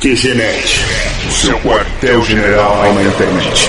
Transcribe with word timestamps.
QGNet, 0.00 0.78
o 1.26 1.32
seu 1.32 1.58
quartel-general 1.58 2.94
na 2.94 3.02
internet. 3.02 3.68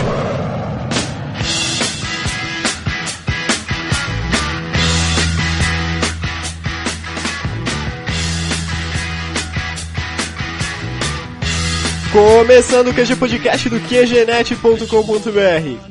Começando 12.12 12.89
o 12.89 12.93
QG 12.93 13.16
Podcast 13.16 13.68
do 13.68 13.80
QGNet.com.br. 13.80 14.86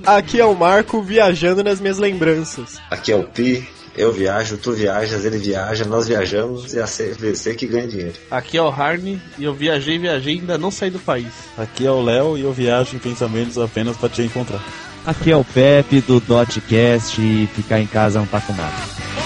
Aqui 0.06 0.40
é 0.40 0.44
o 0.44 0.54
Marco 0.54 1.02
viajando 1.02 1.64
nas 1.64 1.80
minhas 1.80 1.98
lembranças. 1.98 2.78
Aqui 2.88 3.10
é 3.10 3.16
o 3.16 3.24
Pi, 3.24 3.68
eu 3.98 4.12
viajo, 4.12 4.56
tu 4.56 4.72
viajas, 4.72 5.24
ele 5.24 5.38
viaja, 5.38 5.84
nós 5.84 6.06
viajamos 6.06 6.72
e 6.72 6.78
a 6.78 6.84
CVC 6.84 7.54
que 7.56 7.66
ganha 7.66 7.88
dinheiro. 7.88 8.14
Aqui 8.30 8.56
é 8.56 8.62
o 8.62 8.68
Harney 8.68 9.20
e 9.36 9.44
eu 9.44 9.52
viajei, 9.52 9.98
viajei 9.98 10.36
e 10.36 10.38
ainda 10.38 10.56
não 10.56 10.70
saí 10.70 10.88
do 10.88 11.00
país. 11.00 11.32
Aqui 11.56 11.84
é 11.84 11.90
o 11.90 12.00
Léo 12.00 12.38
e 12.38 12.42
eu 12.42 12.52
viajo 12.52 12.94
em 12.94 12.98
pensamentos 13.00 13.58
apenas 13.58 13.96
para 13.96 14.08
te 14.08 14.22
encontrar. 14.22 14.62
Aqui 15.04 15.32
é 15.32 15.36
o 15.36 15.44
Pepe 15.44 16.00
do 16.00 16.20
Dotcast 16.20 17.20
e 17.20 17.48
ficar 17.48 17.80
em 17.80 17.86
casa 17.86 18.20
não 18.20 18.26
tá 18.26 18.40
com 18.40 18.52
nada. 18.52 19.17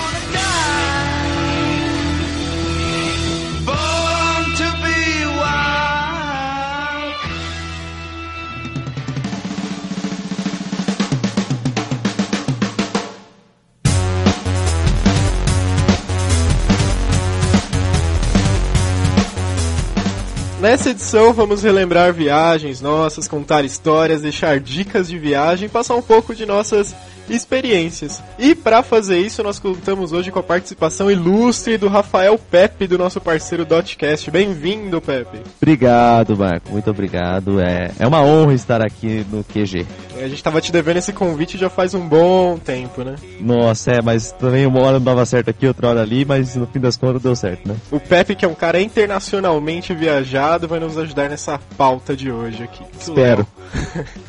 Nessa 20.72 20.88
edição 20.88 21.34
vamos 21.34 21.62
relembrar 21.62 22.14
viagens 22.14 22.80
nossas, 22.80 23.28
contar 23.28 23.62
histórias, 23.62 24.22
deixar 24.22 24.58
dicas 24.58 25.06
de 25.06 25.18
viagem, 25.18 25.68
passar 25.68 25.94
um 25.96 26.00
pouco 26.00 26.34
de 26.34 26.46
nossas 26.46 26.94
experiências. 27.28 28.22
E 28.38 28.54
para 28.54 28.82
fazer 28.82 29.18
isso, 29.18 29.42
nós 29.42 29.58
contamos 29.58 30.12
hoje 30.12 30.30
com 30.30 30.38
a 30.38 30.42
participação 30.42 31.10
ilustre 31.10 31.76
do 31.76 31.88
Rafael 31.88 32.38
Pepe, 32.38 32.86
do 32.86 32.98
nosso 32.98 33.20
parceiro 33.20 33.64
Dotcast. 33.64 34.30
Bem-vindo, 34.30 35.00
Pepe. 35.00 35.40
Obrigado, 35.60 36.36
Marco. 36.36 36.70
Muito 36.70 36.90
obrigado. 36.90 37.60
É, 37.60 37.90
é 37.98 38.06
uma 38.06 38.22
honra 38.22 38.54
estar 38.54 38.84
aqui 38.84 39.26
no 39.30 39.44
QG. 39.44 39.86
A 40.16 40.28
gente 40.28 40.42
tava 40.42 40.60
te 40.60 40.70
devendo 40.70 40.98
esse 40.98 41.12
convite 41.12 41.58
já 41.58 41.68
faz 41.68 41.94
um 41.94 42.06
bom 42.06 42.58
tempo, 42.58 43.02
né? 43.02 43.16
Nossa, 43.40 43.92
é, 43.92 44.02
mas 44.02 44.32
também 44.32 44.66
uma 44.66 44.80
hora 44.80 44.98
não 44.98 45.04
dava 45.04 45.26
certo 45.26 45.50
aqui, 45.50 45.66
outra 45.66 45.88
hora 45.88 46.02
ali, 46.02 46.24
mas 46.24 46.54
no 46.54 46.66
fim 46.66 46.78
das 46.78 46.96
contas 46.96 47.22
deu 47.22 47.34
certo, 47.34 47.68
né? 47.68 47.76
O 47.90 47.98
Pepe, 47.98 48.34
que 48.36 48.44
é 48.44 48.48
um 48.48 48.54
cara 48.54 48.80
internacionalmente 48.80 49.94
viajado, 49.94 50.61
vai 50.66 50.80
nos 50.80 50.96
ajudar 50.98 51.28
nessa 51.28 51.58
pauta 51.76 52.16
de 52.16 52.30
hoje 52.30 52.62
aqui. 52.62 52.84
Espero. 52.98 53.46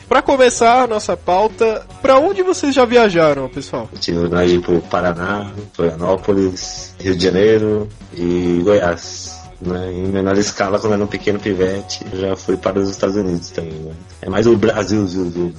para 0.08 0.22
começar 0.22 0.84
a 0.84 0.88
nossa 0.88 1.16
pauta, 1.18 1.86
para 2.02 2.20
onde 2.20 2.42
vocês 2.44 2.74
já 2.74 2.86
viajaram, 2.86 3.50
pessoal? 3.50 3.90
Eu 3.92 4.00
tive 4.00 4.28
viagem 4.28 4.62
pro 4.62 4.82
Paraná, 4.82 5.52
Florianópolis, 5.74 6.96
Rio 7.00 7.16
de 7.16 7.24
Janeiro 7.24 7.90
e 8.14 8.62
Goiás. 8.64 9.42
Né? 9.62 9.94
Em 9.94 10.08
menor 10.08 10.38
escala, 10.38 10.80
quando 10.80 10.94
era 10.94 11.04
um 11.04 11.08
pequeno 11.08 11.40
pivete, 11.40 12.06
já 12.14 12.36
fui 12.36 12.58
para 12.58 12.80
os 12.80 12.90
Estados 12.90 13.16
Unidos 13.16 13.50
também. 13.50 13.74
Né? 13.74 13.94
É 14.22 14.30
mais 14.30 14.46
o 14.46 14.58
Brasil, 14.58 15.06
Zil, 15.08 15.30
Zil. 15.30 15.54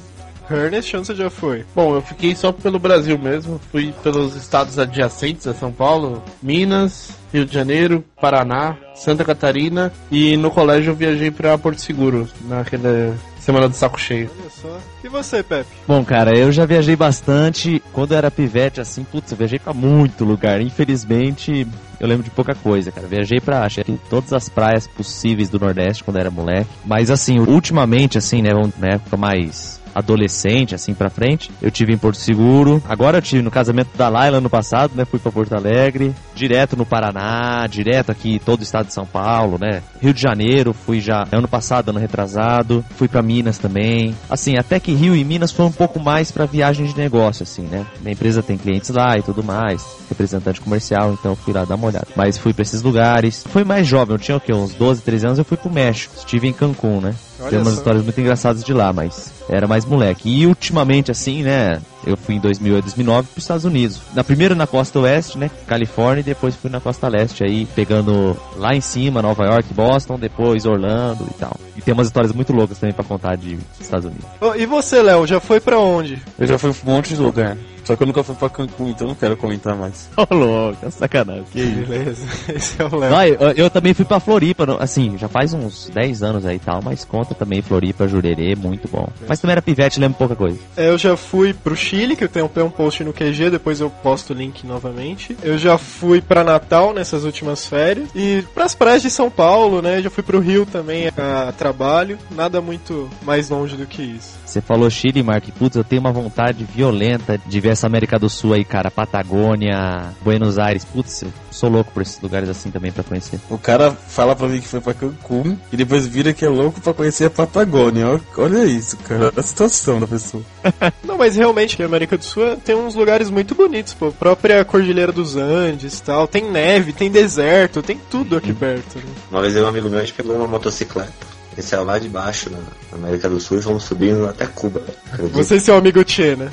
Ernest, 0.51 0.97
onde 0.97 1.07
você 1.07 1.15
já 1.15 1.31
foi? 1.31 1.65
Bom, 1.75 1.95
eu 1.95 2.03
fiquei 2.03 2.35
só 2.35 2.53
pelo 2.53 2.79
Brasil 2.79 3.19
mesmo. 3.19 3.61
Fui 3.71 3.95
pelos 4.03 4.37
estados 4.37 4.79
adjacentes 4.79 5.47
a 5.47 5.55
São 5.55 5.73
Paulo, 5.73 6.23
Minas, 6.43 7.11
Rio 7.33 7.45
de 7.45 7.55
Janeiro, 7.55 8.05
Paraná, 8.21 8.77
Santa 8.95 9.25
Catarina 9.25 9.93
e 10.11 10.37
no 10.37 10.51
colégio 10.51 10.91
eu 10.91 10.95
viajei 10.95 11.31
para 11.31 11.59
Porto 11.59 11.81
Seguro, 11.81 12.29
naquela 12.49 13.15
semana 13.45 13.69
do 13.69 13.75
saco 13.75 14.01
cheio. 14.01 14.31
Olha 14.41 14.51
só. 14.51 14.79
E 15.05 15.09
você, 15.09 15.43
Pepe? 15.43 15.69
Bom, 15.87 16.03
cara, 16.05 16.37
eu 16.37 16.51
já 16.51 16.65
viajei 16.65 16.97
bastante. 16.97 17.83
Quando 17.93 18.13
eu 18.13 18.19
era 18.19 18.31
pivete, 18.31 18.81
assim, 18.81 19.05
putz, 19.05 19.31
eu 19.31 19.37
viajei 19.37 19.59
pra 19.59 19.75
muito 19.75 20.25
lugar. 20.25 20.61
Infelizmente, 20.61 21.67
eu 22.01 22.09
lembro 22.09 22.25
de 22.25 22.31
pouca 22.31 22.55
coisa, 22.55 22.91
cara. 22.91 23.07
Viajei 23.07 23.41
pra, 23.41 23.65
acho 23.65 23.85
que 23.85 23.99
todas 24.09 24.33
as 24.33 24.49
praias 24.49 24.87
possíveis 24.87 25.51
do 25.51 25.59
Nordeste 25.59 26.03
quando 26.03 26.17
eu 26.17 26.21
era 26.21 26.31
moleque. 26.31 26.71
Mas, 26.85 27.11
assim, 27.11 27.39
ultimamente, 27.39 28.17
assim, 28.17 28.41
né, 28.41 28.51
na 28.79 28.95
época 28.95 29.17
mais 29.17 29.74
adolescente, 29.95 30.75
assim 30.75 30.95
pra 30.95 31.11
frente. 31.11 31.51
Eu 31.63 31.71
tive 31.71 31.93
em 31.93 31.99
Porto 31.99 32.17
Seguro. 32.19 32.83
Agora 32.89 33.19
eu 33.19 33.23
tive 33.23 33.43
no 33.43 33.51
casamento 33.51 33.97
da 33.97 34.09
Laila 34.09 34.39
ano 34.39 34.51
passado, 34.51 34.93
né? 34.95 35.05
Fui 35.05 35.19
pra 35.19 35.31
Porto 35.33 35.55
Alegre. 35.55 36.15
Direto 36.35 36.77
no 36.77 36.85
Paraná, 36.85 37.67
direto 37.69 38.11
aqui 38.11 38.41
todo 38.45 38.61
o 38.61 38.63
estado 38.63 38.87
de 38.87 38.93
São 38.93 39.07
Paulo, 39.07 39.59
né? 39.61 39.83
Rio 40.01 40.13
de 40.13 40.21
Janeiro, 40.21 40.73
fui 40.73 41.01
já 41.01 41.27
ano 41.31 41.47
passado, 41.47 41.91
ano 41.91 41.99
retrasado. 41.99 42.85
Fui 42.97 43.09
pra 43.09 43.23
Minas 43.23 43.59
também. 43.59 44.15
Assim, 44.29 44.57
até 44.59 44.81
que 44.81 44.93
Rio 44.93 45.15
e 45.15 45.25
Minas 45.25 45.53
foi 45.53 45.65
um 45.67 45.73
pouco 45.73 46.01
mais 46.01 46.31
pra 46.33 46.47
viagem 46.47 46.87
de 46.87 46.97
negócio, 46.97 47.45
assim, 47.45 47.63
né? 47.63 47.87
Minha 48.01 48.13
empresa 48.13 48.43
tem 48.43 48.59
clientes 48.59 48.91
lá 48.91 49.17
e 49.17 49.23
tudo 49.23 49.43
mais. 49.43 49.85
Representante 50.09 50.61
comercial, 50.61 51.13
então 51.13 51.35
fui 51.37 51.53
lá 51.53 51.65
dar 51.65 51.77
uma 51.77 51.87
olhada. 51.87 52.09
Mas 52.17 52.37
fui 52.37 52.53
pra 52.53 52.63
esses 52.63 52.83
lugares. 52.83 53.45
Foi 53.49 53.65
mais 53.65 53.87
jovem, 53.87 54.15
eu 54.15 54.19
tinha 54.19 54.37
o 54.37 54.41
quê? 54.41 54.53
Uns 54.53 54.75
12, 54.75 55.03
13 55.03 55.27
anos, 55.27 55.39
eu 55.39 55.45
fui 55.45 55.57
pro 55.57 55.71
México. 55.73 56.15
Estive 56.17 56.49
em 56.49 56.53
Cancún, 56.53 57.01
né? 57.01 57.15
Olha 57.41 57.51
Tem 57.51 57.59
umas 57.59 57.75
só. 57.75 57.79
histórias 57.79 58.03
muito 58.03 58.21
engraçadas 58.21 58.63
de 58.65 58.73
lá, 58.73 58.93
mas 58.93 59.33
era 59.49 59.67
mais 59.67 59.85
moleque. 59.85 60.29
E 60.29 60.47
ultimamente, 60.47 61.11
assim, 61.11 61.43
né? 61.43 61.81
Eu 62.07 62.17
fui 62.17 62.35
em 62.35 62.41
2008, 62.41 62.85
2009 62.85 63.29
para 63.29 63.39
os 63.39 63.45
Estados 63.45 63.65
Unidos. 63.65 64.01
Na 64.15 64.23
primeira 64.23 64.55
na 64.55 64.67
costa 64.67 64.99
oeste, 65.01 65.39
né? 65.39 65.51
Califórnia, 65.67 66.21
e 66.21 66.25
depois 66.25 66.55
fui 66.55 66.71
na 66.71 66.81
costa 66.81 67.09
leste, 67.09 67.43
aí 67.43 67.67
pegando 67.75 68.37
lá 68.57 68.75
em 68.75 68.81
cima, 68.81 69.23
Nova 69.23 69.45
York, 69.45 69.73
Boston, 69.73 70.19
depois 70.19 70.67
Orlando 70.67 71.27
e 71.31 71.35
tal. 71.35 71.57
E 71.77 71.81
tem 71.81 71.95
umas 71.95 72.09
histórias 72.09 72.33
muito 72.33 72.53
loucas 72.53 72.79
também 72.79 72.95
para 72.95 73.05
contar 73.05 73.37
de 73.37 73.59
Estados 73.81 74.07
Unidos. 74.07 74.27
Ô, 74.41 74.55
e 74.55 74.67
você, 74.67 75.01
Léo, 75.03 75.27
já 75.27 75.41
foi 75.41 75.61
pra 75.61 75.79
onde? 75.79 76.21
Eu 76.39 76.47
já 76.47 76.59
fui 76.59 76.73
pra 76.73 76.91
um 76.91 76.95
monte 76.97 77.15
de 77.15 77.21
lugar. 77.21 77.57
Só 77.85 77.95
que 77.97 78.03
eu 78.03 78.07
nunca 78.07 78.23
fui 78.23 78.35
pra 78.35 78.49
Cancún, 78.49 78.89
então 78.91 79.09
não 79.09 79.15
quero 79.15 79.37
comentar 79.37 79.77
mais. 79.77 80.09
Ô, 80.17 80.35
louco, 80.35 80.79
é 80.87 80.91
sacanagem. 80.91 81.45
Que? 81.53 81.65
Beleza, 81.65 82.27
esse 82.55 82.81
é 82.81 82.85
o 82.85 82.97
Léo. 82.97 83.37
Eu, 83.41 83.51
eu 83.53 83.71
também 83.71 83.95
fui 83.95 84.05
pra 84.05 84.21
Floripa, 84.21 84.65
assim, 84.81 85.17
já 85.19 85.29
faz 85.29 85.53
uns 85.53 85.91
10 85.93 86.23
anos 86.23 86.47
aí 86.47 86.57
e 86.57 86.61
tal, 86.61 86.81
mas 86.83 87.05
conta 87.05 87.35
também 87.35 87.63
Floripa, 87.63 88.09
Jurerê, 88.09 88.55
muito 88.55 88.89
bom. 88.89 89.09
Mas 89.29 89.41
também 89.41 89.53
era 89.53 89.63
pivete, 89.63 90.01
lembro 90.01 90.19
pouca 90.19 90.35
coisa. 90.35 90.59
É, 90.77 90.89
Eu 90.89 90.99
já 90.99 91.17
fui 91.17 91.53
pro 91.53 91.77
Chile, 91.77 92.17
que 92.17 92.25
eu 92.25 92.29
tenho 92.29 92.47
um 92.47 92.71
post 92.71 93.03
no 93.05 93.13
QG, 93.13 93.51
depois 93.51 93.81
eu 93.81 93.91
posto 93.91 94.31
o 94.33 94.37
link 94.37 94.67
novamente. 94.67 95.37
Eu 95.43 95.59
já 95.59 95.77
fui 95.77 96.21
pra 96.21 96.43
Natal 96.45 96.93
nessas 96.95 97.25
últimas 97.25 97.67
férias. 97.67 98.09
E 98.15 98.43
pras 98.55 98.75
praias 98.75 99.03
de 99.03 99.11
São 99.11 99.31
Paulo, 99.31 99.83
né? 99.83 100.01
Já 100.01 100.11
fui 100.11 100.23
pro 100.23 100.41
Rio 100.41 100.65
também 100.67 101.09
a 101.09 101.53
trabalho. 101.53 102.19
Nada 102.31 102.61
muito 102.61 103.09
mais 103.23 103.51
longe 103.51 103.77
do 103.77 103.87
que 103.87 104.03
isso. 104.03 104.39
Você 104.45 104.61
falou 104.61 104.89
Chile, 104.89 105.23
Mark. 105.23 105.45
Putz, 105.59 105.77
eu 105.77 105.85
tenho 105.85 106.01
uma 106.01 106.13
vontade 106.13 106.65
violenta 106.65 107.39
de 107.47 107.61
ver 107.61 107.74
essa 107.75 107.87
América 107.87 108.19
do 108.19 108.29
Sul 108.31 108.55
aí, 108.55 108.65
cara. 108.65 108.91
Patagônia, 108.91 110.13
Buenos 110.23 110.59
Aires. 110.59 110.85
Putz, 110.85 111.23
eu 111.23 111.33
sou 111.51 111.69
louco 111.69 111.93
por 111.93 112.03
esses 112.03 112.21
lugares 112.21 112.49
assim 112.49 112.71
também 112.71 112.91
pra 112.91 113.05
conhecer. 113.05 113.39
O 113.51 113.59
cara 113.59 113.93
fala 113.93 114.35
pra 114.35 114.49
mim 114.49 114.61
que 114.61 114.69
foi 114.69 114.81
pra 114.81 114.95
Cancún 114.95 115.57
e 115.73 115.77
depois 115.77 116.07
vira 116.07 116.33
que 116.33 116.45
é 116.45 116.49
louco 116.49 116.81
pra 116.81 116.95
conhecer 116.95 117.27
a 117.27 117.31
Patagônia. 117.31 118.21
Olha- 118.37 118.65
isso, 118.65 118.97
cara. 118.99 119.33
A 119.37 119.43
situação 119.43 120.01
da 120.01 120.07
pessoa. 120.07 120.43
Não, 121.05 121.19
mas 121.19 121.37
realmente, 121.37 121.81
a 121.83 121.87
América 121.87 122.17
do 122.17 122.25
Sul 122.25 122.57
tem 122.65 122.75
uns 122.75 122.95
lugares 122.95 123.29
muito 123.31 123.55
bonitos, 123.55 123.93
pô. 123.95 124.09
A 124.09 124.13
própria 124.13 124.65
Cordilheira 124.65 125.13
dos 125.13 125.37
Andes 125.37 125.99
e 125.99 126.03
tal. 126.03 126.27
Tem 126.27 126.51
neve, 126.51 126.93
tem 126.93 127.11
deserto, 127.11 127.83
tem 127.83 128.01
tudo 128.11 128.37
aqui 128.37 128.53
perto. 128.53 128.97
Né? 128.97 129.05
Uma 129.31 129.41
vez 129.43 129.55
eu 129.55 129.65
um 129.65 129.69
amigo 129.69 129.89
meu, 129.89 129.99
a 129.99 130.03
gente 130.03 130.15
pegou 130.15 130.35
uma 130.37 130.47
motocicleta. 130.47 131.13
Esse 131.57 131.75
é 131.75 131.79
lá 131.79 131.99
de 131.99 132.09
baixo, 132.09 132.51
na 132.51 132.59
na 132.91 133.07
América 133.09 133.29
do 133.29 133.39
Sul, 133.41 133.59
e 133.59 133.63
fomos 133.63 133.85
subindo 133.85 134.27
até 134.29 134.47
Cuba. 134.47 134.83
Acredito. 135.13 135.37
Você 135.37 135.57
e 135.57 135.61
seu 135.61 135.77
amigo 135.77 136.03
Tchê, 136.05 136.35
né? 136.37 136.49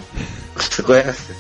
Você 0.56 0.84
conhece? 0.84 1.34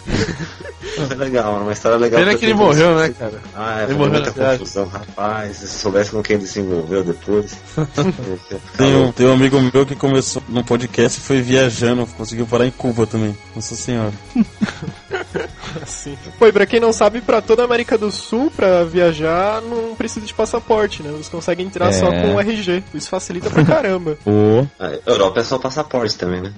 Foi 1.07 1.15
legal, 1.15 1.61
uma 1.61 1.71
história 1.73 1.97
legal. 1.97 2.19
Pena 2.19 2.35
que 2.37 2.45
ele 2.45 2.53
morreu, 2.53 2.95
né, 2.95 3.09
cara? 3.17 3.39
Ah, 3.55 3.83
Ele 3.83 3.91
ele 3.91 3.99
morreu 3.99 4.13
muita 4.23 4.31
confusão, 4.31 4.85
rapaz. 4.87 5.57
Se 5.57 5.67
soubesse 5.67 6.11
com 6.11 6.23
quem 6.23 6.37
ele 6.37 6.47
se 6.47 6.59
envolveu 6.59 7.03
depois. 7.03 7.57
Tem 8.77 8.95
um, 8.95 9.11
tem 9.11 9.27
um 9.27 9.33
amigo 9.33 9.59
meu 9.73 9.85
que 9.85 9.95
começou 9.95 10.41
no 10.49 10.63
podcast 10.63 11.19
e 11.19 11.23
foi 11.23 11.41
viajando, 11.41 12.05
conseguiu 12.17 12.45
parar 12.47 12.65
em 12.65 12.71
Cuba 12.71 13.05
também. 13.05 13.37
Nossa 13.55 13.75
senhora. 13.75 14.11
Assim. 15.81 16.17
Pô, 16.37 16.47
e 16.47 16.51
pra 16.51 16.65
quem 16.65 16.79
não 16.79 16.91
sabe, 16.91 17.21
pra 17.21 17.41
toda 17.41 17.61
a 17.61 17.65
América 17.65 17.97
do 17.97 18.11
Sul, 18.11 18.51
pra 18.55 18.83
viajar, 18.83 19.61
não 19.61 19.95
precisa 19.95 20.25
de 20.25 20.33
passaporte, 20.33 21.01
né? 21.01 21.11
Você 21.17 21.29
consegue 21.29 21.63
entrar 21.63 21.89
É. 21.89 21.91
só 21.93 22.07
com 22.11 22.35
o 22.35 22.39
RG. 22.39 22.83
Isso 22.93 23.09
facilita 23.09 23.49
pra 23.49 23.63
caramba. 23.63 24.17
Pô. 24.23 24.65
A 24.79 24.91
Europa 25.09 25.39
é 25.39 25.43
só 25.43 25.57
passaporte 25.57 26.17
também, 26.17 26.41
né? 26.41 26.53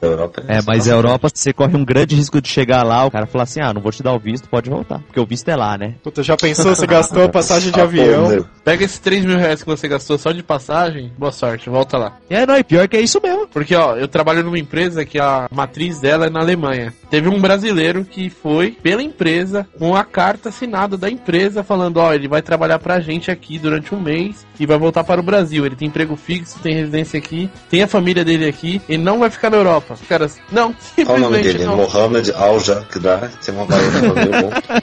Da 0.00 0.06
Europa 0.06 0.42
É, 0.48 0.60
só 0.60 0.66
mas 0.66 0.88
a. 0.88 0.92
Europa 0.92 1.28
você 1.32 1.52
corre 1.52 1.76
um 1.78 1.84
grande 1.84 2.14
risco 2.14 2.40
de 2.40 2.48
chegar 2.48 2.82
lá, 2.82 3.04
o 3.04 3.10
cara 3.10 3.26
falar 3.26 3.44
assim, 3.44 3.60
ah, 3.60 3.72
não 3.72 3.80
vou 3.80 3.92
te 3.92 4.02
dar 4.02 4.12
o 4.12 4.18
visto, 4.18 4.48
pode 4.48 4.68
voltar. 4.68 5.00
Porque 5.00 5.20
o 5.20 5.26
visto 5.26 5.48
é 5.48 5.56
lá, 5.56 5.78
né? 5.78 5.94
Puta, 6.02 6.22
já 6.22 6.36
pensou? 6.36 6.74
Você 6.74 6.86
gastou 6.86 7.24
a 7.24 7.28
passagem 7.28 7.72
de 7.72 7.78
Ah, 7.80 7.84
avião? 7.84 8.44
Pega 8.64 8.84
esses 8.84 8.98
3 8.98 9.24
mil 9.24 9.38
reais 9.38 9.62
que 9.62 9.68
você 9.68 9.86
gastou 9.88 10.18
só 10.18 10.32
de 10.32 10.42
passagem, 10.42 11.12
boa 11.16 11.32
sorte, 11.32 11.70
volta 11.70 11.96
lá. 11.96 12.16
E 12.28 12.34
é, 12.34 12.44
não, 12.46 12.56
e 12.56 12.64
pior 12.64 12.88
que 12.88 12.96
é 12.96 13.00
isso 13.00 13.20
mesmo. 13.22 13.46
Porque, 13.48 13.74
ó, 13.74 13.96
eu 13.96 14.08
trabalho 14.08 14.42
numa 14.42 14.58
empresa 14.58 15.04
que 15.04 15.18
a 15.18 15.48
matriz 15.50 16.00
dela 16.00 16.26
é 16.26 16.30
na 16.30 16.40
Alemanha. 16.40 16.92
Teve 17.10 17.28
um 17.28 17.40
brasileiro 17.40 18.04
que 18.04 18.28
foi 18.28 18.70
pela 18.70 19.02
empresa 19.02 19.66
com 19.78 19.96
a 19.96 20.04
carta 20.04 20.50
assinada 20.50 20.96
da 20.96 21.10
empresa 21.10 21.62
falando, 21.62 21.98
ó, 21.98 22.12
ele 22.12 22.28
vai 22.28 22.42
trabalhar 22.42 22.78
pra 22.78 23.00
gente 23.00 23.30
aqui 23.30 23.58
durante 23.58 23.94
um 23.94 24.00
mês 24.00 24.46
e 24.60 24.66
vai 24.66 24.78
voltar 24.78 25.04
para 25.04 25.20
o 25.20 25.24
Brasil. 25.24 25.64
Ele 25.64 25.76
tem 25.76 25.88
emprego 25.88 26.16
fixo, 26.16 26.58
tem 26.58 26.74
residência 26.74 27.18
aqui, 27.18 27.50
tem 27.70 27.82
a 27.82 27.88
família 27.88 28.24
dele 28.24 28.46
aqui, 28.46 28.80
ele 28.88 29.02
não 29.02 29.20
vai 29.20 29.30
ficar 29.30 29.50
na 29.50 29.56
Europa. 29.56 29.94
Os 29.94 30.06
caras, 30.06 30.38
não, 30.52 30.74
Qual 31.04 31.16
o 31.16 31.20
nome 31.20 31.40
dele? 31.42 31.64
não. 31.64 31.76
Mohamed 31.76 32.32
Al-Jaqda. 32.32 33.30
Tem 33.44 33.54
uma. 33.54 33.66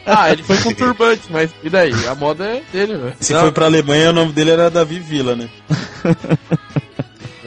Ah, 0.06 0.32
ele 0.32 0.44
foi 0.44 0.58
com 0.58 0.74
turbante, 0.74 1.24
mas 1.30 1.52
e 1.64 1.70
daí? 1.70 1.94
A 2.08 2.16
moda 2.16 2.46
é 2.46 2.62
dele, 2.72 2.98
velho. 2.98 3.14
Se 3.20 3.34
Não, 3.34 3.42
foi 3.42 3.52
pra 3.52 3.66
Alemanha, 3.66 4.10
o 4.10 4.14
nome 4.14 4.32
dele 4.32 4.52
era 4.52 4.70
Davi 4.70 5.00
Villa, 5.00 5.36
né? 5.36 5.50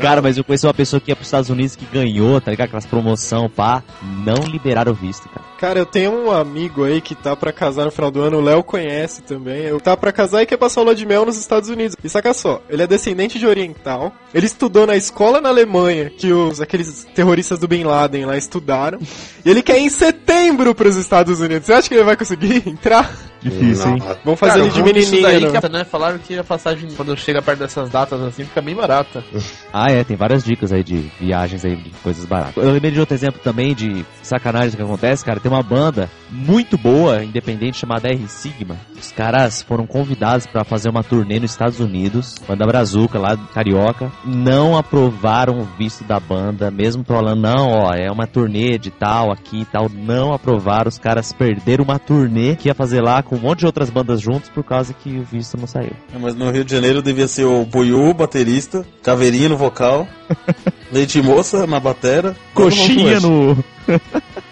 Cara, 0.00 0.22
mas 0.22 0.36
eu 0.36 0.44
conheci 0.44 0.66
uma 0.66 0.74
pessoa 0.74 1.00
que 1.00 1.10
ia 1.10 1.16
pros 1.16 1.26
Estados 1.26 1.50
Unidos 1.50 1.74
que 1.74 1.84
ganhou, 1.86 2.40
tá 2.40 2.50
ligado? 2.50 2.66
Aquelas 2.66 2.86
promoção, 2.86 3.48
pá. 3.48 3.82
Não 4.24 4.44
liberaram 4.44 4.92
o 4.92 4.94
visto, 4.94 5.28
cara. 5.28 5.47
Cara, 5.58 5.80
eu 5.80 5.86
tenho 5.86 6.12
um 6.12 6.30
amigo 6.30 6.84
aí 6.84 7.00
que 7.00 7.16
tá 7.16 7.34
pra 7.34 7.52
casar 7.52 7.84
no 7.84 7.90
final 7.90 8.12
do 8.12 8.22
ano, 8.22 8.38
o 8.38 8.40
Léo 8.40 8.62
conhece 8.62 9.22
também. 9.22 9.62
Eu 9.62 9.80
tá 9.80 9.96
pra 9.96 10.12
casar 10.12 10.40
e 10.40 10.46
quer 10.46 10.56
passar 10.56 10.82
o 10.82 10.84
lua 10.84 10.94
de 10.94 11.04
mel 11.04 11.26
nos 11.26 11.36
Estados 11.36 11.68
Unidos. 11.68 11.96
E 12.02 12.08
saca 12.08 12.32
só, 12.32 12.62
ele 12.70 12.84
é 12.84 12.86
descendente 12.86 13.40
de 13.40 13.46
oriental. 13.46 14.12
Ele 14.32 14.46
estudou 14.46 14.86
na 14.86 14.94
escola 14.94 15.40
na 15.40 15.48
Alemanha 15.48 16.10
que 16.10 16.32
os 16.32 16.60
aqueles 16.60 17.04
terroristas 17.12 17.58
do 17.58 17.66
Bin 17.66 17.82
Laden 17.82 18.24
lá 18.24 18.36
estudaram. 18.36 19.00
e 19.44 19.50
ele 19.50 19.60
quer 19.60 19.78
ir 19.78 19.86
em 19.86 19.90
setembro 19.90 20.76
pros 20.76 20.94
Estados 20.94 21.40
Unidos. 21.40 21.66
Você 21.66 21.72
acha 21.72 21.88
que 21.88 21.94
ele 21.94 22.04
vai 22.04 22.16
conseguir 22.16 22.62
entrar? 22.68 23.12
Difícil, 23.40 23.86
hein? 23.88 23.98
Não, 23.98 24.16
Vamos 24.24 24.40
fazer 24.40 24.52
Cara, 24.52 24.64
ele 24.64 24.70
de 24.70 24.82
menininho. 24.82 25.22
daí 25.22 25.40
né? 25.40 25.60
que, 25.60 25.68
né, 25.68 25.84
falaram 25.84 26.18
que 26.18 26.36
a 26.36 26.44
passagem, 26.44 26.88
quando 26.96 27.16
chega 27.16 27.40
perto 27.40 27.60
dessas 27.60 27.88
datas 27.88 28.20
assim, 28.20 28.44
fica 28.44 28.60
bem 28.60 28.74
barata. 28.74 29.24
Ah, 29.70 29.92
é, 29.92 30.02
tem 30.02 30.16
várias 30.16 30.42
dicas 30.42 30.72
aí 30.72 30.82
de 30.82 31.10
viagens 31.20 31.64
aí, 31.64 31.76
de 31.76 31.90
coisas 32.02 32.24
baratas. 32.24 32.56
Eu 32.56 32.70
lembrei 32.72 32.90
de 32.90 32.98
outro 32.98 33.14
exemplo 33.14 33.38
também 33.44 33.74
de 33.74 34.04
sacanagem 34.22 34.74
que 34.76 34.82
acontece, 34.82 35.24
cara. 35.24 35.38
Tem 35.38 35.47
uma 35.48 35.62
banda 35.62 36.08
muito 36.30 36.76
boa, 36.76 37.24
independente, 37.24 37.78
chamada 37.78 38.08
R 38.08 38.28
Sigma. 38.28 38.76
Os 38.98 39.12
caras 39.12 39.62
foram 39.62 39.86
convidados 39.86 40.46
pra 40.46 40.64
fazer 40.64 40.90
uma 40.90 41.02
turnê 41.02 41.40
nos 41.40 41.52
Estados 41.52 41.80
Unidos, 41.80 42.36
banda 42.46 42.66
Brazuca 42.66 43.18
lá, 43.18 43.36
carioca. 43.54 44.12
Não 44.24 44.76
aprovaram 44.76 45.60
o 45.60 45.64
visto 45.64 46.04
da 46.04 46.20
banda, 46.20 46.70
mesmo 46.70 47.04
falando, 47.04 47.40
não, 47.40 47.70
ó, 47.70 47.94
é 47.94 48.10
uma 48.10 48.26
turnê 48.26 48.78
de 48.78 48.90
tal, 48.90 49.30
aqui 49.32 49.60
e 49.60 49.64
tal. 49.64 49.88
Não 49.88 50.32
aprovaram, 50.32 50.88
os 50.88 50.98
caras 50.98 51.32
perderam 51.32 51.84
uma 51.84 51.98
turnê 51.98 52.56
que 52.56 52.68
ia 52.68 52.74
fazer 52.74 53.00
lá 53.00 53.22
com 53.22 53.36
um 53.36 53.40
monte 53.40 53.60
de 53.60 53.66
outras 53.66 53.90
bandas 53.90 54.20
juntos 54.20 54.50
por 54.50 54.64
causa 54.64 54.92
que 54.92 55.18
o 55.18 55.22
visto 55.22 55.56
não 55.56 55.66
saiu. 55.66 55.92
É, 56.14 56.18
Mas 56.18 56.34
no 56.34 56.50
Rio 56.50 56.64
de 56.64 56.72
Janeiro 56.72 57.02
devia 57.02 57.28
ser 57.28 57.44
o 57.44 57.64
Boiú, 57.64 58.12
baterista, 58.12 58.84
Caveirinha 59.02 59.48
no 59.48 59.56
vocal, 59.56 60.06
Leite 60.92 61.20
Moça 61.22 61.66
na 61.66 61.80
batera, 61.80 62.36
Coxinha 62.54 63.20
no. 63.20 63.56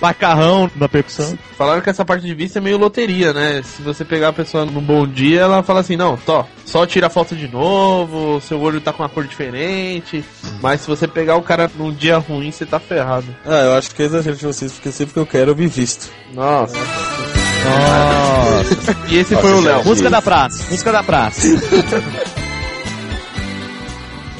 Macarrão 0.00 0.70
na 0.76 0.88
percussão. 0.88 1.38
Falaram 1.56 1.80
que 1.80 1.88
essa 1.88 2.04
parte 2.04 2.26
de 2.26 2.34
vista 2.34 2.58
é 2.58 2.62
meio 2.62 2.76
loteria, 2.76 3.32
né? 3.32 3.62
Se 3.64 3.80
você 3.80 4.04
pegar 4.04 4.28
a 4.28 4.32
pessoa 4.32 4.66
num 4.66 4.80
bom 4.80 5.06
dia, 5.06 5.40
ela 5.40 5.62
fala 5.62 5.80
assim, 5.80 5.96
não, 5.96 6.16
tó, 6.18 6.46
só 6.66 6.84
tira 6.86 7.06
a 7.06 7.10
foto 7.10 7.34
de 7.34 7.48
novo, 7.48 8.38
seu 8.42 8.60
olho 8.60 8.80
tá 8.80 8.92
com 8.92 9.02
uma 9.02 9.08
cor 9.08 9.24
diferente. 9.24 10.22
Mas 10.60 10.82
se 10.82 10.86
você 10.86 11.08
pegar 11.08 11.36
o 11.36 11.42
cara 11.42 11.70
num 11.76 11.92
dia 11.92 12.18
ruim, 12.18 12.50
você 12.50 12.66
tá 12.66 12.78
ferrado. 12.78 13.26
Ah, 13.44 13.62
eu 13.62 13.74
acho 13.74 13.94
que 13.94 14.02
é 14.02 14.06
exagero 14.06 14.36
de 14.36 14.46
vocês, 14.46 14.72
porque 14.72 14.92
sempre 14.92 15.14
que 15.14 15.20
eu 15.20 15.26
quero 15.26 15.52
eu 15.52 15.56
me 15.56 15.66
visto. 15.66 16.10
Nossa. 16.34 16.76
Nossa. 17.64 18.96
E 19.08 19.16
esse 19.18 19.34
Nossa, 19.34 19.46
foi 19.46 19.56
o 19.56 19.60
Léo. 19.60 19.84
música 19.84 20.10
da 20.10 20.20
praça, 20.22 20.62
música 20.70 20.92
da 20.92 21.02
praça. 21.02 21.48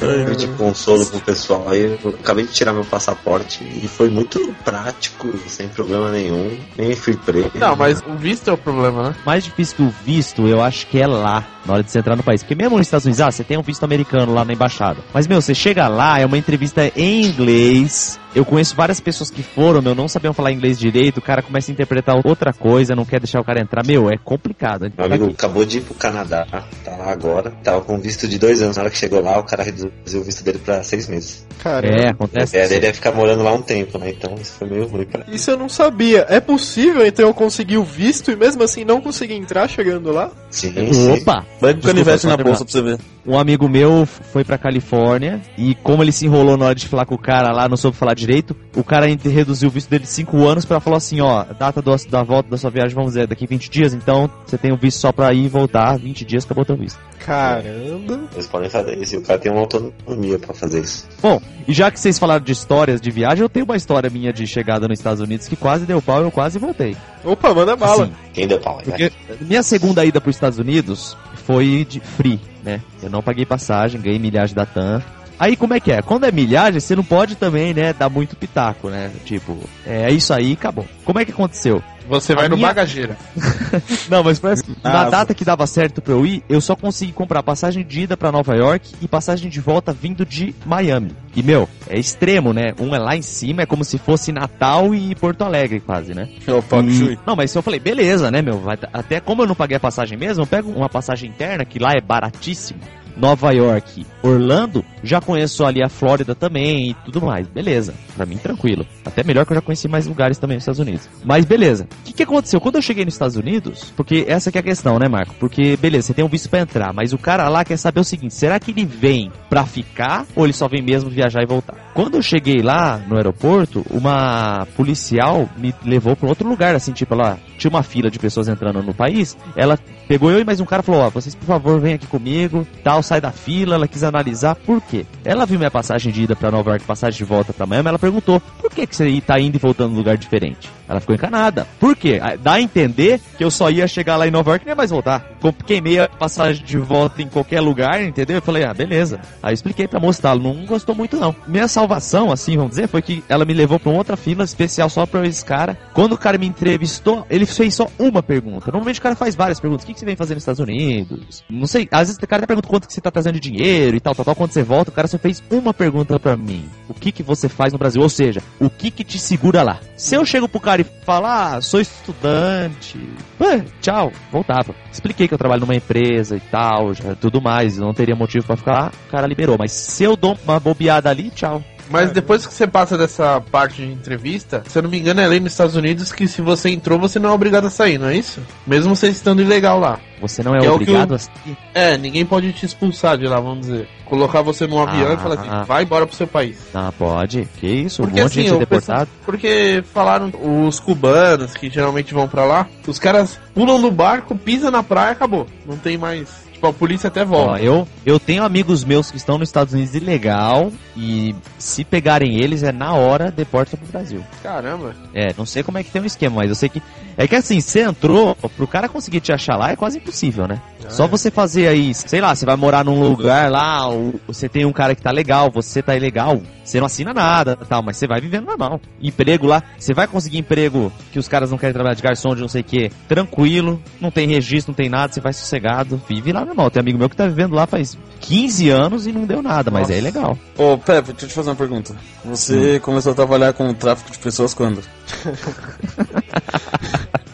Eu 0.01 0.35
de 0.35 0.47
consolo 0.49 1.05
pro 1.05 1.19
pessoal 1.19 1.69
aí, 1.69 1.97
eu 2.03 2.09
acabei 2.09 2.45
de 2.45 2.53
tirar 2.53 2.73
meu 2.73 2.85
passaporte 2.85 3.63
e 3.63 3.87
foi 3.87 4.09
muito 4.09 4.53
prático, 4.63 5.27
sem 5.47 5.67
problema 5.67 6.11
nenhum, 6.11 6.57
nem 6.77 6.95
fui 6.95 7.15
preso. 7.15 7.51
Não, 7.55 7.75
mas 7.75 8.01
o 8.05 8.15
visto 8.15 8.49
é 8.49 8.53
o 8.53 8.57
problema, 8.57 9.09
né? 9.09 9.15
mais 9.25 9.43
difícil 9.43 9.75
que 9.75 9.83
o 9.83 9.93
visto, 10.05 10.47
eu 10.47 10.61
acho 10.61 10.87
que 10.87 10.99
é 10.99 11.07
lá, 11.07 11.45
na 11.65 11.73
hora 11.73 11.83
de 11.83 11.91
você 11.91 11.99
entrar 11.99 12.15
no 12.15 12.23
país. 12.23 12.43
Porque 12.43 12.55
mesmo 12.55 12.77
nos 12.77 12.87
Estados 12.87 13.05
Unidos, 13.05 13.21
ah, 13.21 13.31
você 13.31 13.43
tem 13.43 13.57
um 13.57 13.61
visto 13.61 13.83
americano 13.83 14.33
lá 14.33 14.45
na 14.45 14.53
embaixada. 14.53 14.99
Mas, 15.13 15.27
meu, 15.27 15.41
você 15.41 15.53
chega 15.53 15.87
lá, 15.87 16.19
é 16.19 16.25
uma 16.25 16.37
entrevista 16.37 16.91
em 16.95 17.25
inglês. 17.25 18.19
Eu 18.37 18.45
conheço 18.45 18.75
várias 18.75 18.99
pessoas 18.99 19.31
que 19.31 19.41
foram, 19.41 19.81
meu, 19.81 19.95
não 19.95 20.07
sabiam 20.07 20.31
falar 20.31 20.51
inglês 20.51 20.77
direito, 20.77 21.17
o 21.17 21.21
cara 21.23 21.41
começa 21.41 21.71
a 21.71 21.73
interpretar 21.73 22.15
outra 22.23 22.53
coisa, 22.53 22.95
não 22.95 23.03
quer 23.03 23.19
deixar 23.19 23.41
o 23.41 23.43
cara 23.43 23.59
entrar. 23.59 23.83
Meu, 23.83 24.11
é 24.11 24.17
complicado. 24.23 24.91
Meu 24.95 25.07
amigo 25.07 25.25
acabou 25.31 25.65
de 25.65 25.79
ir 25.79 25.81
pro 25.81 25.95
Canadá, 25.95 26.45
tá 26.85 26.95
lá 26.95 27.11
agora, 27.11 27.49
tava 27.63 27.81
com 27.81 27.99
visto 27.99 28.27
de 28.27 28.37
dois 28.37 28.61
anos. 28.61 28.77
Na 28.77 28.83
hora 28.83 28.91
que 28.91 28.97
chegou 28.99 29.21
lá, 29.23 29.39
o 29.39 29.43
cara 29.43 29.63
reduziu 29.63 30.21
o 30.21 30.23
visto 30.23 30.43
dele 30.43 30.59
pra 30.59 30.83
seis 30.83 31.07
meses. 31.07 31.47
Cara, 31.63 31.87
É, 31.87 32.09
acontece. 32.09 32.55
É, 32.55 32.71
ele 32.71 32.85
ia 32.85 32.93
ficar 32.93 33.11
morando 33.11 33.41
lá 33.41 33.51
um 33.53 33.61
tempo, 33.63 33.97
né? 33.97 34.11
Então 34.11 34.35
isso 34.39 34.53
foi 34.59 34.69
meio 34.69 34.85
ruim 34.85 35.05
pra 35.05 35.23
ele. 35.25 35.35
isso 35.35 35.49
eu 35.49 35.57
não 35.57 35.67
sabia. 35.67 36.23
É 36.29 36.39
possível 36.39 37.03
então 37.07 37.25
eu 37.25 37.33
conseguir 37.33 37.77
o 37.77 37.83
visto 37.83 38.29
e 38.29 38.35
mesmo 38.35 38.61
assim 38.61 38.85
não 38.85 39.01
conseguir 39.01 39.33
entrar 39.33 39.67
chegando 39.67 40.11
lá? 40.11 40.29
Sim, 40.51 40.73
sim. 40.93 41.11
Opa! 41.13 41.43
Vai 41.59 41.73
com 41.73 41.81
canivete 41.81 42.27
na 42.27 42.37
bolsa 42.37 42.63
pra 42.63 42.71
você 42.71 42.81
ver. 42.83 42.99
Um 43.25 43.37
amigo 43.37 43.67
meu 43.67 44.05
foi 44.05 44.43
pra 44.45 44.57
Califórnia 44.57 45.41
e 45.57 45.75
como 45.75 46.01
ele 46.01 46.13
se 46.13 46.25
enrolou 46.25 46.55
na 46.55 46.67
hora 46.67 46.75
de 46.75 46.87
falar 46.87 47.05
com 47.05 47.15
o 47.15 47.17
cara 47.17 47.51
lá, 47.51 47.67
não 47.67 47.75
soube 47.75 47.97
falar 47.97 48.13
direito, 48.27 48.55
o 48.75 48.83
cara 48.83 49.05
reduziu 49.07 49.69
o 49.69 49.71
visto 49.71 49.89
dele 49.89 50.03
de 50.03 50.09
5 50.09 50.45
anos 50.45 50.65
pra 50.65 50.79
falar 50.81 50.97
assim, 50.97 51.21
ó, 51.21 51.45
data 51.57 51.81
do- 51.81 51.95
da 52.09 52.23
volta 52.23 52.49
da 52.49 52.57
sua 52.57 52.69
viagem, 52.69 52.93
vamos 52.93 53.11
dizer, 53.13 53.25
daqui 53.27 53.47
20 53.47 53.69
dias, 53.69 53.93
então 53.93 54.29
você 54.45 54.57
tem 54.57 54.71
o 54.71 54.77
visto 54.77 54.99
só 54.99 55.11
pra 55.11 55.33
ir 55.33 55.45
e 55.45 55.47
voltar, 55.47 55.97
20 55.97 56.25
dias 56.25 56.43
acabou 56.43 56.65
teu 56.65 56.75
visto. 56.75 56.99
Caramba. 57.19 58.21
Eles 58.33 58.47
podem 58.47 58.69
fazer 58.69 58.97
isso 58.97 59.15
e 59.15 59.17
o 59.17 59.21
cara 59.21 59.39
tem 59.39 59.51
uma 59.51 59.61
autonomia 59.61 60.39
pra 60.39 60.53
fazer 60.53 60.81
isso. 60.81 61.07
Bom, 61.21 61.41
e 61.67 61.73
já 61.73 61.89
que 61.91 61.99
vocês 61.99 62.17
falaram 62.19 62.43
de 62.43 62.51
histórias 62.51 62.99
de 63.01 63.09
viagem, 63.11 63.41
eu 63.43 63.49
tenho 63.49 63.65
uma 63.65 63.75
história 63.75 64.09
minha 64.09 64.31
de 64.33 64.45
chegada 64.47 64.87
nos 64.87 64.99
Estados 64.99 65.21
Unidos 65.21 65.47
que 65.47 65.55
quase 65.55 65.85
deu 65.85 66.01
pau 66.01 66.21
e 66.21 66.23
eu 66.25 66.31
quase 66.31 66.57
voltei. 66.59 66.95
Opa, 67.23 67.53
manda 67.53 67.75
bala. 67.75 68.03
Assim, 68.05 68.13
Quem 68.33 68.47
deu 68.47 68.59
pau, 68.59 68.77
né? 68.77 68.83
Porque 68.85 69.11
minha 69.41 69.63
segunda 69.63 70.03
ida 70.05 70.19
para 70.21 70.29
os 70.29 70.35
Estados 70.35 70.59
Unidos 70.59 71.17
foi 71.45 71.85
de 71.89 71.99
free, 71.99 72.39
né? 72.63 72.81
Eu 73.01 73.09
não 73.09 73.21
paguei 73.21 73.45
passagem, 73.45 73.99
ganhei 74.01 74.19
milhagem 74.19 74.55
da 74.55 74.65
TAM. 74.65 75.01
Aí 75.39 75.55
como 75.55 75.73
é 75.73 75.79
que 75.79 75.91
é? 75.91 76.01
Quando 76.01 76.25
é 76.25 76.31
milhagem, 76.31 76.79
você 76.79 76.95
não 76.95 77.03
pode 77.03 77.35
também, 77.35 77.73
né, 77.73 77.93
dar 77.93 78.09
muito 78.09 78.35
pitaco, 78.35 78.89
né? 78.89 79.11
Tipo, 79.25 79.57
é 79.85 80.11
isso 80.11 80.33
aí, 80.33 80.53
acabou. 80.53 80.85
Como 81.05 81.19
é 81.19 81.25
que 81.25 81.31
aconteceu? 81.31 81.81
Você 82.09 82.33
vai 82.33 82.45
A 82.45 82.49
no 82.49 82.55
minha- 82.55 82.69
bagageira. 82.69 83.17
Não, 84.09 84.23
mas 84.23 84.39
foi 84.39 84.53
assim, 84.53 84.73
na 84.81 85.09
data 85.09 85.33
que 85.33 85.43
dava 85.43 85.67
certo 85.67 86.01
pra 86.01 86.13
eu 86.13 86.25
ir, 86.25 86.41
eu 86.47 86.61
só 86.61 86.73
consegui 86.73 87.11
comprar 87.11 87.43
passagem 87.43 87.83
de 87.85 88.03
ida 88.03 88.15
pra 88.15 88.31
Nova 88.31 88.55
York 88.55 88.93
e 89.01 89.07
passagem 89.09 89.49
de 89.49 89.59
volta 89.59 89.91
vindo 89.91 90.25
de 90.25 90.55
Miami. 90.65 91.11
E, 91.35 91.43
meu, 91.43 91.67
é 91.89 91.99
extremo, 91.99 92.53
né? 92.53 92.73
Um 92.79 92.95
é 92.95 92.97
lá 92.97 93.17
em 93.17 93.21
cima, 93.21 93.63
é 93.63 93.65
como 93.65 93.83
se 93.83 93.97
fosse 93.97 94.31
Natal 94.31 94.95
e 94.95 95.13
Porto 95.15 95.41
Alegre 95.43 95.81
quase, 95.81 96.13
né? 96.13 96.29
É 96.47 96.53
o 96.53 96.63
Pak 96.63 96.87
E- 96.87 96.97
Shui. 96.97 97.19
Não, 97.27 97.35
mas 97.35 97.53
eu 97.53 97.61
falei, 97.61 97.79
beleza, 97.79 98.31
né, 98.31 98.41
meu? 98.41 98.57
Vai- 98.59 98.77
até 98.93 99.19
como 99.19 99.41
eu 99.43 99.47
não 99.47 99.55
paguei 99.55 99.75
a 99.75 99.79
passagem 99.81 100.17
mesmo, 100.17 100.43
eu 100.43 100.47
pego 100.47 100.71
uma 100.71 100.87
passagem 100.87 101.29
interna, 101.29 101.65
que 101.65 101.77
lá 101.77 101.91
é 101.91 101.99
baratíssimo. 101.99 102.79
Nova 103.17 103.51
York, 103.51 104.05
Orlando, 104.21 104.83
já 105.03 105.19
conheço 105.19 105.65
ali 105.65 105.83
a 105.83 105.89
Flórida 105.89 106.35
também 106.35 106.91
e 106.91 106.93
tudo 107.05 107.21
mais. 107.21 107.47
Beleza, 107.47 107.93
pra 108.15 108.25
mim 108.25 108.37
tranquilo. 108.37 108.85
Até 109.05 109.23
melhor 109.23 109.45
que 109.45 109.51
eu 109.51 109.55
já 109.55 109.61
conheci 109.61 109.87
mais 109.87 110.05
lugares 110.07 110.37
também 110.37 110.55
nos 110.55 110.63
Estados 110.63 110.79
Unidos. 110.79 111.09
Mas 111.23 111.45
beleza. 111.45 111.87
O 112.01 112.03
que, 112.03 112.13
que 112.13 112.23
aconteceu? 112.23 112.61
Quando 112.61 112.75
eu 112.75 112.81
cheguei 112.81 113.05
nos 113.05 113.15
Estados 113.15 113.35
Unidos, 113.35 113.91
porque 113.95 114.25
essa 114.27 114.51
que 114.51 114.57
é 114.57 114.61
a 114.61 114.63
questão, 114.63 114.99
né, 114.99 115.07
Marco? 115.07 115.35
Porque, 115.39 115.77
beleza, 115.77 116.07
você 116.07 116.13
tem 116.13 116.25
um 116.25 116.29
visto 116.29 116.49
pra 116.49 116.59
entrar, 116.59 116.93
mas 116.93 117.13
o 117.13 117.17
cara 117.17 117.47
lá 117.49 117.63
quer 117.65 117.77
saber 117.77 117.99
o 117.99 118.03
seguinte: 118.03 118.33
será 118.33 118.59
que 118.59 118.71
ele 118.71 118.85
vem 118.85 119.31
pra 119.49 119.65
ficar 119.65 120.25
ou 120.35 120.45
ele 120.45 120.53
só 120.53 120.67
vem 120.67 120.81
mesmo 120.81 121.09
viajar 121.09 121.41
e 121.41 121.45
voltar? 121.45 121.75
Quando 121.93 122.15
eu 122.15 122.21
cheguei 122.21 122.61
lá 122.61 123.01
no 123.07 123.15
aeroporto, 123.15 123.83
uma 123.89 124.67
policial 124.75 125.49
me 125.57 125.73
levou 125.83 126.15
pra 126.15 126.29
outro 126.29 126.47
lugar, 126.47 126.75
assim, 126.75 126.91
tipo, 126.91 127.13
ela 127.13 127.39
tinha 127.57 127.69
uma 127.69 127.83
fila 127.83 128.09
de 128.09 128.19
pessoas 128.19 128.47
entrando 128.47 128.83
no 128.83 128.93
país, 128.93 129.35
ela 129.55 129.79
pegou 130.07 130.31
eu 130.31 130.39
e 130.39 130.45
mais 130.45 130.59
um 130.59 130.65
cara 130.65 130.81
e 130.81 130.85
falou: 130.85 131.01
Ó, 131.01 131.09
vocês 131.09 131.33
por 131.33 131.45
favor 131.45 131.79
venham 131.79 131.95
aqui 131.95 132.07
comigo, 132.07 132.67
tal, 132.83 133.01
sai 133.07 133.21
da 133.21 133.31
fila. 133.31 133.75
Ela 133.75 133.87
quis 133.87 134.03
analisar 134.03 134.55
por 134.55 134.81
quê. 134.81 135.05
Ela 135.23 135.45
viu 135.45 135.57
minha 135.57 135.71
passagem 135.71 136.11
de 136.11 136.23
ida 136.23 136.35
pra 136.35 136.51
Nova 136.51 136.71
York, 136.71 136.85
passagem 136.85 137.17
de 137.17 137.23
volta 137.23 137.53
pra 137.53 137.65
Miami, 137.65 137.89
ela 137.89 137.99
perguntou: 137.99 138.39
por 138.61 138.71
que, 138.71 138.85
que 138.85 138.95
você 138.95 139.21
tá 139.21 139.39
indo 139.39 139.55
e 139.55 139.59
voltando 139.59 139.91
num 139.91 139.97
lugar 139.97 140.17
diferente? 140.17 140.69
Ela 140.87 140.99
ficou 140.99 141.15
encanada. 141.15 141.67
Por 141.79 141.95
quê? 141.95 142.19
Ah, 142.21 142.35
Dá 142.35 142.53
a 142.53 142.61
entender 142.61 143.19
que 143.37 143.43
eu 143.43 143.51
só 143.51 143.69
ia 143.69 143.87
chegar 143.87 144.15
lá 144.15 144.27
em 144.27 144.31
Nova 144.31 144.51
York 144.51 144.63
e 144.63 144.67
nem 144.67 144.75
mais 144.75 144.91
voltar. 144.91 145.37
Queimei 145.65 145.99
a 145.99 146.07
passagem 146.07 146.63
de 146.63 146.77
volta 146.77 147.21
em 147.21 147.27
qualquer 147.27 147.59
lugar, 147.59 148.01
entendeu? 148.01 148.37
Eu 148.37 148.41
falei, 148.41 148.63
ah, 148.63 148.73
beleza. 148.73 149.19
Aí 149.43 149.53
expliquei 149.53 149.87
pra 149.87 149.99
moça, 149.99 150.21
tá, 150.21 150.29
ela 150.29 150.39
não 150.39 150.65
gostou 150.65 150.95
muito 150.95 151.17
não. 151.17 151.35
Minha 151.47 151.67
salvação, 151.67 152.31
assim, 152.31 152.55
vamos 152.55 152.71
dizer, 152.71 152.87
foi 152.87 153.01
que 153.01 153.23
ela 153.27 153.43
me 153.43 153.53
levou 153.53 153.79
pra 153.79 153.91
outra 153.91 154.15
fila 154.15 154.43
especial 154.43 154.89
só 154.89 155.05
pra 155.05 155.25
esse 155.27 155.43
cara. 155.43 155.77
Quando 155.93 156.13
o 156.13 156.17
cara 156.17 156.37
me 156.37 156.47
entrevistou, 156.47 157.25
ele 157.29 157.45
fez 157.45 157.75
só 157.75 157.87
uma 157.99 158.23
pergunta. 158.23 158.67
Normalmente 158.67 158.99
o 158.99 159.03
cara 159.03 159.15
faz 159.15 159.35
várias 159.35 159.59
perguntas. 159.59 159.83
O 159.83 159.87
que, 159.87 159.93
que 159.93 159.99
você 159.99 160.05
vem 160.05 160.15
fazer 160.15 160.35
nos 160.35 160.43
Estados 160.43 160.59
Unidos? 160.59 161.43
Não 161.49 161.67
sei, 161.67 161.87
às 161.91 162.07
vezes 162.07 162.17
o 162.21 162.27
cara 162.27 162.41
até 162.41 162.47
pergunta 162.47 162.67
quanto 162.67 162.87
que 162.87 162.93
você 162.97 163.01
tá 163.01 163.11
trazendo 163.11 163.39
dinheiro 163.39 163.95
e 163.95 163.99
tal, 163.99 164.15
tal, 164.15 164.25
tal. 164.25 164.35
Quando 164.35 164.51
você 164.51 164.63
volta, 164.63 164.89
o 164.89 164.93
cara 164.93 165.07
só 165.07 165.17
fez 165.17 165.41
uma 165.51 165.73
pergunta 165.73 166.19
pra 166.19 166.35
mim. 166.35 166.67
O 166.89 166.93
que 166.93 167.11
que 167.11 167.23
você 167.23 167.47
faz 167.47 167.71
no 167.71 167.79
Brasil? 167.79 168.01
Ou 168.01 168.09
seja, 168.09 168.41
o 168.59 168.69
que 168.69 168.89
que 168.89 169.03
te 169.03 169.19
segura 169.19 169.61
lá? 169.61 169.79
Se 169.95 170.15
eu 170.15 170.25
chego 170.25 170.49
pro 170.49 170.59
cara 170.59 170.81
e 170.81 170.85
falar, 171.05 171.57
ah, 171.57 171.61
sou 171.61 171.79
estudante, 171.79 172.99
ué, 173.39 173.63
tchau, 173.81 174.11
voltava. 174.31 174.73
Expliquei 174.91 175.27
que 175.27 175.33
eu 175.33 175.37
trabalho 175.37 175.61
numa 175.61 175.75
empresa 175.75 176.35
e 176.35 176.39
tal, 176.39 176.93
já, 176.93 177.15
tudo 177.15 177.41
mais, 177.41 177.77
não 177.77 177.93
teria 177.93 178.15
motivo 178.15 178.45
pra 178.45 178.57
ficar 178.57 178.71
lá, 178.73 178.91
o 179.07 179.11
cara 179.11 179.27
liberou. 179.27 179.57
Mas 179.59 179.71
se 179.71 180.03
eu 180.03 180.15
dou 180.15 180.37
uma 180.43 180.59
bobeada 180.59 181.09
ali, 181.09 181.29
tchau. 181.29 181.63
Mas 181.89 182.11
depois 182.11 182.45
que 182.45 182.53
você 182.53 182.67
passa 182.67 182.97
dessa 182.97 183.41
parte 183.51 183.77
de 183.85 183.91
entrevista, 183.91 184.63
se 184.67 184.77
eu 184.77 184.83
não 184.83 184.89
me 184.89 184.99
engano, 184.99 185.21
é 185.21 185.27
lei 185.27 185.39
nos 185.39 185.51
Estados 185.53 185.75
Unidos 185.75 186.11
que 186.11 186.27
se 186.27 186.41
você 186.41 186.69
entrou, 186.69 186.99
você 186.99 187.19
não 187.19 187.29
é 187.29 187.33
obrigado 187.33 187.67
a 187.67 187.69
sair, 187.69 187.97
não 187.97 188.07
é 188.07 188.15
isso? 188.15 188.41
Mesmo 188.65 188.95
você 188.95 189.09
estando 189.09 189.41
ilegal 189.41 189.79
lá. 189.79 189.99
Você 190.21 190.41
não 190.41 190.55
é 190.55 190.65
é 190.65 190.71
obrigado 190.71 191.13
a 191.13 191.19
sair. 191.19 191.57
É, 191.73 191.97
ninguém 191.97 192.25
pode 192.25 192.51
te 192.53 192.65
expulsar 192.65 193.17
de 193.17 193.27
lá, 193.27 193.39
vamos 193.39 193.67
dizer. 193.67 193.87
Colocar 194.05 194.41
você 194.41 194.65
num 194.65 194.79
avião 194.79 195.11
Ah, 195.11 195.13
e 195.13 195.17
falar 195.17 195.35
assim, 195.35 195.49
ah. 195.49 195.63
vai 195.63 195.83
embora 195.83 196.07
pro 196.07 196.15
seu 196.15 196.27
país. 196.27 196.57
Ah, 196.73 196.91
pode. 196.97 197.47
Que 197.59 197.67
isso? 197.67 198.01
Porque 198.01 198.19
um 198.19 198.23
monte 198.23 198.33
de 198.33 198.39
assim, 198.39 198.49
gente 198.49 198.55
é 198.55 198.59
deportado. 198.59 199.09
porque 199.25 199.83
falaram 199.93 200.31
os 200.65 200.79
cubanos 200.79 201.53
que 201.53 201.69
geralmente 201.69 202.13
vão 202.13 202.27
pra 202.27 202.45
lá, 202.45 202.67
os 202.87 202.97
caras 202.97 203.39
pulam 203.53 203.79
do 203.81 203.91
barco, 203.91 204.35
pisam 204.35 204.71
na 204.71 204.81
praia, 204.81 205.11
acabou. 205.11 205.45
Não 205.65 205.77
tem 205.77 205.97
mais. 205.97 206.46
Tipo, 206.57 206.67
a 206.67 206.73
polícia 206.73 207.07
até 207.07 207.21
Ó, 207.21 207.25
volta. 207.25 207.61
eu, 207.61 207.87
eu 208.03 208.19
tenho 208.19 208.43
amigos 208.43 208.83
meus 208.83 209.11
que 209.11 209.17
estão 209.17 209.37
nos 209.37 209.47
Estados 209.47 209.75
Unidos 209.75 209.93
ilegal 209.93 210.71
e 210.95 211.35
se 211.59 211.83
pegarem 211.83 212.41
eles 212.41 212.63
é 212.63 212.71
na 212.71 212.95
hora 212.95 213.29
deporta 213.29 213.77
pro 213.77 213.85
Brasil. 213.85 214.23
Caramba. 214.41 214.95
É, 215.13 215.35
não 215.37 215.45
sei 215.45 215.61
como 215.61 215.77
é 215.77 215.83
que 215.83 215.91
tem 215.91 216.01
um 216.01 216.05
esquema, 216.05 216.37
mas 216.37 216.49
eu 216.49 216.55
sei 216.55 216.67
que. 216.67 216.81
É 217.15 217.27
que 217.27 217.35
assim, 217.35 217.61
você 217.61 217.81
entrou, 217.81 218.35
pro 218.35 218.67
cara 218.67 218.89
conseguir 218.89 219.19
te 219.19 219.31
achar 219.31 219.55
lá 219.55 219.71
é 219.71 219.75
quase 219.75 219.97
impossível, 219.99 220.47
né? 220.47 220.59
Só 220.89 221.05
você 221.05 221.29
fazer 221.29 221.67
aí, 221.67 221.93
sei 221.93 222.21
lá, 222.21 222.33
você 222.33 222.45
vai 222.45 222.55
morar 222.55 222.83
num 222.85 223.01
lugar 223.01 223.51
lá, 223.51 223.87
ou 223.87 224.19
você 224.25 224.47
tem 224.47 224.65
um 224.65 224.71
cara 224.71 224.95
que 224.95 225.01
tá 225.01 225.11
legal, 225.11 225.51
você 225.51 225.81
tá 225.81 225.95
ilegal, 225.95 226.41
você 226.63 226.79
não 226.79 226.85
assina 226.85 227.13
nada 227.13 227.57
tal, 227.57 227.83
mas 227.83 227.97
você 227.97 228.07
vai 228.07 228.21
vivendo 228.21 228.45
normal. 228.45 228.79
Emprego 229.01 229.47
lá, 229.47 229.61
você 229.77 229.93
vai 229.93 230.07
conseguir 230.07 230.37
emprego 230.37 230.91
que 231.11 231.19
os 231.19 231.27
caras 231.27 231.51
não 231.51 231.57
querem 231.57 231.73
trabalhar 231.73 231.95
de 231.95 232.03
garçom, 232.03 232.33
de 232.33 232.41
não 232.41 232.47
sei 232.47 232.61
o 232.61 232.63
que, 232.63 232.89
tranquilo, 233.07 233.81
não 233.99 234.09
tem 234.09 234.27
registro, 234.27 234.71
não 234.71 234.75
tem 234.75 234.89
nada, 234.89 235.11
você 235.11 235.19
vai 235.19 235.33
sossegado, 235.33 236.01
vive 236.07 236.31
lá 236.31 236.45
normal. 236.45 236.56
Tem 236.71 236.81
amigo 236.81 236.97
meu 236.97 237.09
que 237.09 237.15
tá 237.15 237.27
vivendo 237.27 237.53
lá 237.53 237.67
faz 237.67 237.97
15 238.21 238.69
anos 238.69 239.07
e 239.07 239.11
não 239.11 239.25
deu 239.25 239.41
nada, 239.41 239.69
mas 239.69 239.89
é 239.89 240.01
legal. 240.01 240.37
Ô, 240.57 240.77
Pepe, 240.77 241.11
deixa 241.11 241.25
eu 241.25 241.29
te 241.29 241.35
fazer 241.35 241.49
uma 241.51 241.55
pergunta. 241.55 241.95
Você 242.25 242.79
começou 242.79 243.11
a 243.11 243.15
trabalhar 243.15 243.53
com 243.53 243.73
tráfico 243.73 244.11
de 244.11 244.17
pessoas 244.17 244.53
quando? 244.53 244.81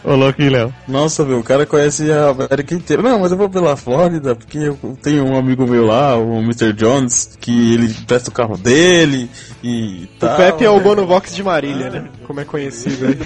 Ô, 0.04 0.14
louco, 0.14 0.42
Léo. 0.42 0.72
Nossa, 0.86 1.24
meu, 1.24 1.38
o 1.38 1.42
cara 1.42 1.64
conhece 1.64 2.12
a 2.12 2.28
América 2.28 2.74
inteira. 2.74 3.02
Não, 3.02 3.20
mas 3.20 3.32
eu 3.32 3.38
vou 3.38 3.48
pela 3.48 3.74
Flórida, 3.74 4.36
porque 4.36 4.58
eu 4.58 4.76
tenho 5.00 5.24
um 5.24 5.34
amigo 5.34 5.66
meu 5.66 5.86
lá, 5.86 6.14
o 6.14 6.40
Mr. 6.40 6.74
Jones, 6.74 7.38
que 7.40 7.72
ele 7.72 7.94
presta 8.06 8.28
o 8.28 8.32
carro 8.32 8.58
dele 8.58 9.30
e 9.62 10.06
O 10.16 10.18
tal. 10.20 10.36
Pepe 10.36 10.64
é 10.66 10.68
o 10.68 10.78
Bonovox 10.78 11.34
de 11.34 11.42
Marília, 11.42 11.88
né? 11.88 12.04
Como 12.26 12.38
é 12.38 12.44
conhecido 12.44 13.06
aí. 13.06 13.18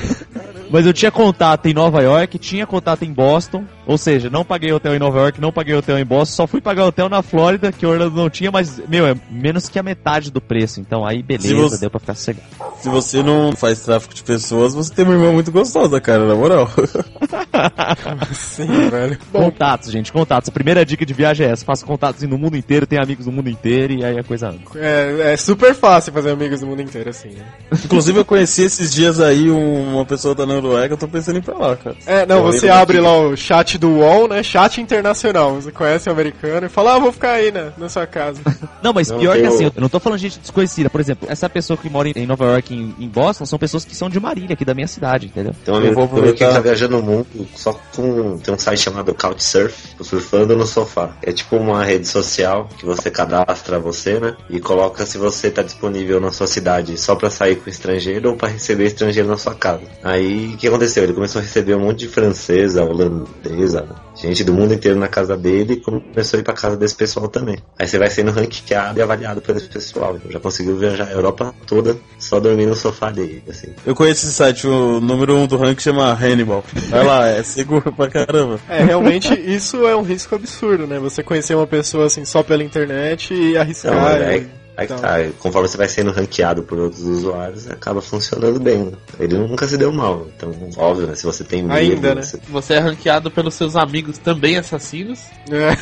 Mas 0.71 0.87
eu 0.87 0.93
tinha 0.93 1.11
contato 1.11 1.67
em 1.67 1.75
Nova 1.75 2.01
York, 2.01 2.39
tinha 2.39 2.65
contato 2.65 3.03
em 3.03 3.13
Boston, 3.13 3.65
ou 3.89 3.99
seja, 3.99 4.31
não 4.31 4.45
paguei 4.45 4.71
hotel 4.73 4.95
em 4.95 4.99
Nova 5.01 5.19
York, 5.19 5.41
não 5.41 5.51
paguei 5.51 5.75
hotel 5.75 5.99
em 5.99 6.05
Boston, 6.05 6.35
só 6.37 6.47
fui 6.47 6.61
pagar 6.61 6.85
hotel 6.87 7.09
na 7.09 7.23
Flórida, 7.23 7.73
que 7.73 7.85
Orlando 7.85 8.15
não 8.15 8.31
tinha, 8.31 8.53
mas, 8.53 8.81
meu, 8.89 9.05
é 9.07 9.17
menos 9.31 9.69
que 9.69 9.79
a 9.79 9.83
metade 9.83 10.31
do 10.31 10.41
preço, 10.41 10.79
então 10.81 11.05
aí 11.05 11.23
beleza, 11.23 11.57
você- 11.71 11.79
deu 11.79 11.91
pra 11.91 11.99
ficar 11.99 12.15
sossegado. 12.15 12.47
Se 12.81 12.89
você 12.89 13.23
não 13.23 13.51
faz 13.57 13.81
tráfico 13.81 14.15
de 14.15 14.23
pessoas, 14.23 14.75
você 14.75 14.95
tem 14.95 15.05
uma 15.05 15.15
irmã 15.15 15.33
muito 15.33 15.51
gostosa, 15.51 16.01
cara, 16.01 16.25
na 16.27 16.35
moral. 16.37 16.71
Sim, 18.33 18.67
velho. 18.91 19.19
Bom, 19.33 19.49
Contatos, 19.49 19.91
gente, 19.91 20.13
contatos. 20.13 20.49
A 20.49 20.53
primeira 20.53 20.85
dica 20.85 21.05
de 21.07 21.13
viagem 21.15 21.47
é 21.47 21.51
essa, 21.51 21.65
faço 21.65 21.85
contatos 21.87 22.23
no 22.23 22.37
mundo 22.39 22.57
inteiro, 22.57 22.87
tenho 22.87 23.03
amigos 23.03 23.25
no 23.27 23.33
mundo 23.33 23.49
inteiro, 23.49 23.95
e 23.95 24.05
aí 24.05 24.19
a 24.19 24.23
coisa 24.23 24.49
anda. 24.51 24.59
é, 24.77 25.33
é 25.33 25.37
super 25.37 25.75
fácil 25.75 26.13
fazer 26.13 26.31
amigos 26.31 26.61
do 26.61 26.67
mundo 26.67 26.83
inteiro 26.83 27.09
assim, 27.11 27.31
né? 27.31 27.45
Inclusive, 27.85 28.19
eu 28.19 28.25
conheci 28.25 28.63
esses 28.63 28.93
dias 28.93 29.19
aí 29.21 29.51
um- 29.51 29.95
uma 29.95 30.05
pessoa 30.05 30.35
da 30.35 30.45
Noruega, 30.47 30.93
eu 30.95 30.99
tô 30.99 31.09
pensando 31.09 31.37
em 31.37 31.39
ir 31.39 31.43
pra 31.43 31.57
lá, 31.57 31.77
cara. 31.77 31.97
É, 32.07 32.27
não, 32.27 32.37
Eu 32.39 32.43
você 32.45 32.69
abre 32.69 33.01
lá 33.01 33.17
o 33.17 33.35
chat 33.37 33.78
do 33.79 33.89
UOL, 33.99 34.29
né? 34.29 34.43
Chat 34.43 34.81
internacional. 34.81 35.55
Você 35.55 35.71
conhece 35.73 36.09
o 36.09 36.13
americano 36.13 36.67
e 36.67 36.69
fala, 36.69 36.97
ah, 36.97 36.99
vou 36.99 37.13
ficar 37.13 37.33
aí 37.33 37.51
na, 37.53 37.71
na 37.79 37.89
sua 37.89 38.07
casa. 38.07 38.41
Não, 38.83 38.93
mas 38.93 39.09
Não, 39.09 39.19
pior 39.19 39.37
que 39.37 39.45
assim, 39.47 39.65
eu 39.65 39.73
não 39.77 39.89
tô 39.89 39.99
falando 39.99 40.19
de 40.21 40.29
gente 40.29 40.39
desconhecida. 40.41 40.89
Por 40.89 41.01
exemplo, 41.01 41.27
essa 41.31 41.49
pessoa 41.49 41.77
que 41.77 41.91
mora 41.91 42.09
em- 42.09 42.27
Nova 42.27 42.45
York, 42.45 42.73
em, 42.73 42.95
em 42.99 43.09
Boston, 43.09 43.45
são 43.45 43.59
pessoas 43.59 43.85
que 43.85 43.95
são 43.95 44.09
de 44.09 44.21
Marília, 44.21 44.53
aqui 44.55 44.65
da 44.65 44.73
minha 44.73 44.87
cidade, 44.87 45.27
entendeu? 45.27 45.53
Tem 45.65 45.75
um 45.75 45.79
Eu 45.79 45.83
amigo 45.83 45.95
vou 45.95 46.05
meu 46.23 46.33
que 46.35 46.45
aproveitar. 46.45 46.53
tá 46.55 46.61
viajando 46.61 46.99
o 46.99 47.03
mundo 47.03 47.27
só 47.57 47.73
com. 47.95 48.39
Tem 48.39 48.55
um 48.55 48.59
site 48.59 48.81
chamado 48.81 49.13
Couchsurf, 49.15 49.75
surfando 50.01 50.57
no 50.57 50.65
sofá. 50.67 51.11
É 51.23 51.33
tipo 51.33 51.57
uma 51.57 51.85
rede 51.85 52.07
social 52.07 52.69
que 52.79 52.87
você 52.87 53.11
cadastra 53.11 53.81
você, 53.81 54.21
né? 54.21 54.37
E 54.49 54.61
coloca 54.61 55.05
se 55.05 55.19
você 55.19 55.51
tá 55.51 55.63
disponível 55.63 56.21
na 56.21 56.31
sua 56.31 56.47
cidade 56.47 56.97
só 56.97 57.17
pra 57.17 57.31
sair 57.31 57.57
com 57.57 57.69
estrangeiro 57.69 58.31
ou 58.31 58.37
pra 58.37 58.49
receber 58.49 58.85
estrangeiro 58.87 59.29
na 59.29 59.37
sua 59.37 59.55
casa. 59.57 59.83
Aí 60.05 60.53
o 60.55 60.57
que 60.57 60.69
aconteceu? 60.69 61.03
Ele 61.03 61.15
começou 61.15 61.41
a 61.41 61.43
receber 61.43 61.75
um 61.75 61.81
monte 61.81 61.99
de 62.01 62.09
francesa, 62.09 62.85
holandesa, 62.85 63.68
gente 64.15 64.45
do 64.45 64.53
mundo 64.53 64.75
inteiro 64.75 64.99
na 64.99 65.09
casa 65.09 65.37
dele 65.37 65.75
e 65.75 65.77
começou 65.81 66.39
a 66.39 66.41
ir 66.41 66.45
pra 66.45 66.55
casa 66.55 66.77
desse 66.77 66.95
pessoal 66.95 67.29
também. 67.29 67.59
Aí 67.79 67.87
você 67.87 67.99
vai 67.99 68.11
sendo 68.11 68.31
ranqueado 68.31 68.99
e 68.99 69.03
avaliado 69.03 69.41
por 69.41 69.57
esse 69.57 69.69
pessoal. 69.69 70.17
Então 70.17 70.31
já 70.31 70.41
conseguiu 70.41 70.77
viajar 70.77 71.09
a 71.09 71.13
Europa 71.13 71.55
toda 71.67 71.97
só 72.19 72.41
dormindo 72.41 72.71
no 72.71 72.75
sofá 72.77 73.11
dele, 73.11 73.43
assim. 73.49 73.69
Eu 73.87 73.95
conheço 73.95 74.27
esse 74.27 74.35
site, 74.35 74.67
o 74.67 75.01
número 75.01 75.35
1 75.37 75.43
um 75.43 75.47
do 75.47 75.57
ranking 75.57 75.83
chama 75.83 76.13
Hannibal. 76.13 76.65
Vai 76.89 77.05
lá, 77.05 77.29
é 77.29 77.43
seguro 77.43 77.93
pra 77.93 78.09
caramba. 78.09 78.59
É, 78.69 78.83
realmente 78.83 79.33
isso 79.35 79.87
é 79.87 79.97
um 79.97 80.03
risco 80.03 80.35
absurdo, 80.35 80.87
né? 80.87 80.99
Você 80.99 81.23
conhecer 81.23 81.55
uma 81.55 81.67
pessoa 81.67 82.07
assim 82.07 82.25
só 82.25 82.43
pela 82.43 82.63
internet 82.65 83.33
e 83.35 83.57
arriscar. 83.57 83.95
Não, 83.95 84.09
e- 84.09 84.23
é, 84.39 84.47
aí 84.79 84.87
que 84.87 84.93
então. 84.95 84.99
tá. 85.03 85.19
Conforme 85.39 85.69
você 85.69 85.77
vai 85.77 85.89
sendo 85.89 86.11
ranqueado 86.13 86.63
por 86.63 86.79
outros 86.79 87.03
usuários, 87.03 87.69
acaba 87.71 88.01
funcionando 88.01 88.59
bem. 88.61 88.85
Né? 88.85 88.93
Ele 89.21 89.37
nunca 89.39 89.67
se 89.67 89.77
deu 89.77 89.93
mal. 89.93 90.27
Então, 90.37 90.51
óbvio, 90.77 91.07
né? 91.07 91.15
Se 91.15 91.25
você 91.25 91.45
tem 91.45 91.63
medo, 91.63 91.75
Ainda, 91.77 92.15
né? 92.15 92.23
você- 92.23 92.39
Você 92.49 92.75
é 92.75 92.79
ranqueado 92.79 93.31
pelos 93.31 93.55
seus 93.55 93.77
amigos 93.77 94.17
também 94.19 94.57
assassinos. 94.57 95.21
É, 95.51 95.75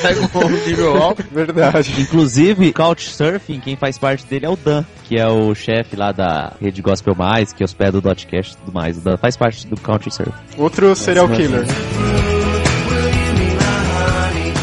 Pega 0.00 0.20
um 0.46 0.50
nível 0.66 0.96
alto. 1.02 1.22
verdade. 1.30 1.94
Inclusive, 2.00 2.72
Couchsurfing, 2.72 3.60
quem 3.60 3.76
faz 3.76 3.98
parte 3.98 4.24
dele 4.26 4.46
é 4.46 4.50
o 4.50 4.56
Dan, 4.56 4.84
que 5.04 5.16
é 5.18 5.28
o 5.28 5.54
chefe 5.54 5.94
lá 5.96 6.10
da 6.12 6.52
Rede 6.60 6.80
Gospel 6.82 7.14
Mais, 7.14 7.52
que 7.52 7.62
hospeda 7.62 7.98
o 7.98 8.00
Dotcast 8.00 8.54
e 8.54 8.56
tudo 8.56 8.72
mais. 8.72 8.96
O 8.96 9.00
Dan 9.00 9.16
faz 9.16 9.36
parte 9.36 9.66
do 9.66 9.78
Couchsurfing. 9.78 10.32
Outro 10.56 10.94
serial 10.96 11.28
killer. 11.28 11.64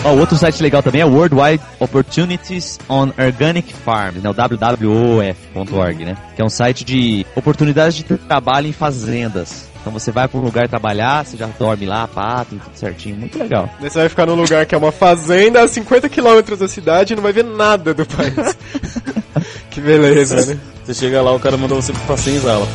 Ó, 0.04 0.14
o 0.14 0.20
outro 0.20 0.36
site 0.36 0.64
legal 0.64 0.82
também 0.82 1.02
é 1.02 1.06
Worldwide 1.06 1.64
Opportunities 1.80 2.80
on 2.90 3.10
Organic 3.20 3.72
Farms, 3.72 4.24
né? 4.24 4.30
O 4.30 4.34
wwof.org, 4.34 6.06
né? 6.06 6.18
Que 6.36 6.42
é 6.42 6.46
um 6.46 6.50
site 6.50 6.84
de 6.84 7.26
oportunidades 7.36 7.96
de 7.96 8.04
trabalho 8.04 8.68
em 8.68 8.74
fazendas. 8.74 9.70
Então 9.80 9.94
você 9.94 10.12
vai 10.12 10.28
para 10.28 10.40
um 10.40 10.44
lugar 10.44 10.68
trabalhar, 10.68 11.26
você 11.26 11.38
já 11.38 11.48
dorme 11.48 11.86
lá, 11.86 12.08
pá, 12.08 12.46
tem 12.46 12.58
tudo 12.58 12.76
certinho, 12.76 13.16
muito 13.16 13.38
legal. 13.38 13.70
Daí 13.80 13.90
você 13.90 14.00
vai 14.00 14.10
ficar 14.10 14.26
num 14.26 14.36
lugar 14.36 14.66
que 14.66 14.74
é 14.74 14.78
uma 14.78 14.92
fazenda 14.92 15.62
a 15.62 15.68
50 15.68 16.10
quilômetros 16.10 16.60
da 16.60 16.68
cidade 16.68 17.14
e 17.14 17.16
não 17.16 17.24
vai 17.24 17.34
ver 17.34 17.44
nada 17.44 17.94
do 17.94 18.06
país. 18.06 18.58
que 19.70 19.82
beleza, 19.82 20.46
né? 20.46 20.60
Você 20.84 20.94
chega 20.94 21.22
lá, 21.22 21.32
o 21.32 21.40
cara 21.40 21.58
mandou 21.58 21.82
você 21.82 21.94
pra 22.06 22.18
senzala. 22.18 22.68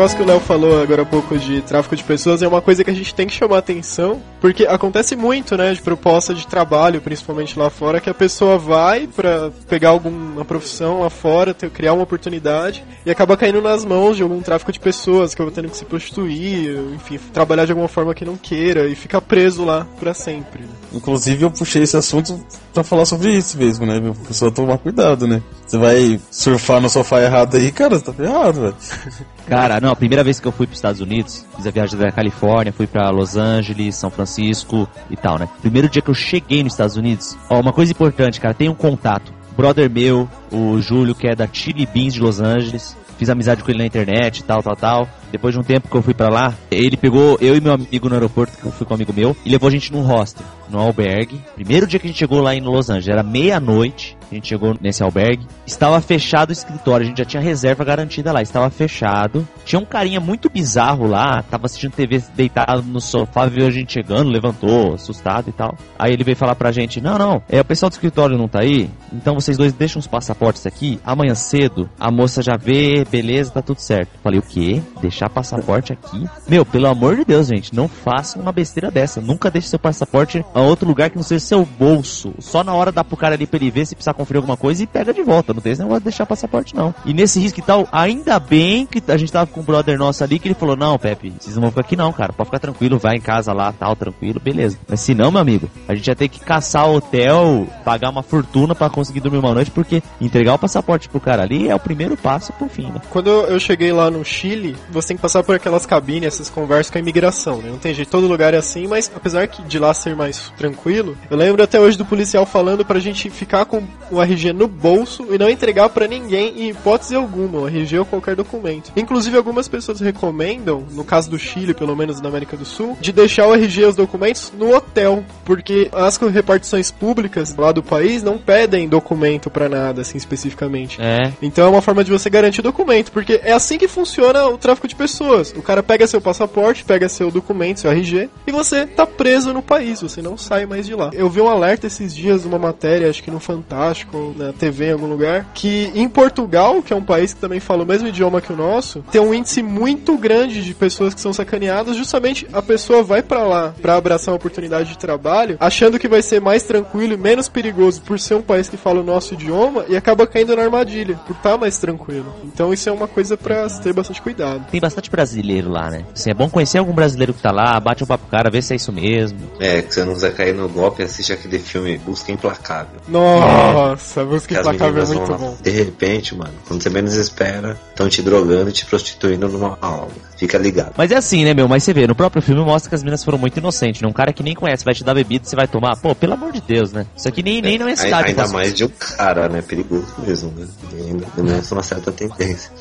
Negócio 0.00 0.16
que 0.16 0.22
o 0.22 0.26
Léo 0.26 0.40
falou 0.40 0.80
agora 0.80 1.02
há 1.02 1.04
pouco 1.04 1.38
de 1.38 1.60
tráfico 1.60 1.94
de 1.94 2.02
pessoas 2.02 2.40
é 2.40 2.48
uma 2.48 2.62
coisa 2.62 2.82
que 2.82 2.88
a 2.88 2.94
gente 2.94 3.14
tem 3.14 3.26
que 3.26 3.34
chamar 3.34 3.58
atenção, 3.58 4.22
porque 4.40 4.64
acontece 4.64 5.14
muito, 5.14 5.58
né, 5.58 5.74
de 5.74 5.82
proposta 5.82 6.32
de 6.32 6.46
trabalho, 6.46 7.02
principalmente 7.02 7.58
lá 7.58 7.68
fora, 7.68 8.00
que 8.00 8.08
a 8.08 8.14
pessoa 8.14 8.56
vai 8.56 9.06
pra 9.06 9.50
pegar 9.68 9.90
alguma 9.90 10.42
profissão 10.42 11.00
lá 11.00 11.10
fora, 11.10 11.52
ter, 11.52 11.68
criar 11.68 11.92
uma 11.92 12.04
oportunidade 12.04 12.82
e 13.04 13.10
acaba 13.10 13.36
caindo 13.36 13.60
nas 13.60 13.84
mãos 13.84 14.16
de 14.16 14.22
algum 14.22 14.40
tráfico 14.40 14.72
de 14.72 14.80
pessoas, 14.80 15.34
que 15.34 15.42
acaba 15.42 15.54
tendo 15.54 15.68
que 15.68 15.76
se 15.76 15.84
prostituir, 15.84 16.78
enfim, 16.94 17.18
trabalhar 17.30 17.66
de 17.66 17.72
alguma 17.72 17.88
forma 17.88 18.14
que 18.14 18.24
não 18.24 18.38
queira 18.38 18.88
e 18.88 18.94
fica 18.94 19.20
preso 19.20 19.66
lá 19.66 19.86
pra 19.98 20.14
sempre. 20.14 20.62
né? 20.62 20.68
Inclusive, 20.94 21.44
eu 21.44 21.50
puxei 21.50 21.82
esse 21.82 21.98
assunto 21.98 22.42
pra 22.72 22.84
falar 22.84 23.04
sobre 23.04 23.32
isso 23.32 23.58
mesmo, 23.58 23.86
né? 23.86 24.00
meu? 24.00 24.14
Pessoa 24.14 24.50
tomar 24.50 24.78
cuidado, 24.78 25.26
né? 25.26 25.42
Você 25.66 25.78
vai 25.78 26.20
surfar 26.30 26.80
no 26.80 26.88
sofá 26.88 27.20
errado 27.20 27.56
aí, 27.56 27.70
cara, 27.70 27.98
você 27.98 28.04
tá 28.04 28.12
ferrado, 28.12 28.60
velho. 28.60 28.74
Cara, 29.46 29.80
não, 29.80 29.90
a 29.90 29.96
primeira 29.96 30.22
vez 30.22 30.38
que 30.38 30.46
eu 30.46 30.52
fui 30.52 30.64
para 30.64 30.74
os 30.74 30.78
Estados 30.78 31.00
Unidos, 31.00 31.44
fiz 31.56 31.66
a 31.66 31.72
viagem 31.72 31.98
da 31.98 32.12
Califórnia, 32.12 32.72
fui 32.72 32.86
para 32.86 33.10
Los 33.10 33.36
Angeles, 33.36 33.96
São 33.96 34.08
Francisco 34.08 34.88
e 35.10 35.16
tal, 35.16 35.40
né? 35.40 35.48
Primeiro 35.60 35.88
dia 35.88 36.00
que 36.00 36.08
eu 36.08 36.14
cheguei 36.14 36.62
nos 36.62 36.74
Estados 36.74 36.96
Unidos, 36.96 37.36
ó, 37.48 37.58
uma 37.58 37.72
coisa 37.72 37.90
importante, 37.90 38.40
cara, 38.40 38.54
tem 38.54 38.68
um 38.68 38.74
contato. 38.74 39.32
Brother 39.56 39.90
meu, 39.90 40.28
o 40.52 40.80
Júlio, 40.80 41.16
que 41.16 41.26
é 41.26 41.34
da 41.34 41.48
Chili 41.52 41.84
Beans 41.84 42.14
de 42.14 42.20
Los 42.20 42.40
Angeles, 42.40 42.96
fiz 43.20 43.28
amizade 43.28 43.62
com 43.62 43.70
ele 43.70 43.80
na 43.80 43.86
internet 43.86 44.42
tal, 44.44 44.62
tal, 44.62 44.74
tal. 44.74 45.08
Depois 45.30 45.52
de 45.52 45.60
um 45.60 45.62
tempo 45.62 45.88
que 45.88 45.94
eu 45.94 46.02
fui 46.02 46.14
pra 46.14 46.30
lá, 46.30 46.54
ele 46.70 46.96
pegou 46.96 47.36
eu 47.38 47.54
e 47.54 47.60
meu 47.60 47.74
amigo 47.74 48.08
no 48.08 48.14
aeroporto, 48.14 48.56
que 48.56 48.64
eu 48.64 48.72
fui 48.72 48.86
com 48.86 48.94
um 48.94 48.96
amigo 48.96 49.12
meu, 49.12 49.36
e 49.44 49.50
levou 49.50 49.68
a 49.68 49.70
gente 49.70 49.92
num 49.92 50.00
hostel, 50.00 50.44
num 50.70 50.78
albergue. 50.78 51.38
Primeiro 51.54 51.86
dia 51.86 52.00
que 52.00 52.06
a 52.06 52.08
gente 52.08 52.18
chegou 52.18 52.40
lá 52.40 52.54
em 52.54 52.62
Los 52.62 52.88
Angeles, 52.88 53.08
era 53.08 53.22
meia-noite. 53.22 54.16
A 54.30 54.34
gente 54.34 54.48
chegou 54.48 54.76
nesse 54.80 55.02
albergue. 55.02 55.46
Estava 55.66 56.00
fechado 56.00 56.50
o 56.50 56.52
escritório, 56.52 57.04
a 57.04 57.08
gente 57.08 57.18
já 57.18 57.24
tinha 57.24 57.42
reserva 57.42 57.84
garantida 57.84 58.32
lá. 58.32 58.40
Estava 58.40 58.70
fechado. 58.70 59.46
Tinha 59.64 59.80
um 59.80 59.84
carinha 59.84 60.20
muito 60.20 60.48
bizarro 60.48 61.06
lá. 61.06 61.42
Tava 61.42 61.66
assistindo 61.66 61.92
TV 61.92 62.22
deitado 62.34 62.82
no 62.82 63.00
sofá, 63.00 63.46
viu 63.46 63.66
a 63.66 63.70
gente 63.70 63.92
chegando, 63.92 64.30
levantou, 64.30 64.94
assustado 64.94 65.48
e 65.48 65.52
tal. 65.52 65.76
Aí 65.98 66.12
ele 66.12 66.22
veio 66.22 66.36
falar 66.36 66.54
pra 66.54 66.70
gente: 66.70 67.00
Não, 67.00 67.18
não, 67.18 67.42
é 67.48 67.60
o 67.60 67.64
pessoal 67.64 67.90
do 67.90 67.94
escritório 67.94 68.38
não 68.38 68.48
tá 68.48 68.60
aí. 68.60 68.88
Então 69.12 69.34
vocês 69.34 69.56
dois 69.56 69.72
deixam 69.72 69.98
os 69.98 70.06
passaportes 70.06 70.64
aqui. 70.66 71.00
Amanhã 71.04 71.34
cedo 71.34 71.90
a 71.98 72.10
moça 72.10 72.42
já 72.42 72.56
vê, 72.56 73.04
beleza, 73.04 73.50
tá 73.50 73.62
tudo 73.62 73.80
certo. 73.80 74.10
Falei: 74.22 74.38
O 74.38 74.42
quê? 74.42 74.80
Deixar 75.00 75.28
passaporte 75.28 75.92
aqui? 75.92 76.24
Meu, 76.48 76.64
pelo 76.64 76.86
amor 76.86 77.16
de 77.16 77.24
Deus, 77.24 77.48
gente, 77.48 77.74
não 77.74 77.88
faça 77.88 78.38
uma 78.38 78.52
besteira 78.52 78.90
dessa. 78.90 79.20
Nunca 79.20 79.50
deixe 79.50 79.68
seu 79.68 79.78
passaporte 79.78 80.44
a 80.54 80.60
outro 80.60 80.86
lugar 80.86 81.10
que 81.10 81.16
não 81.16 81.22
seja 81.22 81.44
seu 81.44 81.64
bolso. 81.64 82.32
Só 82.38 82.62
na 82.62 82.74
hora 82.74 82.92
dá 82.92 83.02
pro 83.02 83.16
cara 83.16 83.34
ali 83.34 83.46
pra 83.46 83.58
ele 83.58 83.70
ver 83.70 83.86
se 83.86 83.94
precisar 83.94 84.14
conferir 84.20 84.38
alguma 84.38 84.56
coisa 84.56 84.82
e 84.82 84.86
pega 84.86 85.12
de 85.12 85.22
volta. 85.22 85.54
Não 85.54 85.60
tem 85.60 85.72
esse 85.72 85.80
negócio 85.80 86.00
de 86.00 86.04
deixar 86.04 86.26
passaporte, 86.26 86.74
não. 86.74 86.94
E 87.04 87.14
nesse 87.14 87.40
risco 87.40 87.58
e 87.58 87.62
tal, 87.62 87.88
ainda 87.90 88.38
bem 88.38 88.86
que 88.86 89.02
a 89.10 89.16
gente 89.16 89.32
tava 89.32 89.46
com 89.46 89.60
um 89.60 89.64
brother 89.64 89.98
nosso 89.98 90.22
ali 90.22 90.38
que 90.38 90.48
ele 90.48 90.54
falou: 90.54 90.76
Não, 90.76 90.98
Pepe, 90.98 91.32
vocês 91.38 91.54
não 91.56 91.62
vão 91.62 91.70
ficar 91.70 91.80
aqui 91.80 91.96
não, 91.96 92.12
cara. 92.12 92.32
Pode 92.32 92.48
ficar 92.48 92.58
tranquilo, 92.58 92.98
vai 92.98 93.16
em 93.16 93.20
casa 93.20 93.52
lá, 93.52 93.72
tal, 93.72 93.96
tranquilo, 93.96 94.40
beleza. 94.40 94.78
Mas 94.88 95.00
se 95.00 95.14
não, 95.14 95.30
meu 95.30 95.40
amigo, 95.40 95.70
a 95.88 95.94
gente 95.94 96.06
ia 96.06 96.16
ter 96.16 96.28
que 96.28 96.40
caçar 96.40 96.88
hotel, 96.88 97.66
pagar 97.84 98.10
uma 98.10 98.22
fortuna 98.22 98.74
pra 98.74 98.90
conseguir 98.90 99.20
dormir 99.20 99.38
uma 99.38 99.54
noite, 99.54 99.70
porque 99.70 100.02
entregar 100.20 100.54
o 100.54 100.58
passaporte 100.58 101.08
pro 101.08 101.20
cara 101.20 101.42
ali 101.42 101.68
é 101.68 101.74
o 101.74 101.80
primeiro 101.80 102.16
passo 102.16 102.52
pro 102.52 102.68
fim, 102.68 102.86
né? 102.86 103.00
Quando 103.10 103.30
eu 103.30 103.58
cheguei 103.58 103.92
lá 103.92 104.10
no 104.10 104.24
Chile, 104.24 104.76
você 104.90 105.08
tem 105.08 105.16
que 105.16 105.22
passar 105.22 105.42
por 105.42 105.54
aquelas 105.54 105.86
cabines, 105.86 106.34
essas 106.34 106.50
conversas 106.50 106.90
com 106.90 106.98
a 106.98 107.00
imigração, 107.00 107.58
né? 107.58 107.70
Não 107.70 107.78
tem 107.78 107.94
jeito, 107.94 108.10
todo 108.10 108.26
lugar 108.26 108.54
é 108.54 108.58
assim, 108.58 108.86
mas 108.86 109.10
apesar 109.14 109.46
que 109.48 109.62
de 109.62 109.78
lá 109.78 109.94
ser 109.94 110.14
mais 110.14 110.52
tranquilo, 110.56 111.16
eu 111.30 111.36
lembro 111.36 111.62
até 111.62 111.80
hoje 111.80 111.96
do 111.96 112.04
policial 112.04 112.44
falando 112.44 112.84
pra 112.84 112.98
gente 112.98 113.30
ficar 113.30 113.64
com 113.64 113.82
o 114.10 114.20
RG 114.20 114.52
no 114.52 114.66
bolso 114.66 115.26
e 115.30 115.38
não 115.38 115.48
entregar 115.48 115.88
pra 115.88 116.06
ninguém 116.06 116.54
em 116.56 116.70
hipótese 116.70 117.14
alguma, 117.14 117.60
o 117.60 117.68
RG 117.68 117.98
ou 117.98 118.04
qualquer 118.04 118.34
documento. 118.34 118.92
Inclusive, 118.96 119.36
algumas 119.36 119.68
pessoas 119.68 120.00
recomendam, 120.00 120.84
no 120.92 121.04
caso 121.04 121.30
do 121.30 121.38
Chile, 121.38 121.74
pelo 121.74 121.96
menos 121.96 122.20
na 122.20 122.28
América 122.28 122.56
do 122.56 122.64
Sul, 122.64 122.96
de 123.00 123.12
deixar 123.12 123.46
o 123.46 123.54
RG 123.54 123.82
e 123.82 123.84
os 123.86 123.96
documentos 123.96 124.52
no 124.56 124.74
hotel, 124.74 125.24
porque 125.44 125.88
as 125.92 126.16
repartições 126.16 126.90
públicas 126.90 127.54
lá 127.56 127.72
do 127.72 127.82
país 127.82 128.22
não 128.22 128.38
pedem 128.38 128.88
documento 128.88 129.50
pra 129.50 129.68
nada, 129.68 130.02
assim, 130.02 130.18
especificamente. 130.18 131.00
É. 131.00 131.32
Então 131.42 131.66
é 131.66 131.68
uma 131.68 131.82
forma 131.82 132.04
de 132.04 132.10
você 132.10 132.28
garantir 132.30 132.62
documento, 132.62 133.12
porque 133.12 133.40
é 133.42 133.52
assim 133.52 133.78
que 133.78 133.88
funciona 133.88 134.46
o 134.46 134.58
tráfico 134.58 134.88
de 134.88 134.94
pessoas. 134.94 135.52
O 135.56 135.62
cara 135.62 135.82
pega 135.82 136.06
seu 136.06 136.20
passaporte, 136.20 136.84
pega 136.84 137.08
seu 137.08 137.30
documento, 137.30 137.80
seu 137.80 137.90
RG, 137.90 138.28
e 138.46 138.52
você 138.52 138.86
tá 138.86 139.06
preso 139.06 139.52
no 139.52 139.62
país, 139.62 140.00
você 140.00 140.20
não 140.22 140.36
sai 140.36 140.66
mais 140.66 140.86
de 140.86 140.94
lá. 140.94 141.10
Eu 141.12 141.28
vi 141.28 141.40
um 141.40 141.48
alerta 141.48 141.86
esses 141.86 142.14
dias, 142.14 142.44
uma 142.44 142.58
matéria, 142.58 143.08
acho 143.08 143.22
que 143.22 143.30
no 143.30 143.40
Fantástico, 143.40 143.99
ou 144.12 144.34
na 144.36 144.52
TV 144.52 144.88
em 144.88 144.92
algum 144.92 145.06
lugar, 145.06 145.46
que 145.54 145.90
em 145.94 146.08
Portugal, 146.08 146.82
que 146.82 146.92
é 146.92 146.96
um 146.96 147.02
país 147.02 147.34
que 147.34 147.40
também 147.40 147.60
fala 147.60 147.82
o 147.82 147.86
mesmo 147.86 148.08
idioma 148.08 148.40
que 148.40 148.52
o 148.52 148.56
nosso, 148.56 149.04
tem 149.10 149.20
um 149.20 149.34
índice 149.34 149.62
muito 149.62 150.16
grande 150.16 150.62
de 150.62 150.74
pessoas 150.74 151.14
que 151.14 151.20
são 151.20 151.32
sacaneadas, 151.32 151.96
justamente 151.96 152.46
a 152.52 152.62
pessoa 152.62 153.02
vai 153.02 153.22
para 153.22 153.44
lá 153.44 153.74
para 153.80 153.96
abraçar 153.96 154.32
uma 154.32 154.36
oportunidade 154.36 154.90
de 154.90 154.98
trabalho, 154.98 155.56
achando 155.60 155.98
que 155.98 156.08
vai 156.08 156.22
ser 156.22 156.40
mais 156.40 156.62
tranquilo 156.62 157.14
e 157.14 157.16
menos 157.16 157.48
perigoso 157.48 158.02
por 158.02 158.18
ser 158.18 158.34
um 158.34 158.42
país 158.42 158.68
que 158.68 158.76
fala 158.76 159.00
o 159.00 159.04
nosso 159.04 159.34
idioma 159.34 159.84
e 159.88 159.96
acaba 159.96 160.26
caindo 160.26 160.54
na 160.54 160.62
armadilha, 160.62 161.16
por 161.26 161.36
estar 161.36 161.52
tá 161.52 161.58
mais 161.58 161.78
tranquilo. 161.78 162.34
Então 162.44 162.72
isso 162.72 162.88
é 162.88 162.92
uma 162.92 163.08
coisa 163.08 163.36
para 163.36 163.68
ter 163.68 163.92
bastante 163.92 164.22
cuidado. 164.22 164.66
Tem 164.70 164.80
bastante 164.80 165.10
brasileiro 165.10 165.70
lá, 165.70 165.90
né? 165.90 166.04
Assim, 166.14 166.30
é 166.30 166.34
bom 166.34 166.48
conhecer 166.48 166.78
algum 166.78 166.92
brasileiro 166.92 167.34
que 167.34 167.42
tá 167.42 167.50
lá, 167.50 167.78
bate 167.80 168.04
um 168.04 168.06
papo 168.06 168.26
cara, 168.30 168.50
vê 168.50 168.62
se 168.62 168.72
é 168.72 168.76
isso 168.76 168.92
mesmo. 168.92 169.38
É, 169.58 169.82
que 169.82 169.94
você 169.94 170.04
não 170.04 170.14
quiser 170.14 170.34
cair 170.34 170.54
no 170.54 170.68
golpe, 170.68 171.02
assiste 171.02 171.32
aquele 171.32 171.58
filme 171.58 171.98
Busca 171.98 172.32
Implacável. 172.32 173.00
Nossa, 173.08 173.89
Busca 173.96 174.48
Que 174.48 174.54
as 174.54 174.66
Implacável 174.66 175.02
é 175.02 175.06
muito 175.06 175.34
bom. 175.34 175.56
De 175.62 175.70
repente, 175.70 176.34
mano, 176.34 176.52
quando 176.66 176.82
você 176.82 176.90
menos 176.90 177.14
espera, 177.14 177.78
estão 177.90 178.08
te 178.08 178.22
drogando 178.22 178.70
e 178.70 178.72
te 178.72 178.86
prostituindo 178.86 179.48
numa 179.48 179.78
aula. 179.80 180.10
Fica 180.36 180.56
ligado. 180.56 180.94
Mas 180.96 181.10
é 181.10 181.16
assim, 181.16 181.44
né, 181.44 181.52
meu? 181.52 181.68
Mas 181.68 181.84
você 181.84 181.92
vê, 181.92 182.06
no 182.06 182.14
próprio 182.14 182.40
filme 182.40 182.64
mostra 182.64 182.88
que 182.88 182.94
as 182.94 183.02
meninas 183.02 183.22
foram 183.22 183.38
muito 183.38 183.58
inocentes, 183.58 184.00
né? 184.00 184.08
Um 184.08 184.12
cara 184.12 184.32
que 184.32 184.42
nem 184.42 184.54
conhece 184.54 184.84
vai 184.84 184.94
te 184.94 185.04
dar 185.04 185.14
bebida, 185.14 185.44
você 185.44 185.54
vai 185.54 185.68
tomar. 185.68 185.96
Pô, 185.96 186.14
pelo 186.14 186.32
amor 186.32 186.52
de 186.52 186.60
Deus, 186.60 186.92
né? 186.92 187.06
Isso 187.16 187.28
aqui 187.28 187.42
nem, 187.42 187.60
nem 187.60 187.78
minha 187.78 187.90
Ai- 187.90 187.96
cidade. 187.96 188.28
Ainda 188.28 188.48
mais 188.48 188.74
de 188.74 188.84
um 188.84 188.88
cara, 188.88 189.48
né? 189.48 189.62
Perigoso 189.62 190.06
mesmo, 190.18 190.52
né? 190.56 190.66
E 190.92 191.02
ainda 191.02 191.26
demonstra 191.36 191.76
uma 191.76 191.82
certa 191.82 192.10
tendência. 192.10 192.70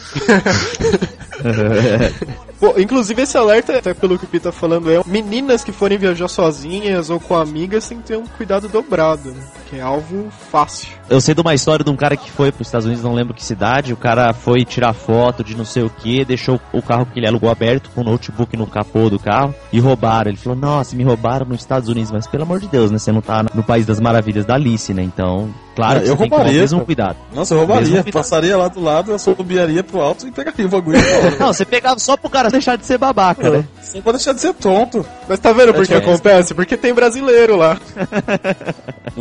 Pô, 2.60 2.74
inclusive 2.78 3.22
esse 3.22 3.38
alerta, 3.38 3.78
até 3.78 3.94
pelo 3.94 4.20
que 4.20 4.26
o 4.26 4.28
Pi 4.28 4.40
tá 4.40 4.52
falando, 4.52 4.92
é 4.92 5.02
meninas 5.06 5.64
que 5.64 5.72
forem 5.72 5.98
viajar 5.98 6.28
sozinhas 6.28 7.10
ou 7.10 7.20
com 7.20 7.36
amigas 7.36 7.88
tem 7.88 8.00
que 8.00 8.08
ter 8.08 8.18
um 8.18 8.28
cuidado 8.28 8.68
dobrado, 8.68 9.32
né? 9.32 9.42
Que 9.70 9.78
é 9.78 9.82
alvo 9.82 10.30
fácil. 10.52 10.99
Eu 11.10 11.20
sei 11.20 11.34
de 11.34 11.42
uma 11.42 11.56
história 11.56 11.84
de 11.84 11.90
um 11.90 11.96
cara 11.96 12.16
que 12.16 12.30
foi 12.30 12.52
pros 12.52 12.68
Estados 12.68 12.86
Unidos, 12.86 13.04
não 13.04 13.14
lembro 13.14 13.34
que 13.34 13.44
cidade. 13.44 13.92
O 13.92 13.98
cara 13.98 14.32
foi 14.32 14.64
tirar 14.64 14.94
foto 14.94 15.44
de 15.44 15.58
não 15.58 15.66
sei 15.66 15.82
o 15.82 15.90
que, 15.90 16.24
deixou 16.24 16.60
o 16.72 16.82
carro 16.84 17.08
que 17.08 17.20
ele 17.20 17.28
alugou 17.28 17.50
aberto 17.50 17.90
com 17.96 18.02
o 18.02 18.04
notebook 18.04 18.56
no 18.56 18.68
capô 18.68 19.10
do 19.10 19.18
carro 19.18 19.54
e 19.74 19.80
roubaram. 19.80 20.30
Ele 20.30 20.38
falou: 20.38 20.58
Nossa, 20.58 20.96
me 20.96 21.04
roubaram 21.04 21.48
nos 21.48 21.62
Estados 21.62 21.90
Unidos, 21.90 22.12
mas 22.12 22.28
pelo 22.28 22.44
amor 22.44 22.60
de 22.60 22.68
Deus, 22.68 22.92
né? 22.92 23.00
Você 23.00 23.12
não 23.12 23.22
tá 23.22 23.44
no 23.54 23.64
país 23.64 23.88
das 23.88 24.00
maravilhas 24.00 24.46
da 24.46 24.54
Alice, 24.54 24.94
né? 24.94 25.02
Então, 25.02 25.50
claro 25.76 26.02
que 26.02 26.10
eu 26.10 26.16
você 26.16 26.18
tem 26.18 26.24
que 26.26 26.30
tomar 26.30 26.36
o 26.36 26.40
roubaria, 26.44 26.62
mesmo 26.62 26.86
cuidado. 26.86 27.18
Nossa, 27.34 27.54
eu 27.56 27.58
roubaria. 27.58 28.04
Passaria 28.12 28.56
lá 28.56 28.68
do 28.68 28.80
lado, 28.80 29.12
eu 29.12 29.18
subiria 29.18 29.84
pro 29.84 30.02
alto 30.02 30.28
e 30.28 30.32
pegaria 30.32 30.66
o 30.68 30.70
bagulho. 30.70 31.00
Não, 31.40 31.48
você 31.48 31.66
pegava 31.66 31.98
só 32.00 32.16
pro 32.16 32.30
cara 32.30 32.50
deixar 32.50 32.76
de 32.76 32.86
ser 32.86 33.00
babaca, 33.00 33.50
né? 33.50 33.66
Só 33.82 34.00
pra 34.02 34.12
deixar 34.12 34.34
de 34.34 34.42
ser 34.42 34.54
tonto. 34.54 35.04
Mas 35.28 35.40
tá 35.40 35.52
vendo 35.54 35.74
por 35.74 35.88
que 35.88 35.94
É, 35.94 35.98
acontece? 35.98 36.54
Porque 36.54 36.78
tem 36.78 36.94
brasileiro 36.94 37.56
lá. 37.56 37.78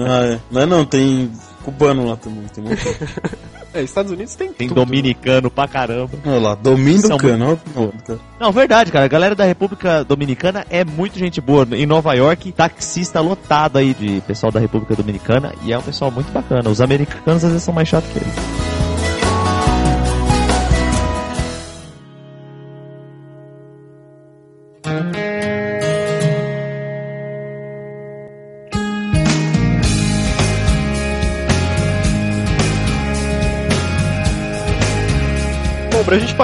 Ah, 0.00 0.24
é. 0.24 0.38
Não 0.50 0.60
é 0.60 0.66
não, 0.66 0.84
tem 0.84 1.28
cubano 1.70 2.06
lá 2.08 2.16
também. 2.16 2.44
Tem 2.54 2.64
muito. 2.64 2.82
É, 3.74 3.82
Estados 3.82 4.10
Unidos 4.10 4.34
tem, 4.34 4.50
Tem 4.50 4.66
tudo. 4.66 4.82
dominicano 4.82 5.50
pra 5.50 5.68
caramba. 5.68 6.12
Olha 6.24 6.38
lá, 6.40 6.54
domínio 6.54 7.02
São 7.02 7.18
do 7.18 7.22
cano. 7.22 7.60
olha, 7.76 7.92
cara. 8.06 8.18
Não, 8.40 8.50
verdade, 8.50 8.90
cara. 8.90 9.04
A 9.04 9.08
galera 9.08 9.34
da 9.34 9.44
República 9.44 10.02
Dominicana 10.04 10.64
é 10.70 10.82
muito 10.86 11.18
gente 11.18 11.38
boa. 11.38 11.68
Em 11.72 11.84
Nova 11.84 12.14
York, 12.14 12.50
taxista 12.52 13.20
lotado 13.20 13.76
aí 13.76 13.92
de 13.92 14.22
pessoal 14.26 14.50
da 14.50 14.58
República 14.58 14.96
Dominicana 14.96 15.52
e 15.62 15.70
é 15.72 15.78
um 15.78 15.82
pessoal 15.82 16.10
muito 16.10 16.32
bacana. 16.32 16.70
Os 16.70 16.80
americanos 16.80 17.44
às 17.44 17.50
vezes 17.50 17.62
são 17.62 17.74
mais 17.74 17.86
chatos 17.86 18.08
que 18.10 18.18
eles. 18.18 18.67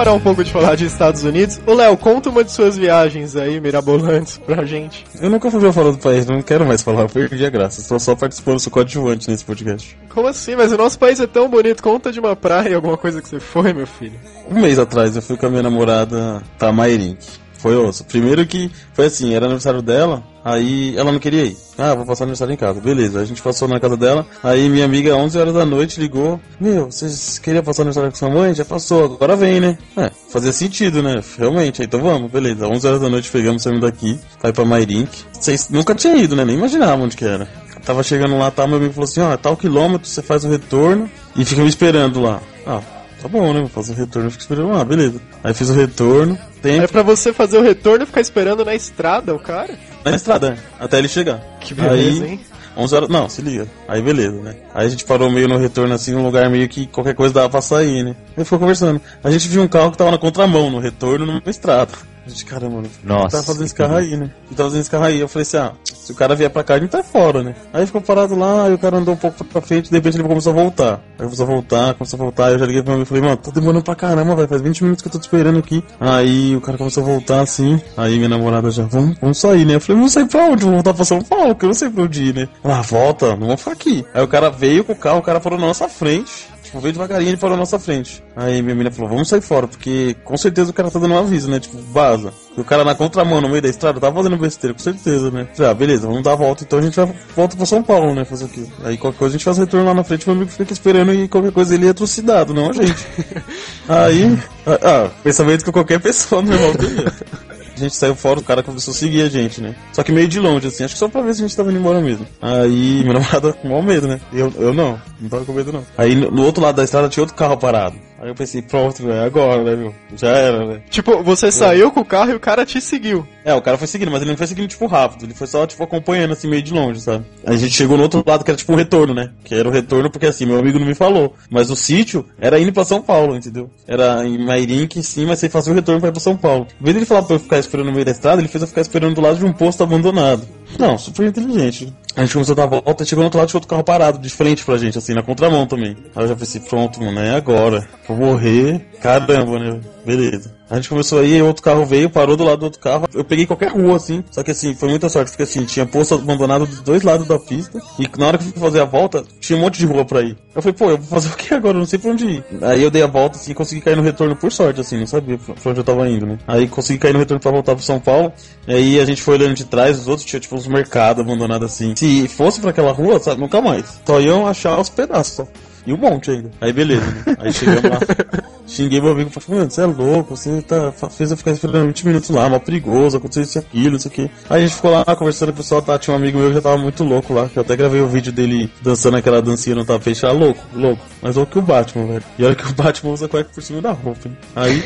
Parar 0.05 0.15
um 0.17 0.19
pouco 0.19 0.43
de 0.43 0.51
falar 0.51 0.75
de 0.75 0.85
Estados 0.85 1.23
Unidos, 1.23 1.59
ô 1.65 1.73
Léo, 1.73 1.97
conta 1.97 2.29
uma 2.29 2.43
de 2.43 2.51
suas 2.51 2.77
viagens 2.77 3.35
aí, 3.35 3.59
mirabolantes, 3.59 4.37
pra 4.37 4.63
gente. 4.63 5.03
Eu 5.19 5.31
nunca 5.31 5.49
fui 5.49 5.59
ver 5.59 5.73
fora 5.73 5.91
do 5.91 5.97
país, 5.97 6.27
não 6.27 6.43
quero 6.43 6.63
mais 6.63 6.83
falar, 6.83 7.09
perdi 7.09 7.43
a 7.43 7.49
graça. 7.49 7.81
Estou 7.81 7.99
só 7.99 8.15
participando, 8.15 8.59
sou 8.59 8.71
coadjuvante 8.71 9.27
nesse 9.27 9.43
podcast. 9.43 9.97
Como 10.13 10.27
assim? 10.27 10.55
Mas 10.55 10.71
o 10.71 10.77
nosso 10.77 10.99
país 10.99 11.19
é 11.19 11.25
tão 11.25 11.49
bonito, 11.49 11.81
conta 11.81 12.11
de 12.11 12.19
uma 12.19 12.35
praia, 12.35 12.75
alguma 12.75 12.97
coisa 12.97 13.19
que 13.19 13.27
você 13.27 13.39
foi, 13.39 13.73
meu 13.73 13.87
filho. 13.87 14.13
Um 14.47 14.61
mês 14.61 14.77
atrás 14.77 15.15
eu 15.15 15.23
fui 15.23 15.37
com 15.37 15.47
a 15.47 15.49
minha 15.49 15.63
namorada 15.63 16.43
Tamairink. 16.59 17.25
Foi 17.65 17.75
osso. 17.75 18.03
Primeiro 18.03 18.45
que 18.45 18.69
foi 18.93 19.07
assim, 19.07 19.33
era 19.33 19.45
aniversário 19.45 19.81
dela, 19.81 20.21
aí 20.43 20.95
ela 20.95 21.11
não 21.11 21.17
queria 21.17 21.45
ir. 21.45 21.57
Ah, 21.75 21.95
vou 21.95 22.05
passar 22.05 22.25
aniversário 22.25 22.53
em 22.53 22.57
casa. 22.57 22.79
Beleza, 22.79 23.19
a 23.19 23.25
gente 23.25 23.41
passou 23.41 23.67
na 23.67 23.79
casa 23.79 23.97
dela, 23.97 24.23
aí 24.43 24.69
minha 24.69 24.85
amiga 24.85 25.15
11 25.15 25.35
horas 25.35 25.53
da 25.55 25.65
noite 25.65 25.99
ligou. 25.99 26.39
Meu, 26.59 26.91
vocês 26.91 27.39
queriam 27.39 27.63
passar 27.63 27.81
aniversário 27.81 28.11
com 28.11 28.17
sua 28.17 28.29
mãe? 28.29 28.53
Já 28.53 28.63
passou, 28.63 29.05
agora 29.05 29.35
vem, 29.35 29.59
né? 29.59 29.79
É, 29.97 30.11
fazia 30.29 30.53
sentido, 30.53 31.01
né? 31.01 31.15
Realmente, 31.39 31.81
então 31.81 31.99
vamos, 31.99 32.31
beleza. 32.31 32.67
11 32.67 32.87
horas 32.87 33.01
da 33.01 33.09
noite 33.09 33.31
pegamos, 33.31 33.63
saímos 33.63 33.81
daqui, 33.81 34.19
vai 34.43 34.53
pra 34.53 34.63
Mairink. 34.63 35.09
Vocês 35.33 35.67
nunca 35.67 35.95
tinham 35.95 36.17
ido, 36.17 36.35
né? 36.35 36.45
Nem 36.45 36.57
imaginava 36.57 37.01
onde 37.01 37.17
que 37.17 37.25
era. 37.25 37.49
Tava 37.83 38.03
chegando 38.03 38.37
lá, 38.37 38.51
tá, 38.51 38.67
meu 38.67 38.77
amigo 38.77 38.93
falou 38.93 39.09
assim, 39.09 39.21
ó, 39.21 39.35
tal 39.37 39.57
quilômetro, 39.57 40.07
você 40.07 40.21
faz 40.21 40.45
o 40.45 40.49
retorno 40.49 41.09
e 41.35 41.43
fica 41.43 41.63
me 41.63 41.69
esperando 41.69 42.21
lá. 42.21 42.39
Ah, 42.67 42.81
tá 43.25 43.27
bom, 43.27 43.51
né? 43.53 43.59
Vou 43.61 43.69
fazer 43.69 43.93
o 43.93 43.95
retorno, 43.95 44.29
fico 44.29 44.41
esperando 44.41 44.69
lá, 44.69 44.85
beleza. 44.85 45.19
Aí 45.43 45.53
fiz 45.53 45.69
o 45.69 45.73
retorno, 45.73 46.37
É 46.59 46.61
tempo 46.61 46.91
pra 46.91 47.01
você 47.01 47.33
fazer 47.33 47.57
o 47.57 47.61
retorno 47.63 48.03
e 48.03 48.07
ficar 48.07 48.21
esperando 48.21 48.63
na 48.63 48.75
estrada 48.75 49.33
o 49.33 49.39
cara? 49.39 49.73
na 50.03 50.15
estrada, 50.15 50.57
até 50.79 50.99
ele 50.99 51.07
chegar. 51.07 51.41
Que 51.59 51.73
beleza, 51.73 52.23
Aí, 52.23 52.31
hein? 52.31 52.39
11 52.77 52.95
horas, 52.95 53.09
não, 53.09 53.27
se 53.29 53.41
liga. 53.41 53.67
Aí 53.87 54.01
beleza, 54.01 54.35
né? 54.41 54.55
Aí 54.73 54.85
a 54.85 54.89
gente 54.89 55.05
parou 55.05 55.31
meio 55.31 55.47
no 55.47 55.57
retorno, 55.57 55.93
assim, 55.93 56.11
num 56.11 56.23
lugar 56.23 56.49
meio 56.49 56.67
que 56.69 56.85
qualquer 56.85 57.15
coisa 57.15 57.33
dava 57.33 57.49
pra 57.49 57.61
sair, 57.61 58.03
né? 58.03 58.15
Aí 58.37 58.43
ficou 58.43 58.59
conversando. 58.59 59.01
A 59.23 59.31
gente 59.31 59.47
viu 59.47 59.63
um 59.63 59.67
carro 59.67 59.91
que 59.91 59.97
tava 59.97 60.11
na 60.11 60.17
contramão, 60.17 60.69
no 60.69 60.79
retorno, 60.79 61.25
numa 61.25 61.41
estrada. 61.47 61.93
A 62.25 62.29
gente, 62.29 62.45
caramba, 62.45 62.77
mano. 62.77 62.89
Nossa. 63.03 63.37
Tá 63.37 63.43
fazendo 63.43 63.65
esse 63.65 63.75
carro 63.75 63.95
aí, 63.95 64.17
né? 64.17 64.31
Tá 64.55 64.63
fazendo 64.63 64.81
esse 64.81 64.89
carro 64.89 65.03
aí. 65.05 65.19
Eu 65.19 65.27
falei 65.27 65.43
assim, 65.43 65.57
ah, 65.57 65.73
se 65.83 66.11
o 66.11 66.15
cara 66.15 66.35
vier 66.35 66.49
pra 66.49 66.63
cá, 66.63 66.75
a 66.75 66.79
gente 66.79 66.89
tá 66.89 67.03
fora, 67.03 67.43
né? 67.43 67.55
Aí 67.71 67.85
ficou 67.85 68.01
parado 68.01 68.35
lá, 68.35 68.65
aí 68.65 68.73
o 68.73 68.77
cara 68.77 68.97
andou 68.97 69.13
um 69.13 69.17
pouco 69.17 69.43
pra 69.43 69.61
frente, 69.61 69.89
de 69.89 69.95
repente 69.95 70.17
ele 70.17 70.27
começou 70.27 70.51
a 70.51 70.55
voltar. 70.55 71.01
Aí 71.19 71.25
começou 71.25 71.45
a 71.45 71.47
voltar, 71.47 71.93
começou 71.93 72.17
a 72.17 72.23
voltar, 72.23 72.51
eu 72.51 72.59
já 72.59 72.65
liguei 72.65 72.81
pra 72.81 72.95
mim 72.95 73.03
e 73.03 73.05
falei, 73.05 73.23
mano, 73.23 73.37
tá 73.37 73.51
demorando 73.51 73.83
pra 73.83 73.95
caramba, 73.95 74.35
velho, 74.35 74.47
faz 74.47 74.61
20 74.61 74.83
minutos 74.83 75.01
que 75.03 75.07
eu 75.07 75.11
tô 75.11 75.19
te 75.19 75.23
esperando 75.23 75.59
aqui. 75.59 75.83
Aí 75.99 76.55
o 76.55 76.61
cara 76.61 76.77
começou 76.77 77.03
a 77.03 77.05
voltar 77.05 77.41
assim, 77.41 77.79
aí 77.95 78.17
minha 78.17 78.29
namorada 78.29 78.71
já, 78.71 78.83
vamos, 78.83 79.17
vamos 79.19 79.37
sair, 79.37 79.65
né? 79.65 79.75
Eu 79.75 79.81
falei, 79.81 79.97
vamos 79.97 80.11
sair 80.11 80.27
pra 80.27 80.45
onde? 80.45 80.63
Vamos 80.63 80.75
voltar 80.75 80.93
pra 80.93 81.05
São 81.05 81.21
Paulo, 81.21 81.55
que 81.55 81.65
eu 81.65 81.67
não 81.67 81.73
sei 81.75 81.89
pra 81.89 82.03
onde 82.03 82.23
ir, 82.23 82.33
né? 82.33 82.49
Ah, 82.63 82.81
volta, 82.81 83.29
não 83.35 83.47
vamos 83.47 83.61
ficar 83.61 83.71
aqui. 83.73 84.05
Aí 84.13 84.23
o 84.23 84.27
cara 84.27 84.49
veio 84.49 84.83
com 84.83 84.93
o 84.93 84.95
carro, 84.95 85.19
o 85.19 85.23
cara 85.23 85.39
parou 85.39 85.59
na 85.59 85.67
nossa 85.67 85.87
frente. 85.87 86.55
Tipo, 86.75 86.81
veio 86.81 86.93
devagarinho 86.93 87.33
e 87.33 87.37
parou 87.37 87.55
na 87.55 87.61
nossa 87.61 87.79
frente. 87.79 88.21
Aí 88.35 88.61
minha 88.61 88.75
menina 88.75 88.91
falou, 88.91 89.09
vamos 89.09 89.29
sair 89.29 89.41
fora, 89.41 89.67
porque 89.67 90.15
com 90.25 90.35
certeza 90.35 90.71
o 90.71 90.73
cara 90.73 90.91
tá 90.91 90.99
dando 90.99 91.13
um 91.13 91.17
aviso, 91.17 91.49
né? 91.49 91.59
Tipo, 91.59 91.77
vaza. 91.77 92.33
E 92.57 92.59
o 92.59 92.65
cara 92.65 92.83
na 92.83 92.93
contramão, 92.93 93.39
no 93.39 93.47
meio 93.47 93.61
da 93.61 93.69
estrada, 93.69 93.99
tava 93.99 94.15
fazendo 94.15 94.37
besteira, 94.37 94.73
com 94.73 94.81
certeza, 94.81 95.31
né? 95.31 95.47
Falei, 95.53 95.71
ah, 95.71 95.73
beleza, 95.73 96.07
vamos 96.07 96.23
dar 96.23 96.33
a 96.33 96.35
volta, 96.35 96.63
então 96.63 96.79
a 96.79 96.81
gente 96.81 96.95
vai 96.95 97.13
volta 97.35 97.55
pra 97.55 97.65
São 97.65 97.81
Paulo, 97.81 98.13
né? 98.13 98.25
Fazer 98.25 98.45
o 98.45 98.49
quê? 98.49 98.65
Aí 98.83 98.97
qualquer 98.97 99.19
coisa 99.19 99.35
a 99.35 99.37
gente 99.37 99.45
faz 99.45 99.57
retorno 99.57 99.85
lá 99.85 99.93
na 99.93 100.03
frente, 100.03 100.27
meu 100.27 100.35
amigo 100.35 100.51
fica 100.51 100.73
esperando 100.73 101.13
e 101.13 101.27
qualquer 101.27 101.51
coisa 101.51 101.73
ele 101.75 101.87
é 101.87 101.93
trucidado, 101.93 102.53
não 102.53 102.69
a 102.69 102.73
gente. 102.73 103.07
Aí, 103.87 104.37
ah, 104.65 105.09
pensamento 105.23 105.63
que 105.63 105.71
qualquer 105.71 106.01
pessoa 106.01 106.41
normal 106.41 106.75
teria. 106.75 107.13
A 107.75 107.79
gente 107.79 107.95
saiu 107.95 108.15
fora, 108.15 108.39
o 108.39 108.43
cara 108.43 108.63
começou 108.63 108.93
a 108.93 108.95
seguir 108.95 109.21
a 109.21 109.29
gente, 109.29 109.61
né? 109.61 109.75
Só 109.91 110.01
que 110.01 110.11
meio 110.11 110.27
de 110.27 110.39
longe, 110.39 110.67
assim, 110.67 110.83
acho 110.83 110.93
que 110.93 110.99
só 110.99 111.09
pra 111.09 111.21
ver 111.21 111.33
se 111.33 111.43
a 111.43 111.47
gente 111.47 111.57
tava 111.57 111.69
indo 111.69 111.79
embora 111.79 111.99
mesmo. 111.99 112.25
Aí, 112.41 113.01
minha 113.03 113.13
namorada 113.13 113.53
com 113.53 113.67
maior 113.67 113.83
medo, 113.83 114.07
né? 114.07 114.19
Eu, 114.31 114.51
eu 114.57 114.73
não, 114.73 114.99
não 115.19 115.29
tava 115.29 115.45
com 115.45 115.53
medo 115.53 115.73
não. 115.73 115.85
Aí, 115.97 116.15
no, 116.15 116.31
no 116.31 116.43
outro 116.43 116.63
lado 116.63 116.75
da 116.75 116.83
estrada 116.83 117.09
tinha 117.09 117.23
outro 117.23 117.35
carro 117.35 117.57
parado. 117.57 117.97
Aí 118.19 118.29
eu 118.29 118.35
pensei, 118.35 118.61
pronto, 118.61 119.03
velho, 119.03 119.21
agora, 119.21 119.63
né, 119.63 119.75
meu? 119.75 119.93
Já 120.15 120.29
era, 120.29 120.65
né? 120.65 120.81
Tipo, 120.89 121.21
você 121.21 121.51
saiu 121.51 121.91
com 121.91 121.99
o 121.99 122.05
carro 122.05 122.31
e 122.31 122.35
o 122.35 122.39
cara 122.39 122.65
te 122.65 122.79
seguiu. 122.79 123.27
É, 123.43 123.53
o 123.53 123.61
cara 123.61 123.77
foi 123.77 123.87
seguindo, 123.87 124.09
mas 124.09 124.21
ele 124.21 124.31
não 124.31 124.37
foi 124.37 124.47
seguindo, 124.47 124.67
tipo, 124.67 124.87
rápido. 124.87 125.25
Ele 125.25 125.33
foi 125.33 125.47
só, 125.47 125.67
tipo, 125.67 125.83
acompanhando, 125.83 126.31
assim, 126.31 126.47
meio 126.47 126.63
de 126.63 126.73
longe, 126.73 127.01
sabe? 127.01 127.25
Aí 127.45 127.55
a 127.55 127.57
gente 127.57 127.73
chegou 127.75 127.97
no 127.97 128.03
outro 128.03 128.23
lado, 128.25 128.43
que 128.43 128.49
era, 128.49 128.57
tipo, 128.57 128.71
um 128.71 128.77
retorno, 128.77 129.13
né? 129.13 129.31
Que 129.43 129.53
era 129.53 129.67
o 129.67 129.71
retorno 129.71 130.09
porque, 130.09 130.25
assim, 130.25 130.45
meu 130.45 130.57
amigo 130.57 130.79
não 130.79 130.87
me 130.87 130.95
falou. 130.95 131.35
Mas 131.49 131.69
o 131.69 131.75
sítio 131.75 132.25
era 132.39 132.59
indo 132.59 132.71
pra 132.71 132.85
São 132.85 133.01
Paulo, 133.01 133.35
entendeu? 133.35 133.69
Era 133.87 134.25
em 134.25 134.43
Mairink, 134.43 135.03
sim, 135.03 135.25
mas 135.25 135.39
você 135.39 135.49
fazia 135.49 135.73
o 135.73 135.75
retorno 135.75 135.99
pra 135.99 136.09
ir 136.09 136.13
pra 136.13 136.21
São 136.21 136.37
Paulo. 136.37 136.67
Em 136.79 136.83
vez 136.83 136.95
dele 136.95 137.05
falar 137.05 137.23
pra 137.23 137.35
eu 137.35 137.39
ficar 137.39 137.59
esperando 137.59 137.87
no 137.87 137.91
meio 137.91 138.05
da 138.05 138.11
estrada, 138.11 138.41
ele 138.41 138.47
fez 138.47 138.61
eu 138.61 138.67
ficar 138.67 138.81
esperando 138.81 139.15
do 139.15 139.21
lado 139.21 139.37
de 139.37 139.45
um 139.45 139.53
posto 139.53 139.83
abandonado. 139.83 140.47
Não, 140.77 140.97
super 140.97 141.27
inteligente. 141.27 141.93
A 142.15 142.21
gente 142.21 142.33
começou 142.33 142.53
a 142.53 142.55
dar 142.55 142.65
volta 142.65 143.05
chegou 143.05 143.21
no 143.21 143.25
outro 143.25 143.39
lado 143.39 143.49
tinha 143.49 143.57
outro 143.57 143.69
carro 143.69 143.83
parado, 143.83 144.19
de 144.19 144.29
frente 144.29 144.63
pra 144.63 144.77
gente, 144.77 144.97
assim, 144.97 145.13
na 145.13 145.23
contramão 145.23 145.65
também. 145.67 145.95
Aí 146.15 146.23
eu 146.23 146.27
já 146.27 146.35
pensei, 146.35 146.61
pronto, 146.61 147.01
mano, 147.01 147.19
é 147.19 147.31
agora. 147.31 147.87
Vou 148.07 148.17
morrer. 148.17 148.85
Caramba, 149.01 149.59
né? 149.59 149.79
Beleza. 150.05 150.53
A 150.69 150.75
gente 150.75 150.89
começou 150.89 151.19
aí, 151.19 151.41
outro 151.41 151.61
carro 151.61 151.85
veio, 151.85 152.09
parou 152.09 152.35
do 152.35 152.43
lado 152.43 152.59
do 152.59 152.65
outro 152.65 152.79
carro. 152.79 153.07
Eu 153.13 153.23
peguei 153.23 153.45
qualquer 153.45 153.71
rua, 153.71 153.97
assim. 153.97 154.23
Só 154.31 154.41
que 154.41 154.51
assim, 154.51 154.73
foi 154.73 154.89
muita 154.89 155.09
sorte, 155.09 155.29
porque 155.29 155.43
assim, 155.43 155.63
tinha 155.65 155.85
posto 155.85 156.15
abandonado 156.15 156.65
dos 156.65 156.81
dois 156.81 157.03
lados 157.03 157.27
da 157.27 157.37
pista. 157.37 157.79
E 157.99 158.09
na 158.17 158.27
hora 158.27 158.37
que 158.37 158.45
eu 158.45 158.51
fui 158.51 158.61
fazer 158.61 158.81
a 158.81 158.85
volta, 158.85 159.23
tinha 159.39 159.57
um 159.57 159.61
monte 159.61 159.77
de 159.77 159.85
rua 159.85 160.03
pra 160.03 160.21
ir. 160.21 160.35
Eu 160.55 160.61
falei, 160.61 160.73
pô, 160.73 160.89
eu 160.89 160.97
vou 160.97 161.07
fazer 161.07 161.29
o 161.29 161.37
que 161.37 161.53
agora? 161.53 161.75
Eu 161.75 161.79
não 161.79 161.85
sei 161.85 161.99
pra 161.99 162.11
onde 162.11 162.25
ir. 162.25 162.43
Aí 162.61 162.81
eu 162.81 162.89
dei 162.89 163.03
a 163.03 163.07
volta, 163.07 163.37
assim, 163.37 163.53
consegui 163.53 163.81
cair 163.81 163.95
no 163.95 164.01
retorno 164.01 164.35
por 164.35 164.51
sorte, 164.51 164.81
assim, 164.81 164.99
não 164.99 165.07
sabia 165.07 165.37
pra 165.37 165.71
onde 165.71 165.79
eu 165.79 165.83
tava 165.83 166.09
indo, 166.09 166.25
né? 166.25 166.39
Aí 166.47 166.67
consegui 166.67 166.97
cair 166.97 167.13
no 167.13 167.19
retorno 167.19 167.41
pra 167.41 167.51
voltar 167.51 167.75
pro 167.75 167.83
São 167.83 167.99
Paulo. 167.99 168.33
Aí 168.67 168.99
a 168.99 169.05
gente 169.05 169.21
foi 169.21 169.35
olhando 169.35 169.53
de 169.53 169.65
trás, 169.65 169.99
os 169.99 170.07
outros 170.07 170.25
tinham 170.25 170.39
tipo 170.39 170.55
uns 170.55 170.67
mercados 170.67 171.21
abandonados 171.21 171.71
assim. 171.71 171.93
Se 171.95 172.27
fosse 172.27 172.59
pra 172.59 172.71
aquela 172.71 172.91
rua, 172.91 173.19
sabe, 173.19 173.39
nunca 173.39 173.61
mais. 173.61 174.01
Só 174.05 174.19
iam 174.19 174.47
achar 174.47 174.79
os 174.79 174.89
pedaços 174.89 175.33
só. 175.33 175.47
E 175.85 175.93
um 175.93 175.97
monte 175.97 176.31
ainda. 176.31 176.49
Aí 176.59 176.73
beleza, 176.73 177.05
né? 177.05 177.35
Aí 177.39 177.53
chegamos 177.53 177.83
lá. 177.83 177.99
Xinguei 178.67 178.99
meu 178.99 179.11
amigo 179.11 179.29
falei, 179.29 179.59
mano, 179.59 179.71
você 179.71 179.81
é 179.81 179.85
louco, 179.85 180.35
você 180.35 180.61
tá, 180.61 180.91
fez 181.09 181.31
eu 181.31 181.37
ficar 181.37 181.51
esperando 181.51 181.87
20 181.87 182.07
minutos 182.07 182.29
lá, 182.29 182.49
mal 182.49 182.59
perigoso, 182.59 183.17
aconteceu 183.17 183.43
isso 183.43 183.57
e 183.57 183.59
aquilo, 183.59 183.91
não 183.91 183.99
sei 183.99 184.25
o. 184.25 184.29
Aí 184.49 184.63
a 184.63 184.67
gente 184.67 184.75
ficou 184.75 184.91
lá 184.91 185.03
conversando 185.15 185.49
com 185.49 185.55
o 185.55 185.57
pessoal, 185.57 185.81
tá, 185.81 185.99
tinha 185.99 186.13
um 186.13 186.17
amigo 186.17 186.37
meu 186.37 186.49
que 186.49 186.55
já 186.55 186.61
tava 186.61 186.77
muito 186.77 187.03
louco 187.03 187.33
lá, 187.33 187.47
que 187.47 187.57
eu 187.57 187.61
até 187.61 187.75
gravei 187.75 188.01
o 188.01 188.07
vídeo 188.07 188.31
dele 188.31 188.71
dançando 188.81 189.17
aquela 189.17 189.41
dancinha 189.41 189.75
no 189.75 189.85
tapete, 189.85 190.25
ah, 190.25 190.31
louco, 190.31 190.63
louco, 190.73 191.01
mais 191.21 191.35
louco 191.35 191.51
que 191.51 191.59
o 191.59 191.61
Batman, 191.61 192.05
velho. 192.07 192.23
E 192.39 192.43
olha 192.43 192.55
que 192.55 192.67
o 192.67 192.73
Batman 192.73 193.11
usa 193.11 193.27
cueca 193.27 193.49
por 193.53 193.61
cima 193.61 193.81
da 193.81 193.91
roupa, 193.91 194.27
hein? 194.27 194.37
Aí, 194.55 194.83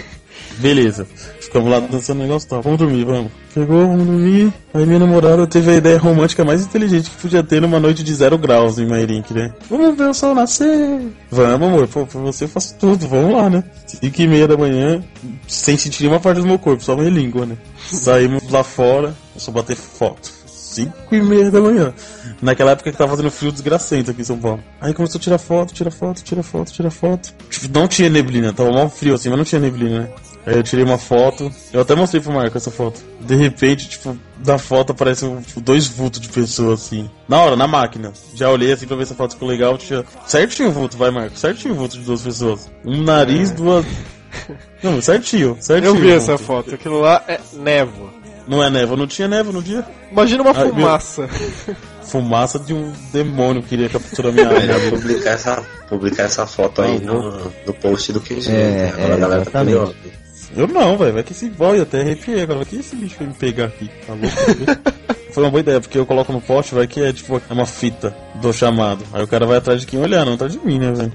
beleza. 0.57 1.07
Ficamos 1.39 1.71
lá 1.71 1.79
dançando 1.79 2.19
o 2.19 2.23
negócio 2.23 2.47
tal. 2.47 2.61
Vamos 2.61 2.77
dormir, 2.79 3.03
vamos. 3.05 3.31
Pegou, 3.53 3.87
vamos 3.87 4.05
dormir. 4.05 4.53
Aí 4.73 4.85
minha 4.85 4.99
namorada 4.99 5.47
teve 5.47 5.71
a 5.71 5.75
ideia 5.75 5.97
romântica 5.97 6.45
mais 6.45 6.63
inteligente 6.63 7.09
que 7.09 7.17
podia 7.17 7.41
ter 7.41 7.59
numa 7.59 7.79
noite 7.79 8.03
de 8.03 8.13
zero 8.13 8.37
graus 8.37 8.77
em 8.77 8.85
Mairink, 8.85 9.33
né? 9.33 9.51
Vamos 9.69 9.97
ver 9.97 10.09
o 10.09 10.13
sol 10.13 10.35
nascer. 10.35 11.01
Vamos, 11.31 11.67
amor. 11.67 11.87
Pô, 11.87 12.05
por 12.05 12.21
você 12.21 12.43
eu 12.43 12.49
faço 12.49 12.75
tudo. 12.77 13.07
Vamos 13.07 13.33
lá, 13.33 13.49
né? 13.49 13.63
Cinco 13.87 14.21
e 14.21 14.27
meia 14.27 14.47
da 14.47 14.55
manhã, 14.55 15.03
sem 15.47 15.75
sentir 15.75 16.03
nenhuma 16.03 16.19
parte 16.19 16.41
do 16.41 16.47
meu 16.47 16.59
corpo, 16.59 16.83
só 16.83 16.95
minha 16.95 17.09
língua, 17.09 17.45
né? 17.45 17.57
Saímos 17.91 18.47
lá 18.49 18.63
fora, 18.63 19.15
eu 19.33 19.41
só 19.41 19.51
bater 19.51 19.75
foto. 19.75 20.39
Cinco 20.45 21.15
e 21.15 21.21
meia 21.21 21.49
da 21.49 21.59
manhã. 21.59 21.93
Naquela 22.41 22.71
época 22.71 22.91
que 22.91 22.97
tava 22.97 23.09
fazendo 23.09 23.31
frio 23.31 23.51
desgracento 23.51 24.11
aqui 24.11 24.21
em 24.21 24.25
São 24.25 24.37
Paulo. 24.37 24.63
Aí 24.79 24.93
começou 24.93 25.17
a 25.17 25.21
tirar 25.21 25.39
foto, 25.39 25.73
tirar 25.73 25.89
foto, 25.89 26.23
tirar 26.23 26.43
foto, 26.43 26.71
tirar 26.71 26.91
foto. 26.91 27.33
Tipo, 27.49 27.79
não 27.79 27.87
tinha 27.87 28.07
neblina, 28.07 28.53
tava 28.53 28.71
mal 28.71 28.87
frio 28.87 29.15
assim, 29.15 29.29
mas 29.29 29.37
não 29.39 29.43
tinha 29.43 29.59
neblina, 29.59 30.01
né? 30.01 30.09
Aí 30.45 30.55
eu 30.55 30.63
tirei 30.63 30.83
uma 30.85 30.97
foto, 30.97 31.51
eu 31.71 31.81
até 31.81 31.93
mostrei 31.93 32.21
pro 32.21 32.31
Marco 32.31 32.57
essa 32.57 32.71
foto. 32.71 33.01
De 33.21 33.35
repente, 33.35 33.87
tipo, 33.89 34.17
da 34.37 34.57
foto 34.57 34.91
aparecem 34.93 35.35
tipo, 35.41 35.61
dois 35.61 35.87
vultos 35.87 36.19
de 36.19 36.29
pessoas 36.29 36.81
assim. 36.81 37.09
Na 37.27 37.41
hora, 37.41 37.55
na 37.55 37.67
máquina. 37.67 38.13
Já 38.33 38.49
olhei 38.49 38.71
assim 38.71 38.87
pra 38.87 38.95
ver 38.97 39.05
se 39.05 39.13
a 39.13 39.15
foto 39.15 39.33
ficou 39.33 39.47
legal. 39.47 39.77
Tinha 39.77 40.03
certinho 40.25 40.69
o 40.69 40.71
vulto, 40.71 40.97
vai, 40.97 41.11
Marco. 41.11 41.37
Certinho 41.37 41.73
o 41.73 41.77
vulto 41.77 41.97
de 41.97 42.03
duas 42.03 42.21
pessoas. 42.21 42.69
Um 42.85 43.03
nariz, 43.03 43.51
duas. 43.51 43.85
Não, 44.81 45.01
certinho, 45.01 45.57
certinho. 45.59 45.89
Eu 45.89 45.95
vi 45.95 46.11
essa 46.11 46.37
foto. 46.37 46.73
Aquilo 46.75 46.99
lá 47.01 47.23
é 47.27 47.39
névoa. 47.53 48.09
Não 48.47 48.63
é 48.63 48.69
névoa, 48.71 48.97
não 48.97 49.05
tinha 49.05 49.27
névoa 49.27 49.53
no 49.53 49.61
dia. 49.61 49.85
Imagina 50.11 50.41
uma 50.41 50.51
Ai, 50.51 50.63
meu- 50.63 50.73
fumaça. 50.73 51.29
Fumaça 52.01 52.57
de 52.57 52.73
um 52.73 52.91
demônio 53.13 53.61
que 53.61 53.69
queria 53.69 53.87
capturar 53.87 54.31
minha 54.33 54.49
Melhor 54.49 54.79
alma. 54.79 54.89
publicar 54.97 55.29
essa, 55.31 55.63
publicar 55.87 56.23
essa 56.23 56.47
foto 56.47 56.81
aí 56.81 56.99
no, 56.99 57.39
no 57.67 57.73
post 57.75 58.11
do 58.11 58.19
que 58.19 58.33
É, 58.49 58.89
Agora 58.91 59.07
é, 59.09 59.13
a 59.13 59.17
galera 59.17 59.45
tá 59.45 59.61
exatamente. 59.61 60.18
Eu 60.55 60.67
não, 60.67 60.97
velho. 60.97 61.13
Vai 61.13 61.23
que 61.23 61.31
esse 61.31 61.49
boy 61.49 61.79
até 61.79 62.01
arrepiei 62.01 62.41
agora. 62.41 62.59
Vai 62.59 62.65
que 62.65 62.77
esse 62.77 62.95
bicho 62.95 63.15
vai 63.19 63.27
me 63.27 63.33
pegar 63.33 63.65
aqui. 63.65 63.89
Tá 64.05 64.13
louco? 64.13 64.99
Foi 65.31 65.43
uma 65.43 65.51
boa 65.51 65.61
ideia, 65.61 65.79
porque 65.79 65.97
eu 65.97 66.07
coloco 66.07 66.33
no 66.33 66.41
poste, 66.41 66.73
vai 66.73 66.87
que 66.87 67.01
é 67.01 67.13
tipo 67.13 67.37
é 67.37 67.53
uma 67.53 67.65
fita 67.65 68.15
do 68.41 68.51
chamado. 68.51 69.05
Aí 69.13 69.23
o 69.23 69.27
cara 69.27 69.45
vai 69.45 69.57
atrás 69.57 69.81
de 69.81 69.85
quem 69.85 69.99
olhar, 69.99 70.25
não 70.25 70.33
atrás 70.33 70.53
de 70.53 70.59
mim, 70.65 70.79
né, 70.79 70.91
velho? 70.91 71.13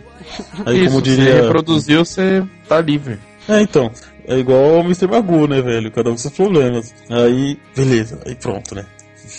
Aí 0.65 0.77
Isso, 0.79 0.85
como 0.93 1.05
você 1.05 1.17
diria. 1.17 1.43
reproduziu, 1.43 2.05
você 2.05 2.45
tá 2.69 2.81
livre. 2.81 3.19
É, 3.49 3.61
então. 3.61 3.91
É 4.27 4.39
igual 4.39 4.79
o 4.79 4.81
Mr. 4.81 5.07
Magoo, 5.09 5.47
né, 5.47 5.61
velho? 5.61 5.91
Cada 5.91 6.09
um 6.09 6.13
com 6.13 6.19
seus 6.19 6.33
problemas. 6.33 6.95
Aí, 7.11 7.59
beleza. 7.77 8.21
Aí 8.25 8.35
pronto, 8.35 8.75
né? 8.75 8.87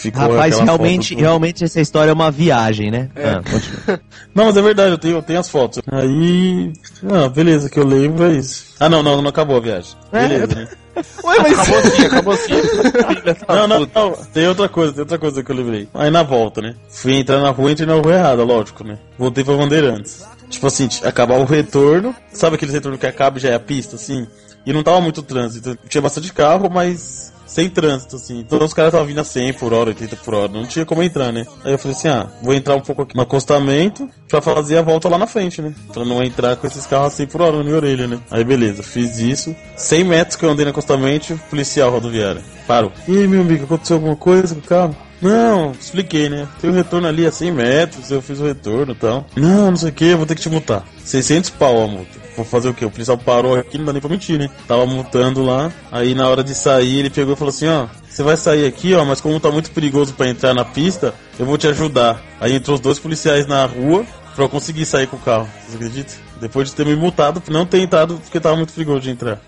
Ficou 0.06 0.22
Rapaz, 0.22 0.60
realmente, 0.60 1.16
realmente 1.16 1.64
essa 1.64 1.82
história 1.82 2.12
é 2.12 2.14
uma 2.14 2.30
viagem, 2.30 2.92
né? 2.92 3.10
Ah, 3.16 3.42
continua. 3.42 4.02
Não, 4.36 4.46
mas 4.46 4.58
é 4.58 4.62
verdade, 4.62 4.92
eu 4.92 4.98
tenho, 4.98 5.16
eu 5.18 5.22
tenho 5.24 5.40
as 5.40 5.50
fotos. 5.50 5.82
Aí. 5.92 6.72
Ah, 7.10 7.28
beleza, 7.28 7.70
que 7.70 7.80
eu 7.80 7.86
lembro 7.86 8.26
é 8.26 8.34
isso. 8.34 8.66
Ah, 8.80 8.90
não, 8.90 9.02
não, 9.02 9.22
não 9.22 9.30
acabou 9.30 9.56
a 9.56 9.60
viagem. 9.60 9.92
Beleza, 10.12 10.54
né? 10.54 10.68
Ué, 11.24 11.40
mas 11.40 11.60
Acabou 11.60 12.34
assim, 12.34 12.56
acabou 12.56 13.16
da 13.24 13.56
Não, 13.56 13.68
não, 13.68 13.80
não. 13.94 14.12
Tem 14.34 14.48
outra 14.48 14.70
coisa, 14.70 14.94
tem 14.94 15.02
outra 15.02 15.18
coisa 15.18 15.44
que 15.44 15.52
eu 15.52 15.56
lembrei. 15.56 15.90
Aí 15.94 16.12
na 16.12 16.24
volta, 16.24 16.62
né? 16.62 16.76
Fui 16.90 17.16
entrar 17.16 17.40
na 17.40 17.50
rua, 17.50 17.72
entrei 17.72 17.88
na 17.88 17.96
rua 17.96 18.14
errada, 18.14 18.44
lógico, 18.44 18.84
né? 18.84 18.98
Voltei 19.18 19.44
pra 19.44 19.56
Bandeirantes. 19.56 20.24
Tipo 20.50 20.68
assim, 20.68 20.88
acabar 21.04 21.40
o 21.40 21.46
retorno. 21.46 22.16
Sabe 22.32 22.56
aquele 22.56 22.72
retorno 22.72 22.98
que 22.98 23.08
acaba 23.08 23.38
e 23.38 23.42
já 23.42 23.50
é 23.50 23.56
a 23.56 23.60
pista, 23.60 23.96
assim? 23.96 24.28
E 24.66 24.72
não 24.72 24.84
tava 24.84 25.02
muito 25.02 25.22
trânsito. 25.22 25.78
Tinha 25.88 26.02
bastante 26.02 26.32
carro, 26.34 26.70
mas 26.70 27.34
sem 27.46 27.70
trânsito, 27.70 28.16
assim. 28.16 28.40
Então 28.40 28.64
os 28.64 28.74
caras 28.74 28.90
estavam 28.90 29.08
vindo 29.08 29.22
a 29.22 29.24
100 29.24 29.54
por 29.54 29.74
hora, 29.74 29.90
80 29.90 30.16
por 30.18 30.34
hora. 30.34 30.52
Não 30.52 30.66
tinha 30.66 30.86
como 30.86 31.04
entrar, 31.04 31.32
né? 31.32 31.46
Aí 31.64 31.72
eu 31.72 31.78
falei 31.78 31.98
assim, 31.98 32.08
ah, 32.08 32.28
vou 32.42 32.54
entrar 32.54 32.76
um 32.76 32.82
pouco 32.82 33.04
aqui 33.04 33.16
no 33.16 33.22
acostamento 33.22 34.10
pra 34.28 34.42
fazer 34.42 34.78
a 34.78 34.82
volta 34.82 35.10
lá 35.10 35.18
na 35.18 35.28
frente, 35.28 35.62
né? 35.62 35.74
Pra 35.94 36.06
não 36.06 36.24
entrar 36.24 36.56
com 36.56 36.68
esses 36.68 36.86
carros 36.86 37.08
a 37.08 37.12
100 37.12 37.28
por 37.28 37.42
hora 37.42 37.58
na 37.58 37.64
minha 37.64 37.76
orelha, 37.76 38.08
né? 38.08 38.20
Aí 38.32 38.44
beleza, 38.44 38.84
fiz 38.84 39.20
isso. 39.20 39.56
100 39.76 40.04
metros 40.04 40.36
que 40.36 40.46
eu 40.46 40.50
andei 40.50 40.66
no 40.66 40.72
acostamento, 40.72 41.40
policial 41.50 41.92
rodoviário. 41.92 42.42
Parou. 42.68 42.92
E 43.08 43.18
aí, 43.18 43.28
meu 43.28 43.42
amigo, 43.42 43.66
aconteceu 43.66 43.98
alguma 43.98 44.16
coisa 44.16 44.56
com 44.56 44.62
o 44.62 44.64
carro? 44.64 44.96
Não, 45.22 45.72
expliquei, 45.72 46.30
né? 46.30 46.48
Tem 46.60 46.70
o 46.70 46.74
retorno 46.74 47.08
ali 47.08 47.26
a 47.26 47.32
100 47.32 47.52
metros, 47.52 48.12
eu 48.12 48.22
fiz 48.22 48.40
o 48.40 48.46
retorno 48.46 48.92
e 48.92 48.96
tal. 48.96 49.26
Não, 49.36 49.72
não 49.72 49.78
sei 49.78 49.90
o 49.90 49.94
que, 49.94 50.16
vou 50.16 50.26
ter 50.26 50.36
que 50.36 50.42
te 50.42 50.50
multar. 50.50 50.84
600 51.04 51.50
pau 51.52 51.84
a 51.84 51.88
multa. 51.88 52.25
Vou 52.36 52.46
fazer 52.46 52.70
o 52.70 52.74
quê? 52.74 52.86
O 52.86 52.92
policial 52.92 53.18
parou 53.18 53.56
aqui, 53.56 53.78
não 53.78 53.86
dá 53.86 53.94
nem 53.94 54.02
pra 54.02 54.10
mentir, 54.10 54.38
né? 54.38 54.50
Tava 54.68 54.86
multando 54.86 55.44
lá, 55.44 55.72
aí 55.92 56.14
na 56.14 56.28
hora 56.28 56.44
de 56.44 56.54
sair 56.54 57.00
ele 57.00 57.10
pegou 57.10 57.34
e 57.34 57.38
falou 57.38 57.50
assim, 57.50 57.68
ó... 57.68 57.88
Você 58.10 58.24
vai 58.24 58.38
sair 58.38 58.66
aqui, 58.66 58.94
ó, 58.94 59.04
mas 59.04 59.20
como 59.20 59.38
tá 59.42 59.52
muito 59.52 59.72
perigoso 59.72 60.14
pra 60.14 60.30
entrar 60.30 60.54
na 60.54 60.64
pista, 60.64 61.14
eu 61.38 61.46
vou 61.46 61.58
te 61.58 61.68
ajudar. 61.68 62.22
Aí 62.40 62.54
entrou 62.54 62.76
os 62.76 62.80
dois 62.80 62.98
policiais 62.98 63.46
na 63.46 63.66
rua 63.66 64.06
pra 64.34 64.46
eu 64.46 64.50
conseguir 64.50 64.86
sair 64.86 65.06
com 65.06 65.18
o 65.18 65.20
carro. 65.20 65.50
Você 65.68 65.76
acredita? 65.76 66.14
Depois 66.40 66.70
de 66.70 66.76
ter 66.76 66.86
me 66.86 66.96
multado 66.96 67.44
não 67.50 67.66
ter 67.66 67.82
entrado 67.82 68.18
porque 68.24 68.40
tava 68.40 68.56
muito 68.56 68.72
perigoso 68.72 69.02
de 69.02 69.10
entrar. 69.10 69.42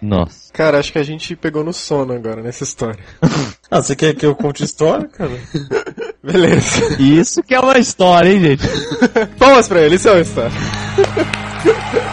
Nossa. 0.00 0.52
Cara, 0.52 0.78
acho 0.78 0.92
que 0.92 0.98
a 0.98 1.02
gente 1.02 1.36
pegou 1.36 1.62
no 1.62 1.72
sono 1.72 2.12
agora 2.12 2.42
nessa 2.42 2.64
história. 2.64 2.98
Ah, 3.72 3.80
você 3.80 3.94
quer 3.94 4.16
que 4.16 4.26
eu 4.26 4.34
conte 4.34 4.64
história, 4.64 5.06
cara? 5.06 5.30
Beleza. 6.24 7.00
Isso 7.00 7.40
que 7.40 7.54
é 7.54 7.60
uma 7.60 7.78
história, 7.78 8.28
hein, 8.28 8.40
gente? 8.40 8.64
Palmas 9.38 9.68
pra 9.68 9.80
ele, 9.80 9.94
isso 9.94 10.08
é 10.08 10.12
uma 10.14 10.20
história. 10.22 10.50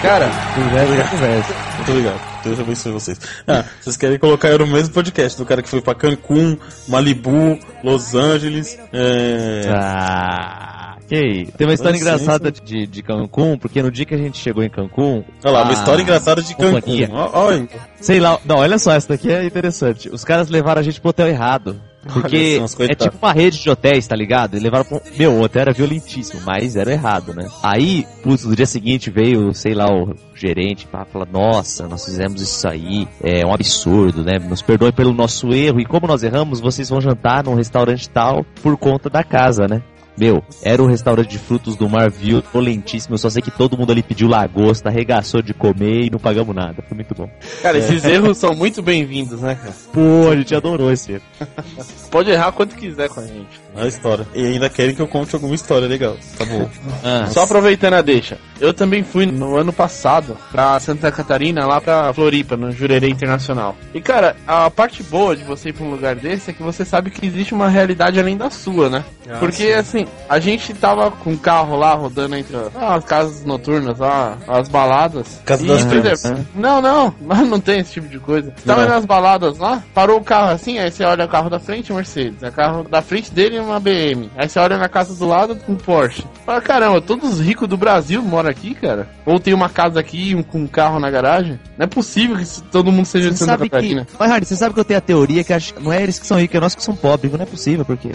Cara, 0.04 0.30
Conversa, 0.54 1.10
conversa. 1.10 1.54
Muito 1.78 1.91
obrigado. 1.91 2.43
Deus 2.43 2.60
abençoe 2.60 2.91
vocês. 2.91 3.19
Ah, 3.47 3.63
vocês 3.82 3.97
querem 3.97 4.19
colocar 4.19 4.50
eu 4.50 4.60
no 4.60 4.67
mesmo 4.67 4.93
podcast 4.93 5.36
do 5.36 5.45
cara 5.45 5.63
que 5.63 5.69
foi 5.69 5.82
pra 5.82 5.95
Cancún, 5.95 6.58
Malibu, 6.88 7.58
Los 7.84 8.13
Angeles, 8.13 8.78
é... 8.93 9.63
Ah, 9.69 10.66
que 11.08 11.15
isso. 11.43 11.52
Tem 11.54 11.67
uma 11.67 11.74
história 11.74 11.98
engraçada 11.98 12.52
de, 12.52 12.86
de 12.88 13.02
Cancún, 13.02 13.58
porque 13.58 13.82
no 13.82 13.91
dia 13.91 14.06
que 14.06 14.13
a 14.13 14.17
gente 14.17 14.38
chegou 14.38 14.63
em 14.63 14.70
Cancún. 14.70 15.24
Olha 15.43 15.54
lá, 15.54 15.62
uma 15.63 15.70
a 15.72 15.74
história 15.74 16.02
engraçada 16.02 16.41
de 16.41 16.56
Cancún. 16.56 16.82
companhia- 16.82 17.10
ó, 17.12 17.52
Sei 18.00 18.20
lá, 18.20 18.39
não, 18.46 18.58
olha 18.58 18.78
só, 18.78 18.91
essa 18.93 19.10
daqui 19.10 19.32
é 19.32 19.46
interessante. 19.46 20.10
Os 20.10 20.24
caras 20.24 20.50
levaram 20.50 20.80
a 20.82 20.84
gente 20.84 21.00
pro 21.02 21.10
hotel 21.10 21.28
errado. 21.28 21.80
Porque 22.13 22.62
é 22.63 22.76
coitados. 22.76 23.06
tipo 23.06 23.17
uma 23.26 23.34
rede 23.34 23.62
de 23.62 23.70
hotéis, 23.70 24.08
tá 24.08 24.15
ligado? 24.15 24.56
E 24.56 24.60
levaram 24.62 24.86
pro... 24.86 25.02
Meu, 25.17 25.34
o 25.34 25.41
hotel 25.41 25.63
era 25.63 25.74
violentíssimo, 25.74 26.41
mas 26.46 26.78
era 26.78 26.89
errado, 26.91 27.34
né? 27.34 27.50
Aí, 27.62 28.06
putz, 28.24 28.46
no 28.46 28.56
dia 28.56 28.65
seguinte 28.65 29.10
veio, 29.10 29.54
sei 29.54 29.74
lá, 29.74 29.91
o 29.93 30.15
gerente 30.34 30.88
pra 30.88 31.04
falar, 31.04 31.28
nossa, 31.30 31.86
nós 31.86 32.06
fizemos 32.06 32.41
isso 32.41 32.65
aí, 32.65 33.06
é 33.22 33.46
um 33.46 33.54
absurdo, 33.54 34.24
né? 34.24 34.39
Nos 34.39 34.62
perdoe 34.62 34.93
pelo 34.93 35.12
nosso 35.12 35.52
erro, 35.54 35.82
e 35.82 35.86
como 35.86 36.08
nós 36.08 36.24
erramos, 36.24 36.62
vocês 36.62 36.88
vão 36.89 37.02
jantar 37.02 37.43
num 37.43 37.56
restaurante 37.56 38.10
tal 38.10 38.46
por 38.63 38.78
conta 38.78 39.10
da 39.10 39.24
casa, 39.24 39.67
né? 39.67 39.82
Meu, 40.17 40.43
era 40.63 40.82
o 40.82 40.88
restaurante 40.88 41.30
de 41.30 41.38
frutos 41.38 41.75
do 41.75 41.88
mar 41.88 42.10
violentíssimo. 42.10 43.13
Eu 43.13 43.19
só 43.19 43.30
sei 43.30 43.41
que 43.41 43.51
todo 43.51 43.77
mundo 43.77 43.91
ali 43.91 44.01
pediu 44.01 44.27
lagosta, 44.27 44.89
arregaçou 44.89 45.41
de 45.41 45.53
comer 45.53 46.06
e 46.06 46.10
não 46.10 46.17
pagamos 46.17 46.56
nada. 46.56 46.84
Foi 46.88 46.95
muito 46.95 47.13
bom. 47.13 47.30
Cara, 47.62 47.77
esses 47.77 48.03
erros 48.03 48.38
são 48.38 48.56
muito 48.56 48.82
bem-vindos, 48.82 49.41
né, 49.41 49.56
cara? 49.56 49.73
Pô, 49.93 50.30
a 50.32 50.36
gente 50.36 50.56
adorou 50.56 50.91
esse 50.91 51.13
erro. 51.13 51.23
Pode 52.10 52.32
errar 52.32 52.51
quanto 52.51 52.75
quiser 52.75 53.10
com 53.10 53.19
a 53.19 53.27
gente. 53.27 53.62
a 53.75 53.86
história. 53.86 54.27
E 54.34 54.43
ainda 54.45 54.69
querem 54.69 54.95
que 54.95 55.01
eu 55.01 55.08
conte 55.08 55.36
alguma 55.36 55.53
história 55.53 55.88
legal. 55.88 56.17
Tá 56.38 56.45
bom. 56.45 56.69
Ah, 57.03 57.27
Só 57.27 57.43
aproveitando 57.43 57.93
a 57.93 58.01
deixa. 58.01 58.39
Eu 58.60 58.74
também 58.74 59.04
fui 59.04 59.26
no 59.26 59.56
ano 59.58 59.72
passado 59.74 60.38
pra 60.52 60.80
Santa 60.80 61.12
Catarina, 61.12 61.65
lá 61.65 61.80
pra 61.82 62.13
Floripa, 62.13 62.58
no 62.58 62.72
Jurerê 62.72 63.10
Internacional. 63.10 63.76
E 63.93 64.02
cara, 64.02 64.36
a 64.48 64.70
parte 64.70 65.04
boa 65.04 65.36
de 65.36 65.43
você 65.43 65.70
ir 65.70 65.74
pra 65.74 65.86
um 65.86 65.91
lugar 65.91 66.15
desse 66.15 66.50
é 66.50 66.54
que 66.54 66.63
você 66.63 66.84
sabe 66.86 67.10
que 67.12 67.26
existe 67.26 67.54
uma 67.54 67.67
realidade 67.70 68.20
além 68.20 68.38
da 68.38 68.50
sua, 68.50 68.89
né? 68.89 69.04
Porque 69.39 69.67
assim, 69.74 70.08
a 70.30 70.39
gente 70.39 70.74
tava 70.74 71.12
com 71.12 71.34
o 71.34 71.38
carro 71.38 71.76
lá 71.76 71.93
rodando 71.93 72.36
entre 72.36 72.56
ah, 72.76 72.96
as 72.96 73.04
casas 73.04 73.43
noturnas 73.46 73.98
lá, 74.00 74.38
as 74.48 74.70
baladas. 74.70 75.41
Casa 75.46 75.65
E, 75.65 75.67
das 75.67 75.84
primas. 75.86 76.24
exemplo, 76.24 76.46
Não, 76.56 76.82
não, 76.82 77.13
mas 77.22 77.48
não 77.48 77.60
tem 77.60 77.80
esse 77.80 77.93
tipo 77.93 78.08
de 78.08 78.20
coisa. 78.20 78.54
Você 78.56 78.65
tava 78.65 78.84
Não. 78.84 78.89
nas 78.89 79.06
baladas 79.06 79.58
lá, 79.58 79.84
parou 79.93 80.20
o 80.20 80.24
carro 80.24 80.52
assim, 80.52 80.80
aí 80.80 80.89
você 80.89 81.04
olha 81.04 81.26
o 81.26 81.30
carro 81.30 81.50
da 81.50 81.60
frente, 81.60 81.91
Mercedes. 81.91 82.41
O 82.41 82.52
carro 82.52 82.84
da 82.89 83.02
frente 83.02 83.32
dele, 83.32 83.60
uma 83.60 83.80
BM. 83.80 84.30
Aí 84.38 84.48
você 84.48 84.60
olha 84.60 84.78
na 84.78 84.88
casa 84.88 85.13
do 85.13 85.28
lado, 85.28 85.58
um 85.67 85.76
Porsche. 85.76 86.24
Fala, 86.46 86.62
caramba, 86.62 87.02
todos 87.02 87.34
os 87.34 87.39
ricos 87.41 87.67
do 87.67 87.76
Brasil 87.78 88.22
moram 88.22 88.46
aqui, 88.49 88.73
cara? 88.73 89.07
Ou 89.25 89.39
tem 89.39 89.53
uma 89.53 89.69
casa 89.69 89.99
aqui 89.99 90.36
um, 90.36 90.43
com 90.43 90.60
um 90.60 90.67
carro 90.67 90.99
na 90.99 91.10
garagem? 91.10 91.60
Não 91.77 91.83
é 91.83 91.88
possível 91.88 92.38
que 92.38 92.62
todo 92.63 92.91
mundo 92.91 93.05
seja 93.05 93.29
de 93.29 93.38
Santa 93.38 93.51
sabe 93.51 93.63
que. 93.63 93.69
Catarina. 93.69 94.07
Mas, 94.17 94.31
Hardy, 94.31 94.45
você 94.45 94.55
sabe 94.55 94.73
que 94.73 94.79
eu 94.79 94.86
tenho 94.86 94.97
a 94.97 95.01
teoria 95.01 95.43
que 95.43 95.53
acho... 95.53 95.73
não 95.79 95.91
é 95.91 96.01
eles 96.01 96.19
que 96.19 96.27
são 96.27 96.39
ricos, 96.39 96.55
é 96.55 96.60
nós 96.60 96.75
que 96.75 96.83
somos 96.83 96.99
pobres. 96.99 97.31
Não 97.31 97.41
é 97.41 97.45
possível, 97.45 97.86
porque. 97.86 98.10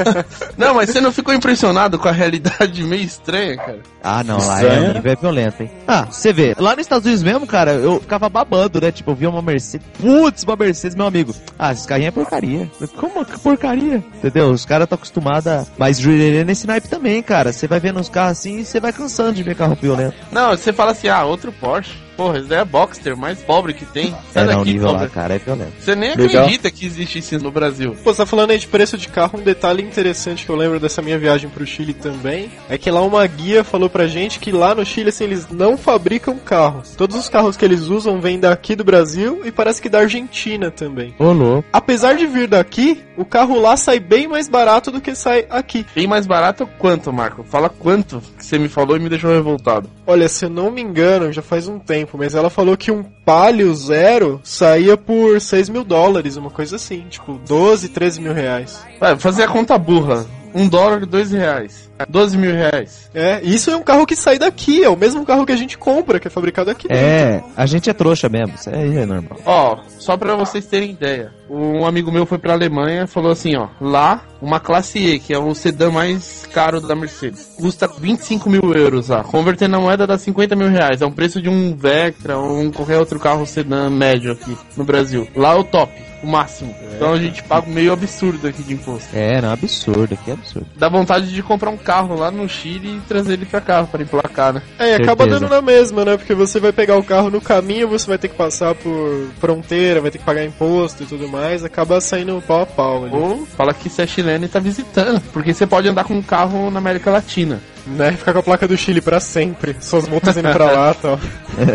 Não, 0.56 0.74
mas 0.74 0.90
você 0.90 1.00
não 1.00 1.12
ficou 1.12 1.34
impressionado 1.34 1.98
com 1.98 2.08
a 2.08 2.12
realidade 2.12 2.82
meio 2.84 3.02
estranha, 3.02 3.56
cara? 3.56 3.78
Ah, 4.02 4.22
não, 4.22 4.38
lá 4.38 4.62
é, 4.62 4.92
nível 4.94 5.12
é 5.12 5.16
violento, 5.16 5.62
hein? 5.62 5.70
Ah, 5.86 6.04
você 6.04 6.32
vê, 6.32 6.54
lá 6.58 6.72
nos 6.72 6.82
Estados 6.82 7.06
Unidos 7.06 7.22
mesmo, 7.22 7.46
cara, 7.46 7.72
eu 7.72 8.00
ficava 8.00 8.28
babando, 8.28 8.80
né? 8.80 8.92
Tipo, 8.92 9.12
eu 9.12 9.14
via 9.14 9.30
uma 9.30 9.42
Mercedes, 9.42 9.86
putz, 9.98 10.44
uma 10.44 10.56
Mercedes, 10.56 10.94
meu 10.94 11.06
amigo. 11.06 11.34
Ah, 11.58 11.72
esse 11.72 11.86
carrinho 11.86 12.08
é 12.08 12.10
porcaria. 12.10 12.70
Como 12.96 13.24
que 13.24 13.38
porcaria? 13.40 14.04
Entendeu? 14.16 14.50
Os 14.50 14.64
caras 14.64 14.84
estão 14.84 14.96
acostumados 14.96 15.46
a. 15.46 15.66
Mas 15.78 15.98
Jurerê 15.98 16.38
é 16.38 16.44
nesse 16.44 16.66
naipe 16.66 16.88
também, 16.88 17.22
cara. 17.22 17.52
Você 17.52 17.66
vai 17.66 17.80
vendo 17.80 17.98
uns 17.98 18.08
carros 18.08 18.32
assim 18.32 18.58
e 18.58 18.64
você 18.64 18.80
vai 18.80 18.92
cansando 18.92 19.32
de 19.32 19.42
ver 19.42 19.54
carro 19.54 19.73
violento. 19.74 20.16
Não, 20.30 20.50
você 20.50 20.72
fala 20.72 20.92
assim, 20.92 21.08
ah, 21.08 21.24
outro 21.24 21.52
Porsche. 21.52 21.92
Porra, 22.16 22.38
esse 22.38 22.48
daí 22.48 22.60
é 22.60 22.64
Boxster, 22.64 23.16
mais 23.16 23.38
pobre 23.40 23.74
que 23.74 23.84
tem. 23.84 24.14
Sai 24.32 24.44
É, 24.44 24.46
não, 24.46 24.58
daqui, 24.58 24.72
nível 24.72 24.88
lá, 24.92 24.98
pobre. 25.00 25.08
cara, 25.14 25.34
é 25.34 25.38
violento. 25.38 25.72
Você 25.80 25.94
nem 25.94 26.10
Legal. 26.14 26.42
acredita 26.44 26.70
que 26.70 26.86
existe 26.86 27.18
isso 27.18 27.38
no 27.38 27.50
Brasil. 27.50 27.96
Pô, 28.04 28.12
você 28.12 28.18
tá 28.18 28.26
falando 28.26 28.50
aí 28.50 28.58
de 28.58 28.66
preço 28.68 28.96
de 28.96 29.08
carro, 29.08 29.38
um 29.38 29.42
detalhe 29.42 29.82
interessante 29.82 30.44
que 30.44 30.50
eu 30.50 30.56
lembro 30.56 30.78
dessa 30.78 31.02
minha 31.02 31.18
viagem 31.18 31.48
pro 31.50 31.66
Chile 31.66 31.92
também, 31.94 32.50
é 32.68 32.78
que 32.78 32.90
lá 32.90 33.00
uma 33.02 33.26
guia 33.26 33.64
falou 33.64 33.88
pra 33.90 34.06
gente 34.06 34.38
que 34.38 34.52
lá 34.52 34.74
no 34.74 34.84
Chile, 34.84 35.08
assim, 35.08 35.24
eles 35.24 35.48
não 35.50 35.76
fabricam 35.76 36.36
carro. 36.38 36.82
Todos 36.96 37.16
os 37.16 37.28
carros 37.28 37.56
que 37.56 37.64
eles 37.64 37.82
usam 37.82 38.20
vêm 38.20 38.38
daqui 38.38 38.76
do 38.76 38.84
Brasil 38.84 39.42
e 39.44 39.50
parece 39.52 39.80
que 39.82 39.88
da 39.88 40.00
Argentina 40.00 40.70
também. 40.70 41.14
Ô, 41.18 41.32
louco. 41.32 41.68
Apesar 41.72 42.14
de 42.14 42.26
vir 42.26 42.48
daqui, 42.48 43.02
o 43.16 43.24
carro 43.24 43.60
lá 43.60 43.76
sai 43.76 43.98
bem 44.00 44.28
mais 44.28 44.48
barato 44.48 44.90
do 44.90 45.00
que 45.00 45.14
sai 45.14 45.46
aqui. 45.50 45.84
Bem 45.94 46.06
mais 46.06 46.26
barato 46.26 46.68
quanto, 46.78 47.12
Marco? 47.12 47.44
Fala 47.44 47.68
quanto 47.68 48.22
que 48.38 48.44
você 48.44 48.58
me 48.58 48.68
falou 48.68 48.96
e 48.96 49.00
me 49.00 49.08
deixou 49.08 49.30
revoltado. 49.32 49.88
Olha, 50.06 50.28
se 50.28 50.44
eu 50.44 50.50
não 50.50 50.70
me 50.70 50.82
engano, 50.82 51.32
já 51.32 51.40
faz 51.42 51.66
um 51.68 51.78
tempo, 51.78 52.03
mas 52.12 52.34
ela 52.34 52.50
falou 52.50 52.76
que 52.76 52.90
um 52.90 53.02
Palio 53.02 53.74
Zero 53.74 54.40
saía 54.42 54.96
por 54.96 55.40
6 55.40 55.68
mil 55.68 55.84
dólares, 55.84 56.36
uma 56.36 56.50
coisa 56.50 56.76
assim, 56.76 57.06
tipo 57.08 57.38
12, 57.46 57.88
13 57.88 58.20
mil 58.20 58.32
reais. 58.32 58.84
Vai, 59.00 59.18
fazer 59.18 59.44
a 59.44 59.48
conta 59.48 59.78
burra. 59.78 60.26
Um 60.54 60.68
dólar, 60.68 61.04
dois 61.04 61.32
reais. 61.32 61.90
Doze 62.08 62.36
mil 62.36 62.52
reais. 62.52 63.08
É, 63.14 63.40
isso 63.42 63.70
é 63.70 63.76
um 63.76 63.82
carro 63.82 64.06
que 64.06 64.16
sai 64.16 64.38
daqui, 64.38 64.82
é 64.82 64.88
o 64.88 64.96
mesmo 64.96 65.24
carro 65.24 65.46
que 65.46 65.52
a 65.52 65.56
gente 65.56 65.78
compra, 65.78 66.18
que 66.18 66.26
é 66.26 66.30
fabricado 66.30 66.70
aqui. 66.70 66.88
dentro. 66.88 67.02
É, 67.02 67.42
a 67.56 67.66
gente 67.66 67.88
é 67.88 67.92
trouxa 67.92 68.28
mesmo, 68.28 68.54
isso 68.54 68.68
aí 68.68 68.96
é 68.96 69.06
normal. 69.06 69.38
Ó, 69.44 69.78
só 69.98 70.16
pra 70.16 70.34
vocês 70.34 70.66
terem 70.66 70.90
ideia. 70.90 71.32
Um 71.48 71.86
amigo 71.86 72.10
meu 72.10 72.26
foi 72.26 72.38
pra 72.38 72.52
Alemanha 72.52 73.04
e 73.04 73.06
falou 73.06 73.30
assim, 73.30 73.54
ó. 73.56 73.68
Lá, 73.80 74.22
uma 74.42 74.58
classe 74.58 74.98
E, 74.98 75.18
que 75.18 75.32
é 75.32 75.38
o 75.38 75.54
sedã 75.54 75.90
mais 75.90 76.48
caro 76.52 76.80
da 76.80 76.96
Mercedes, 76.96 77.54
custa 77.56 77.86
25 77.86 78.50
mil 78.50 78.72
euros 78.74 79.08
lá. 79.08 79.22
Convertendo 79.22 79.72
na 79.72 79.80
moeda 79.80 80.06
dá 80.06 80.18
50 80.18 80.56
mil 80.56 80.68
reais. 80.68 81.00
É 81.00 81.06
um 81.06 81.12
preço 81.12 81.40
de 81.40 81.48
um 81.48 81.76
Vectra 81.76 82.36
ou 82.38 82.58
um 82.58 82.70
qualquer 82.70 82.98
outro 82.98 83.18
carro 83.20 83.46
sedã 83.46 83.88
médio 83.88 84.32
aqui 84.32 84.56
no 84.76 84.84
Brasil. 84.84 85.28
Lá 85.36 85.52
é 85.52 85.56
o 85.56 85.64
top, 85.64 85.92
o 86.24 86.26
máximo. 86.26 86.74
Então 86.94 87.12
a 87.12 87.18
gente 87.18 87.42
paga 87.42 87.68
um 87.68 87.72
meio 87.72 87.92
absurdo 87.92 88.48
aqui 88.48 88.62
de 88.62 88.74
imposto. 88.74 89.08
É, 89.14 89.40
não, 89.40 89.52
absurdo, 89.52 90.14
aqui 90.14 90.30
é 90.30 90.34
absurdo. 90.34 90.66
Dá 90.76 90.88
vontade 90.88 91.32
de 91.32 91.42
comprar 91.42 91.70
um 91.70 91.76
carro 91.76 92.16
lá 92.16 92.30
no 92.30 92.48
Chile 92.48 92.96
e 92.96 93.00
trazer 93.06 93.34
ele 93.34 93.46
pra 93.46 93.60
cá, 93.60 93.84
pra 93.84 94.02
emplacar, 94.02 94.54
né? 94.54 94.62
É, 94.78 94.92
e 94.92 94.94
acaba 94.94 95.26
dando 95.26 95.48
na 95.48 95.60
mesma, 95.60 96.04
né? 96.04 96.16
Porque 96.16 96.34
você 96.34 96.58
vai 96.58 96.72
pegar 96.72 96.96
o 96.96 97.04
carro 97.04 97.30
no 97.30 97.40
caminho, 97.40 97.88
você 97.88 98.06
vai 98.06 98.18
ter 98.18 98.28
que 98.28 98.36
passar 98.36 98.74
por 98.74 99.28
fronteira, 99.38 100.00
vai 100.00 100.10
ter 100.10 100.18
que 100.18 100.24
pagar 100.24 100.44
imposto 100.44 101.02
e 101.02 101.06
tudo 101.06 101.28
mais, 101.28 101.64
acaba 101.64 102.00
saindo 102.00 102.42
pau 102.46 102.62
a 102.62 102.66
pau 102.66 103.04
ali. 103.04 103.14
Ou 103.14 103.46
fala 103.46 103.74
que 103.74 103.88
você 103.88 104.02
é 104.02 104.06
chileno 104.06 104.44
e 104.44 104.48
tá 104.48 104.58
visitando. 104.58 105.20
Porque 105.32 105.52
você 105.52 105.66
pode 105.66 105.88
andar 105.88 106.04
com 106.04 106.14
um 106.14 106.22
carro 106.22 106.70
na 106.70 106.78
América 106.78 107.10
Latina. 107.10 107.60
Né? 107.86 108.12
Ficar 108.12 108.32
com 108.32 108.38
a 108.38 108.42
placa 108.42 108.66
do 108.66 108.76
Chile 108.76 109.00
pra 109.00 109.20
sempre. 109.20 109.76
Suas 109.80 110.08
multas 110.08 110.36
indo 110.36 110.50
pra 110.50 110.70
lá 110.72 110.90
e 110.92 110.94
tal. 111.02 111.20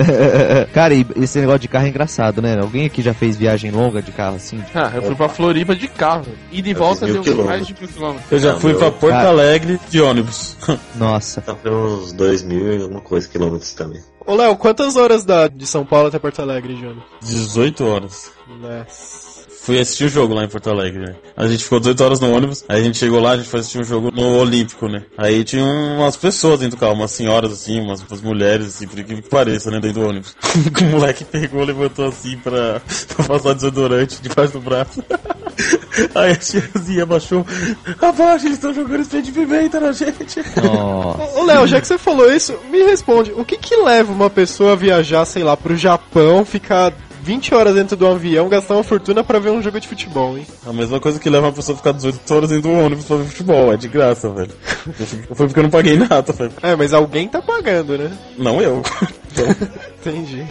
Cara, 0.74 0.94
e 0.94 1.06
esse 1.18 1.40
negócio 1.40 1.60
de 1.60 1.68
carro 1.68 1.86
é 1.86 1.90
engraçado, 1.90 2.42
né? 2.42 2.58
Alguém 2.60 2.86
aqui 2.88 3.02
já 3.02 3.14
fez 3.14 3.38
viagem 3.38 3.70
longa 3.72 4.02
de 4.02 4.12
carro 4.12 4.36
assim? 4.36 4.64
Ah, 4.74 4.92
eu 4.96 5.04
fui 5.04 5.16
pra 5.16 5.30
Floripa 5.30 5.76
de 5.76 5.88
carro. 5.88 6.26
E 6.52 6.62
de 6.62 6.74
volta 6.74 7.06
deu 7.06 7.24
mais 7.46 7.68
de 7.68 7.74
mil 7.74 7.88
quilômetros. 7.88 8.32
Eu 8.32 8.40
já 8.40 8.54
Não, 8.54 8.60
fui 8.60 8.72
meu- 8.72 8.80
pra 8.80 8.92
Porto 8.92 9.14
Cara. 9.14 9.30
Alegre 9.30 9.80
de 9.90 10.02
ônibus. 10.02 10.58
Nossa. 10.96 11.42
Tá 11.42 11.56
uns 11.70 12.12
2 12.14 12.42
mil 12.44 12.74
e 12.74 12.82
alguma 12.82 13.02
coisa 13.02 13.28
quilômetros 13.28 13.74
também. 13.74 14.02
Ô 14.26 14.36
Léo, 14.36 14.56
quantas 14.58 14.96
horas 14.96 15.24
dá 15.26 15.48
de 15.48 15.66
São 15.66 15.86
Paulo 15.86 16.08
até 16.08 16.20
Porto 16.20 16.40
Alegre, 16.42 16.76
Júnior? 16.76 17.04
18 17.22 17.86
horas. 17.86 18.32
Nossa. 18.48 19.29
Fui 19.62 19.80
assistir 19.80 20.06
o 20.06 20.10
jogo 20.10 20.34
lá 20.34 20.44
em 20.44 20.48
Porto 20.48 20.70
Alegre, 20.70 21.00
né? 21.00 21.16
A 21.36 21.46
gente 21.48 21.64
ficou 21.64 21.80
18 21.80 22.04
horas 22.04 22.20
no 22.20 22.32
ônibus, 22.34 22.64
aí 22.68 22.82
a 22.82 22.84
gente 22.84 22.98
chegou 22.98 23.20
lá, 23.20 23.32
a 23.32 23.38
gente 23.38 23.50
foi 23.50 23.60
assistir 23.60 23.80
um 23.80 23.84
jogo 23.84 24.10
no 24.12 24.38
Olímpico, 24.38 24.88
né? 24.88 25.04
Aí 25.18 25.44
tinha 25.44 25.64
umas 25.64 26.16
pessoas 26.16 26.60
dentro 26.60 26.78
do 26.78 26.80
carro, 26.80 26.94
umas 26.94 27.12
senhoras 27.12 27.52
assim, 27.52 27.80
umas, 27.80 28.02
umas 28.02 28.22
mulheres 28.22 28.68
assim, 28.68 28.88
por 28.88 28.98
incrível 28.98 29.22
que 29.22 29.30
pareça, 29.30 29.70
né? 29.70 29.80
Dentro 29.80 30.02
do 30.02 30.08
ônibus. 30.08 30.36
o 30.82 30.84
moleque 30.86 31.26
pegou, 31.26 31.64
levantou 31.64 32.08
assim 32.08 32.38
pra, 32.38 32.82
pra 33.16 33.26
passar 33.26 33.54
desodorante 33.54 34.22
debaixo 34.22 34.54
do 34.54 34.62
braço. 34.62 35.04
Aí 36.16 36.32
a 36.32 36.36
tiazinha 36.36 37.04
abaixou. 37.04 37.46
Abaixa, 38.02 38.46
eles 38.46 38.58
estão 38.58 38.74
jogando 38.74 39.02
spray 39.02 39.22
de 39.22 39.32
pimenta 39.32 39.80
na 39.80 39.92
gente. 39.92 40.40
Ô, 41.36 41.44
Léo, 41.44 41.68
já 41.68 41.82
que 41.82 41.88
você 41.88 41.98
falou 41.98 42.32
isso, 42.32 42.58
me 42.72 42.82
responde, 42.84 43.34
o 43.34 43.44
que 43.44 43.58
que 43.58 43.76
leva 43.76 44.12
uma 44.12 44.30
pessoa 44.30 44.74
a 44.74 44.76
viajar, 44.76 45.26
sei 45.26 45.44
lá, 45.44 45.58
pro 45.58 45.76
Japão, 45.76 46.46
ficar 46.46 46.94
20 47.30 47.54
horas 47.54 47.76
dentro 47.76 47.96
do 47.96 48.08
avião, 48.08 48.50
gastar 48.50 48.74
uma 48.74 48.84
fortuna 48.84 49.24
pra 49.24 49.38
ver 49.38 49.52
um 49.52 49.62
jogo 49.62 49.80
de 49.80 49.88
futebol, 49.88 50.36
hein? 50.36 50.48
A 50.66 50.74
mesma 50.74 51.00
coisa 51.00 51.20
que 51.20 51.30
leva 51.30 51.46
uma 51.46 51.54
pessoa 51.54 51.76
a 51.76 51.78
ficar 51.78 51.92
18 51.92 52.34
horas 52.34 52.50
dentro 52.50 52.72
do 52.72 52.72
ônibus 52.72 53.06
pra 53.06 53.18
ver 53.18 53.26
futebol, 53.26 53.72
é 53.72 53.78
de 53.78 53.88
graça, 53.88 54.28
velho. 54.32 54.50
Foi 55.36 55.46
porque 55.46 55.60
eu 55.60 55.64
não 55.64 55.70
paguei 55.70 55.96
nada, 55.96 56.34
velho. 56.34 56.52
É, 56.64 56.76
mas 56.76 56.92
alguém 56.92 57.28
tá 57.28 57.40
pagando, 57.40 58.00
né? 58.00 58.12
Não 58.36 58.60
eu. 58.60 58.82
Entendi. 60.00 60.46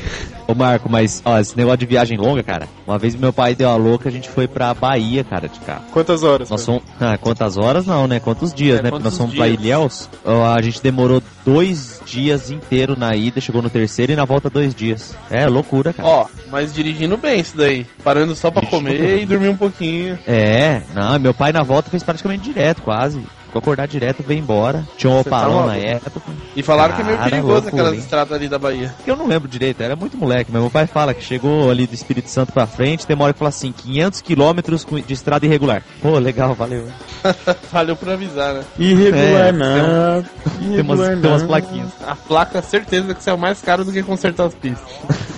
Ô 0.46 0.54
Marco, 0.54 0.88
mas 0.90 1.22
ó, 1.24 1.38
esse 1.38 1.56
negócio 1.56 1.78
de 1.78 1.86
viagem 1.86 2.16
longa, 2.18 2.42
cara. 2.42 2.68
Uma 2.86 2.98
vez 2.98 3.14
meu 3.14 3.32
pai 3.32 3.54
deu 3.54 3.68
a 3.68 3.76
louca, 3.76 4.08
a 4.08 4.12
gente 4.12 4.28
foi 4.28 4.46
pra 4.46 4.72
Bahia, 4.74 5.24
cara, 5.24 5.48
de 5.48 5.58
carro. 5.60 5.84
Quantas 5.92 6.22
horas? 6.22 6.50
Nós 6.50 6.64
fomos. 6.64 6.82
Ah, 7.00 7.16
quantas 7.18 7.56
horas 7.56 7.86
não, 7.86 8.06
né? 8.06 8.20
Quantos 8.20 8.52
dias, 8.52 8.78
É, 8.80 8.82
né? 8.82 8.90
Porque 8.90 9.04
nós 9.04 9.14
quantos 9.14 9.18
fomos 9.18 9.34
pra 9.36 9.46
dias? 9.48 9.60
Ilhéus. 9.60 10.10
ó, 10.24 10.54
A 10.54 10.60
gente 10.62 10.82
demorou 10.82 11.22
dois 11.44 12.00
dias 12.06 12.50
inteiro 12.50 12.94
na 12.98 13.14
ida, 13.14 13.40
chegou 13.40 13.62
no 13.62 13.70
terceiro 13.70 14.12
e 14.12 14.16
na 14.16 14.24
volta 14.24 14.48
dois 14.50 14.74
dias. 14.74 15.14
É 15.30 15.46
loucura, 15.46 15.92
cara. 15.92 16.08
Ó, 16.08 16.26
mas 16.50 16.72
dirigindo 16.74 17.16
bem 17.16 17.40
isso 17.40 17.56
daí. 17.56 17.86
Parando 18.04 18.34
só 18.34 18.50
pra 18.50 18.60
Dirigindo 18.62 18.84
comer 18.90 18.98
bem. 19.14 19.22
e 19.22 19.26
dormir 19.26 19.48
um 19.48 19.56
pouquinho. 19.56 20.18
É, 20.26 20.82
não, 20.94 21.18
meu 21.18 21.34
pai 21.34 21.52
na 21.52 21.62
volta 21.62 21.90
fez 21.90 22.02
praticamente 22.02 22.44
direto, 22.44 22.82
quase. 22.82 23.20
Ficou 23.48 23.60
acordado 23.60 23.88
direto, 23.90 24.22
veio 24.26 24.38
embora. 24.40 24.86
Tinha 24.96 25.10
um 25.10 25.16
Você 25.22 25.30
tá 25.30 25.36
opalão 25.38 25.60
na 25.60 25.66
maluco? 25.72 25.86
época. 25.86 26.20
E 26.54 26.62
falaram 26.62 26.94
que 26.94 27.00
é 27.00 27.04
meio 27.04 27.16
Cara, 27.16 27.30
perigoso 27.30 27.52
loucura, 27.54 27.72
aquelas 27.72 27.94
hein? 27.94 28.00
estradas 28.00 28.32
ali 28.32 28.48
da 28.48 28.58
Bahia. 28.58 28.94
Eu 29.06 29.16
não 29.16 29.26
lembro 29.26 29.48
direito, 29.48 29.82
era 29.82 29.96
muito 29.96 30.16
moleque, 30.18 30.50
mas 30.52 30.60
meu 30.60 30.70
pai 30.70 30.86
fala 30.86 31.14
que 31.14 31.24
chegou 31.24 31.70
ali 31.70 31.86
do 31.86 31.94
Espírito 31.94 32.28
Santo 32.28 32.52
pra 32.52 32.66
frente, 32.66 33.06
tem 33.06 33.16
uma 33.16 33.24
hora 33.24 33.32
que 33.32 33.38
fala 33.38 33.48
assim, 33.48 33.72
500 33.72 34.20
quilômetros 34.20 34.86
de 35.06 35.14
estrada 35.14 35.46
irregular. 35.46 35.82
Pô, 36.02 36.18
legal, 36.18 36.54
valeu. 36.54 36.86
Valeu 37.72 37.96
por 37.96 38.10
avisar, 38.10 38.54
né? 38.54 38.60
Irregular 38.78 39.48
É, 39.48 39.52
não. 39.52 40.22
Tem 40.22 40.80
umas, 40.80 41.00
Irregular 41.00 41.16
tem 41.20 41.30
umas 41.30 41.42
não. 41.42 41.48
plaquinhas. 41.48 41.88
A 42.06 42.14
placa, 42.14 42.62
certeza 42.62 43.12
que 43.14 43.20
isso 43.20 43.30
é 43.30 43.32
o 43.32 43.38
mais 43.38 43.60
caro 43.60 43.84
do 43.84 43.90
que 43.92 44.02
consertar 44.04 44.46
as 44.46 44.54
pistas. 44.54 44.88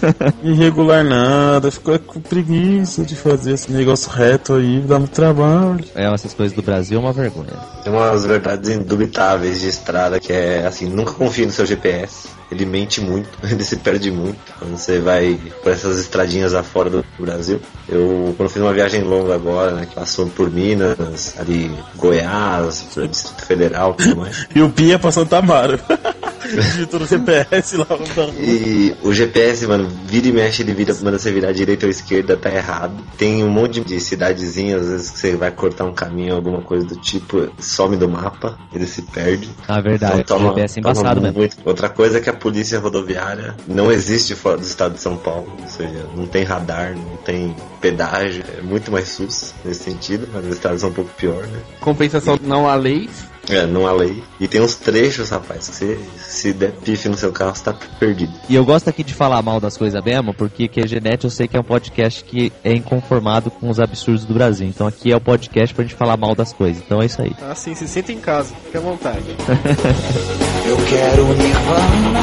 Irregular 0.43 1.03
nada. 1.05 1.71
Ficou 1.71 1.99
com 1.99 2.21
preguiça 2.21 3.03
de 3.05 3.17
fazer 3.17 3.53
esse 3.55 3.73
negócio 3.73 4.11
reto 4.11 4.55
aí. 4.55 4.81
Dá 4.81 4.99
muito 4.99 5.13
trabalho. 5.13 5.85
É, 5.95 6.13
essas 6.13 6.35
coisas 6.35 6.55
do 6.55 6.63
Brasil 6.63 6.99
é 6.99 7.01
uma 7.01 7.13
vergonha. 7.13 7.53
Umas 8.01 8.25
verdades 8.25 8.71
indubitáveis 8.71 9.61
de 9.61 9.69
estrada 9.69 10.19
que 10.19 10.33
é 10.33 10.67
assim, 10.67 10.87
nunca 10.87 11.13
confie 11.13 11.47
no 11.47 11.53
seu 11.53 11.67
GPS. 11.67 12.29
Ele 12.51 12.67
mente 12.67 13.01
muito, 13.01 13.29
ele 13.49 13.63
se 13.63 13.77
perde 13.77 14.11
muito 14.11 14.39
quando 14.59 14.77
você 14.77 14.99
vai 14.99 15.39
por 15.63 15.73
essas 15.73 15.99
estradinhas 15.99 16.55
afora 16.55 16.91
do 16.91 17.05
Brasil. 17.19 17.61
Eu, 17.89 18.35
quando 18.37 18.49
fiz 18.49 18.61
uma 18.63 18.73
viagem 18.73 19.03
longa 19.03 19.35
agora, 19.35 19.73
né, 19.73 19.87
que 19.87 19.95
passou 19.95 20.27
por 20.29 20.51
Minas, 20.51 21.35
ali 21.39 21.71
Goiás, 21.97 22.87
Distrito 23.09 23.47
Federal 23.47 23.97
e 23.99 24.03
tudo 24.03 24.17
mais. 24.17 24.47
E 24.55 24.63
o 24.63 24.71
Pia 24.71 24.99
pra 24.99 25.13
Santa 25.13 25.39
Amaro. 25.39 25.79
Digitou 26.55 27.01
no 27.01 27.07
GPS 27.07 27.77
lá. 27.77 27.87
não. 28.17 28.29
E 28.43 28.95
o 29.03 29.13
GPS, 29.13 29.67
mano, 29.67 29.89
vira 30.07 30.29
e 30.29 30.33
mexe, 30.33 30.63
ele 30.63 30.73
vira, 30.73 30.95
manda 31.03 31.19
você 31.19 31.31
virar 31.33 31.53
direita 31.53 31.87
ou 31.87 31.91
esquerda, 31.91 32.37
tá 32.37 32.51
errado. 32.53 32.95
Tem 33.17 33.43
um 33.45 33.49
monte 33.51 33.81
de 33.81 34.01
cidadezinhas, 34.01 34.83
às 34.83 34.89
vezes 34.91 35.11
que 35.11 35.19
você 35.19 35.37
vai 35.37 35.51
cortar 35.51 35.85
um 35.85 35.93
caminho, 35.93 36.35
alguma 36.35 36.61
coisa 36.63 36.87
do 36.87 36.97
tipo, 36.97 37.49
some 37.59 37.97
do 37.97 38.09
mapa, 38.09 38.59
ele 38.73 38.87
se 38.87 39.03
perde. 39.03 39.51
Na 39.69 39.81
verdade, 39.81 40.21
Então, 40.21 40.39
o 40.39 40.49
GPS 40.49 40.79
é 40.79 40.81
embaçado 40.81 41.09
toma 41.09 41.21
mesmo. 41.23 41.39
muito. 41.39 41.57
Outra 41.65 41.89
coisa 41.89 42.19
é 42.19 42.21
que 42.21 42.31
a 42.31 42.35
polícia 42.35 42.79
rodoviária 42.79 43.55
não 43.67 43.91
existe 43.91 44.35
fora 44.35 44.57
do 44.57 44.63
estado 44.65 44.95
de 44.95 45.01
São 45.01 45.17
Paulo. 45.17 45.53
Ou 45.63 45.69
seja, 45.69 46.07
não 46.17 46.27
tem 46.27 46.45
radar, 46.45 46.95
não 46.97 47.17
tem 47.19 47.55
pedágio. 47.81 48.45
É 48.59 48.63
muito 48.63 48.91
mais 48.91 49.09
SUS 49.09 49.55
nesse 49.65 49.85
sentido, 49.85 50.29
mas 50.33 50.45
os 50.47 50.53
estados 50.55 50.81
são 50.81 50.91
um 50.91 50.93
pouco 50.93 51.11
pior, 51.17 51.43
né? 51.47 51.59
Compensação 51.81 52.39
não 52.43 52.69
há 52.69 52.75
lei. 52.75 53.09
É, 53.51 53.67
não 53.67 53.87
há 53.87 53.93
lei. 53.93 54.23
E 54.39 54.47
tem 54.47 54.61
uns 54.61 54.77
trechos, 54.77 55.31
rapaz, 55.31 55.69
que 55.69 55.75
você, 55.75 55.99
se 56.19 56.53
der 56.53 56.73
pife 56.73 57.09
no 57.09 57.17
seu 57.17 57.33
carro, 57.33 57.55
você 57.55 57.65
tá 57.65 57.75
perdido. 57.99 58.33
E 58.49 58.55
eu 58.55 58.65
gosto 58.65 58.89
aqui 58.89 59.03
de 59.03 59.13
falar 59.15 59.43
mal 59.43 59.61
das 59.61 59.77
coisas 59.77 60.03
mesmo, 60.03 60.33
porque 60.33 60.69
QGNet 60.69 61.25
eu 61.25 61.31
sei 61.31 61.49
que 61.49 61.57
é 61.57 61.61
um 61.61 61.65
podcast 61.65 62.23
que 62.25 62.53
é 62.63 62.73
inconformado 62.73 63.51
com 63.51 63.69
os 63.69 63.81
absurdos 63.81 64.25
do 64.25 64.35
Brasil. 64.35 64.67
Então 64.67 64.87
aqui 64.87 65.13
é 65.13 65.17
o 65.17 65.21
podcast 65.21 65.75
pra 65.75 65.85
gente 65.85 65.95
falar 65.95 66.17
mal 66.17 66.35
das 66.35 66.53
coisas. 66.53 66.83
Então 66.85 67.03
é 67.03 67.07
isso 67.07 67.21
aí. 67.21 67.33
Assim, 67.51 67.75
se 67.75 67.89
sinta 67.89 68.13
em 68.13 68.21
casa, 68.21 68.55
fique 68.65 68.77
à 68.77 68.81
vontade. 68.81 69.25
Eu 70.67 70.77
quero 70.77 71.25
Nirvana, 71.25 72.21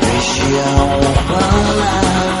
Legião 0.00 0.98
Urbana. 0.98 2.31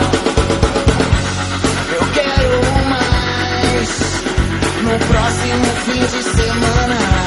Próximo 4.98 5.64
fim 5.84 6.00
de 6.00 6.22
semana. 6.22 7.21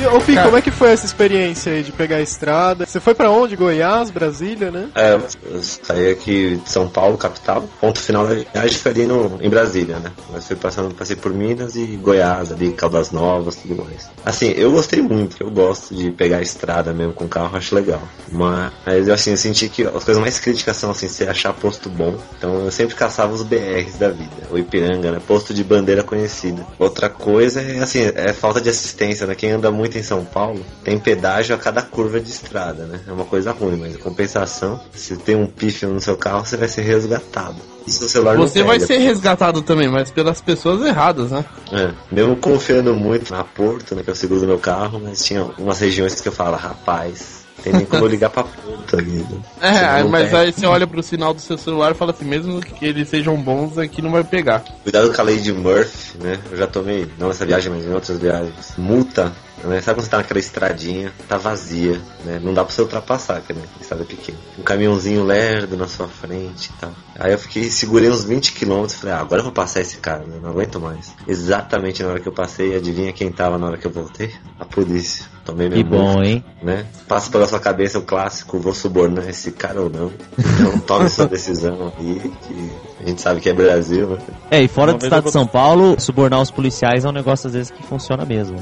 E, 0.00 0.06
ô 0.06 0.20
Pi, 0.20 0.36
como 0.36 0.56
é 0.56 0.62
que 0.62 0.70
foi 0.70 0.90
essa 0.90 1.04
experiência 1.04 1.72
aí 1.72 1.82
de 1.82 1.90
pegar 1.90 2.16
a 2.16 2.20
estrada? 2.20 2.86
Você 2.86 3.00
foi 3.00 3.14
pra 3.14 3.30
onde? 3.30 3.56
Goiás, 3.56 4.10
Brasília, 4.10 4.70
né? 4.70 4.88
É, 4.94 5.14
eu 5.14 5.60
saí 5.60 6.12
aqui 6.12 6.60
de 6.62 6.70
São 6.70 6.88
Paulo, 6.88 7.18
capital. 7.18 7.68
Ponto 7.80 7.98
final 7.98 8.24
da 8.24 8.34
viagem 8.34 8.78
foi 8.78 8.92
ali 8.92 9.06
no, 9.06 9.38
em 9.42 9.50
Brasília, 9.50 9.98
né? 9.98 10.12
Mas 10.32 10.46
fui 10.46 10.54
passando, 10.54 10.94
passei 10.94 11.16
por 11.16 11.34
Minas 11.34 11.74
e 11.74 11.84
Goiás, 11.96 12.52
ali, 12.52 12.72
Caldas 12.72 13.10
Novas, 13.10 13.56
tudo 13.56 13.84
mais. 13.84 14.08
Assim, 14.24 14.50
eu 14.56 14.70
gostei 14.70 15.02
muito, 15.02 15.42
eu 15.42 15.50
gosto 15.50 15.92
de 15.92 16.12
pegar 16.12 16.36
a 16.36 16.42
estrada 16.42 16.92
mesmo 16.92 17.12
com 17.12 17.26
carro, 17.26 17.56
acho 17.56 17.74
legal. 17.74 18.02
Mas 18.30 19.08
assim, 19.08 19.32
eu 19.32 19.36
senti 19.36 19.68
que 19.68 19.82
as 19.82 20.04
coisas 20.04 20.18
mais 20.18 20.38
críticas 20.38 20.76
são 20.76 20.92
assim, 20.92 21.08
você 21.08 21.24
achar 21.24 21.52
posto 21.52 21.88
bom. 21.88 22.16
Então 22.36 22.64
eu 22.64 22.70
sempre 22.70 22.94
caçava 22.94 23.32
os 23.32 23.42
BRs 23.42 23.98
da 23.98 24.10
vida. 24.10 24.30
O 24.50 24.58
Ipiranga, 24.58 25.10
né? 25.10 25.20
Posto 25.26 25.52
de 25.52 25.64
bandeira 25.64 26.04
conhecida. 26.04 26.64
Outra 26.78 27.08
coisa 27.08 27.60
é 27.60 27.80
assim, 27.80 28.00
é 28.14 28.32
falta 28.32 28.60
de 28.60 28.68
assistência, 28.68 29.26
né? 29.26 29.34
Quem 29.34 29.50
anda 29.50 29.72
muito 29.72 29.87
em 29.96 30.02
São 30.02 30.24
Paulo 30.24 30.64
tem 30.82 30.98
pedágio 30.98 31.54
a 31.54 31.58
cada 31.58 31.80
curva 31.82 32.20
de 32.20 32.30
estrada, 32.30 32.84
né? 32.84 33.00
É 33.06 33.12
uma 33.12 33.24
coisa 33.24 33.52
ruim, 33.52 33.76
mas 33.76 33.94
em 33.94 33.98
compensação, 33.98 34.80
se 34.92 35.16
tem 35.16 35.36
um 35.36 35.46
pífio 35.46 35.88
no 35.88 36.00
seu 36.00 36.16
carro, 36.16 36.44
você 36.44 36.56
vai 36.56 36.68
ser 36.68 36.82
resgatado. 36.82 37.56
E 37.86 37.90
seu 37.90 38.08
celular 38.08 38.36
Você 38.36 38.62
vai 38.62 38.80
ser 38.80 38.98
resgatado 38.98 39.62
também, 39.62 39.88
mas 39.88 40.10
pelas 40.10 40.40
pessoas 40.40 40.84
erradas, 40.84 41.30
né? 41.30 41.44
É, 41.72 41.90
mesmo 42.12 42.36
confiando 42.36 42.94
muito 42.94 43.32
na 43.32 43.44
Porto, 43.44 43.94
né, 43.94 44.02
que 44.02 44.10
é 44.10 44.12
o 44.12 44.16
seguro 44.16 44.40
do 44.40 44.46
meu 44.46 44.58
carro, 44.58 45.00
mas 45.00 45.24
tinha 45.24 45.44
umas 45.58 45.78
regiões 45.80 46.20
que 46.20 46.28
eu 46.28 46.32
falava, 46.32 46.56
rapaz, 46.56 47.38
tem 47.62 47.72
nem 47.72 47.84
como 47.84 48.06
ligar 48.06 48.30
pra 48.30 48.44
ali. 48.92 49.18
né? 49.18 49.42
É, 49.60 50.02
mas 50.04 50.26
pega. 50.26 50.38
aí 50.40 50.52
você 50.52 50.66
olha 50.66 50.86
pro 50.86 51.02
sinal 51.02 51.34
do 51.34 51.40
seu 51.40 51.58
celular 51.58 51.92
e 51.92 51.94
fala 51.94 52.12
assim, 52.12 52.24
mesmo 52.24 52.60
que 52.60 52.84
eles 52.84 53.08
sejam 53.08 53.36
bons, 53.36 53.78
aqui 53.78 54.00
não 54.00 54.10
vai 54.10 54.24
pegar. 54.24 54.64
Cuidado 54.82 55.12
com 55.12 55.20
a 55.20 55.24
lei 55.24 55.38
de 55.38 55.52
Murphy, 55.52 56.18
né? 56.18 56.38
Eu 56.50 56.56
já 56.56 56.66
tomei, 56.66 57.06
não 57.18 57.28
nessa 57.28 57.44
viagem, 57.44 57.72
mas 57.72 57.84
em 57.84 57.92
outras 57.92 58.18
viagens. 58.18 58.74
Multa, 58.76 59.32
né? 59.64 59.80
Sabe 59.80 59.96
quando 59.96 60.04
você 60.04 60.10
tá 60.10 60.16
naquela 60.18 60.40
estradinha, 60.40 61.12
tá 61.28 61.36
vazia, 61.36 62.00
né? 62.24 62.40
Não 62.42 62.54
dá 62.54 62.64
pra 62.64 62.72
você 62.72 62.82
ultrapassar, 62.82 63.40
que 63.40 63.52
né? 63.52 63.62
a 63.78 63.82
estrada 63.82 64.02
é 64.02 64.06
pequena. 64.06 64.38
Um 64.58 64.62
caminhãozinho 64.62 65.24
lerdo 65.24 65.76
na 65.76 65.88
sua 65.88 66.06
frente 66.06 66.70
e 66.70 66.80
tal. 66.80 66.92
Aí 67.18 67.32
eu 67.32 67.38
fiquei, 67.38 67.64
segurei 67.64 68.10
uns 68.10 68.24
20 68.24 68.52
km 68.52 68.86
falei, 68.88 69.14
ah, 69.14 69.20
agora 69.20 69.40
eu 69.40 69.44
vou 69.44 69.52
passar 69.52 69.80
esse 69.80 69.98
cara, 69.98 70.24
né? 70.24 70.38
Não 70.40 70.50
aguento 70.50 70.80
mais. 70.80 71.12
Exatamente 71.26 72.02
na 72.02 72.10
hora 72.10 72.20
que 72.20 72.28
eu 72.28 72.32
passei, 72.32 72.76
adivinha 72.76 73.12
quem 73.12 73.30
tava 73.32 73.58
na 73.58 73.66
hora 73.66 73.78
que 73.78 73.86
eu 73.86 73.90
voltei? 73.90 74.32
A 74.58 74.64
polícia. 74.64 75.26
Tomei 75.44 75.66
meu 75.68 75.78
Que 75.78 75.84
bom, 75.84 76.22
hein? 76.22 76.44
né? 76.62 76.84
Passa 77.06 77.30
pela 77.30 77.46
sua 77.46 77.58
cabeça 77.58 77.98
o 77.98 78.02
clássico, 78.02 78.58
vou 78.58 78.74
subornar 78.74 79.26
esse 79.30 79.50
cara 79.50 79.80
ou 79.80 79.88
não. 79.88 80.12
Então 80.38 80.78
tome 80.86 81.08
sua 81.08 81.26
decisão 81.26 81.90
aí, 81.98 82.20
que 82.46 82.70
a 83.02 83.08
gente 83.08 83.22
sabe 83.22 83.40
que 83.40 83.48
é 83.48 83.54
Brasil, 83.54 84.10
né? 84.10 84.18
É, 84.50 84.62
e 84.62 84.68
fora 84.68 84.92
Uma 84.92 84.98
do 84.98 85.04
estado 85.04 85.24
de 85.24 85.30
São 85.30 85.46
Paulo, 85.46 85.96
subornar 85.98 86.42
os 86.42 86.50
policiais 86.50 87.06
é 87.06 87.08
um 87.08 87.12
negócio 87.12 87.46
às 87.46 87.54
vezes 87.54 87.70
que 87.70 87.82
funciona 87.82 88.26
mesmo. 88.26 88.58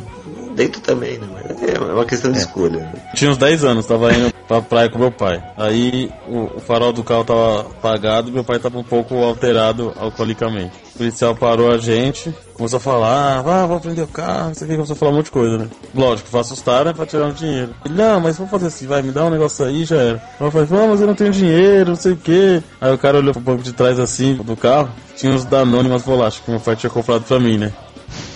Dentro 0.57 0.81
também, 0.81 1.19
né? 1.19 1.29
Mas 1.31 1.63
é 1.63 1.79
uma 1.79 2.07
questão 2.07 2.33
de 2.33 2.39
escolha. 2.39 2.79
Né? 2.79 2.93
Tinha 3.15 3.31
uns 3.31 3.37
10 3.37 3.63
anos, 3.63 3.85
tava 3.85 4.11
indo 4.15 4.33
pra 4.49 4.63
praia 4.63 4.89
com 4.89 4.99
meu 4.99 5.11
pai. 5.13 5.43
Aí 5.55 6.11
o, 6.27 6.57
o 6.57 6.61
farol 6.61 6.95
do 6.95 7.05
carro 7.05 7.25
tava 7.25 7.61
apagado 7.61 8.31
e 8.31 8.33
meu 8.33 8.43
pai 8.43 8.59
tava 8.59 8.79
um 8.79 8.83
pouco 8.83 9.17
alterado 9.17 9.93
alcoolicamente. 10.01 10.73
O 10.95 10.99
policial 10.99 11.37
parou 11.37 11.71
a 11.71 11.77
gente, 11.77 12.35
começou 12.55 12.79
a 12.79 12.81
falar, 12.81 13.39
ah, 13.39 13.43
vá, 13.43 13.67
vou 13.67 13.79
prender 13.79 14.03
o 14.03 14.09
carro, 14.09 14.47
não 14.47 14.55
sei 14.55 14.67
o 14.67 14.71
que, 14.71 14.77
começou 14.77 14.95
a 14.95 14.97
falar 14.97 15.13
um 15.13 15.15
monte 15.17 15.27
de 15.27 15.31
coisa, 15.33 15.59
né? 15.59 15.69
Lógico, 15.95 16.31
foi 16.31 16.41
assustar, 16.41 16.87
né, 16.87 16.95
pra 16.95 17.05
tirar 17.05 17.29
o 17.29 17.35
dinheiro. 17.35 17.75
Ele, 17.85 17.95
não, 17.95 18.19
mas 18.19 18.39
vamos 18.39 18.51
fazer 18.51 18.69
assim, 18.69 18.87
vai, 18.87 19.03
me 19.03 19.13
dá 19.13 19.27
um 19.27 19.31
negócio 19.31 19.63
aí, 19.63 19.85
já 19.85 19.97
era. 19.97 20.23
Eu 20.41 20.51
falei, 20.51 20.69
não, 20.71 20.89
mas 20.89 21.03
eu 21.03 21.07
não 21.07 21.15
tenho 21.15 21.33
dinheiro, 21.33 21.91
não 21.91 21.97
sei 21.97 22.13
o 22.13 22.17
que. 22.17 22.63
Aí 22.81 22.95
o 22.95 22.97
cara 22.97 23.19
olhou 23.19 23.35
pro 23.35 23.43
banco 23.43 23.63
de 23.63 23.75
trás 23.75 24.01
assim, 24.01 24.37
do 24.37 24.57
carro, 24.57 24.89
tinha 25.17 25.31
uns 25.31 25.45
Danone, 25.45 25.91
umas 25.91 26.03
bolachas 26.03 26.41
que 26.43 26.51
meu 26.51 26.61
pai 26.61 26.77
tinha 26.77 26.89
comprado 26.89 27.25
pra 27.25 27.39
mim, 27.39 27.59
né? 27.59 27.75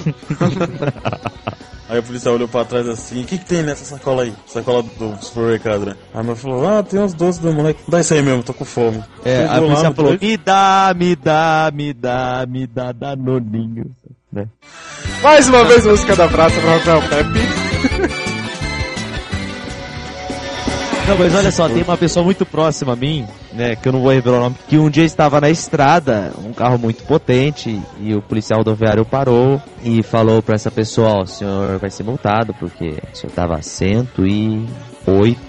Aí 1.91 1.99
o 1.99 2.03
policial 2.05 2.37
olhou 2.37 2.47
pra 2.47 2.65
trás 2.65 2.89
assim, 2.89 3.23
o 3.23 3.27
que, 3.27 3.37
que 3.37 3.45
tem 3.45 3.65
nessa 3.65 3.85
sacola 3.85 4.23
aí? 4.23 4.33
Sacola 4.47 4.81
do 4.81 5.17
supermercado, 5.21 5.87
né? 5.87 5.97
Aí 6.15 6.25
meu 6.25 6.37
falou, 6.37 6.69
ah, 6.69 6.85
tem 6.85 7.01
uns 7.01 7.13
doces 7.13 7.41
do 7.41 7.53
moleque. 7.53 7.81
Dá 7.89 8.01
isso 8.01 8.15
aí 8.15 8.23
mesmo, 8.23 8.45
tô 8.45 8.55
com 8.55 8.65
fome. 8.65 9.03
É, 9.25 9.45
a 9.45 9.61
no 9.61 9.77
falou, 9.93 10.17
me 10.21 10.37
dá, 10.37 10.95
me 10.97 11.17
dá, 11.17 11.73
me 11.75 11.93
dá, 11.93 12.47
me 12.49 12.67
dá 12.69 12.93
danoninho. 12.93 13.91
Né? 14.33 14.47
Mais 15.21 15.49
uma 15.49 15.65
vez 15.65 15.85
música 15.85 16.15
da 16.15 16.29
praça 16.29 16.61
pra 16.61 16.77
Rafael 16.77 17.03
Pepe. 17.09 18.11
Não, 21.11 21.19
mas 21.19 21.35
olha 21.35 21.51
só, 21.51 21.69
tem 21.69 21.83
uma 21.83 21.97
pessoa 21.97 22.25
muito 22.25 22.47
próxima 22.47 22.93
a 22.93 22.97
mim, 22.97 23.27
né, 23.53 23.75
que 23.75 23.89
eu 23.89 23.93
não 23.93 24.01
vou 24.01 24.13
revelar 24.13 24.37
o 24.37 24.41
nome, 24.43 24.57
que 24.69 24.79
um 24.79 24.89
dia 24.89 25.03
estava 25.03 25.41
na 25.41 25.51
estrada, 25.51 26.33
um 26.39 26.53
carro 26.53 26.79
muito 26.79 27.03
potente, 27.03 27.83
e 27.99 28.15
o 28.15 28.23
policial 28.23 28.61
rodoviário 28.61 29.05
parou 29.05 29.61
e 29.83 30.05
falou 30.05 30.41
pra 30.41 30.55
essa 30.55 30.71
pessoa, 30.71 31.09
ó, 31.09 31.23
o 31.23 31.27
senhor 31.27 31.81
vai 31.81 31.91
ser 31.91 32.05
multado, 32.05 32.55
porque 32.55 32.91
o 33.13 33.17
senhor 33.17 33.31
estava 33.31 33.57
a 33.57 33.61
108, 33.61 35.41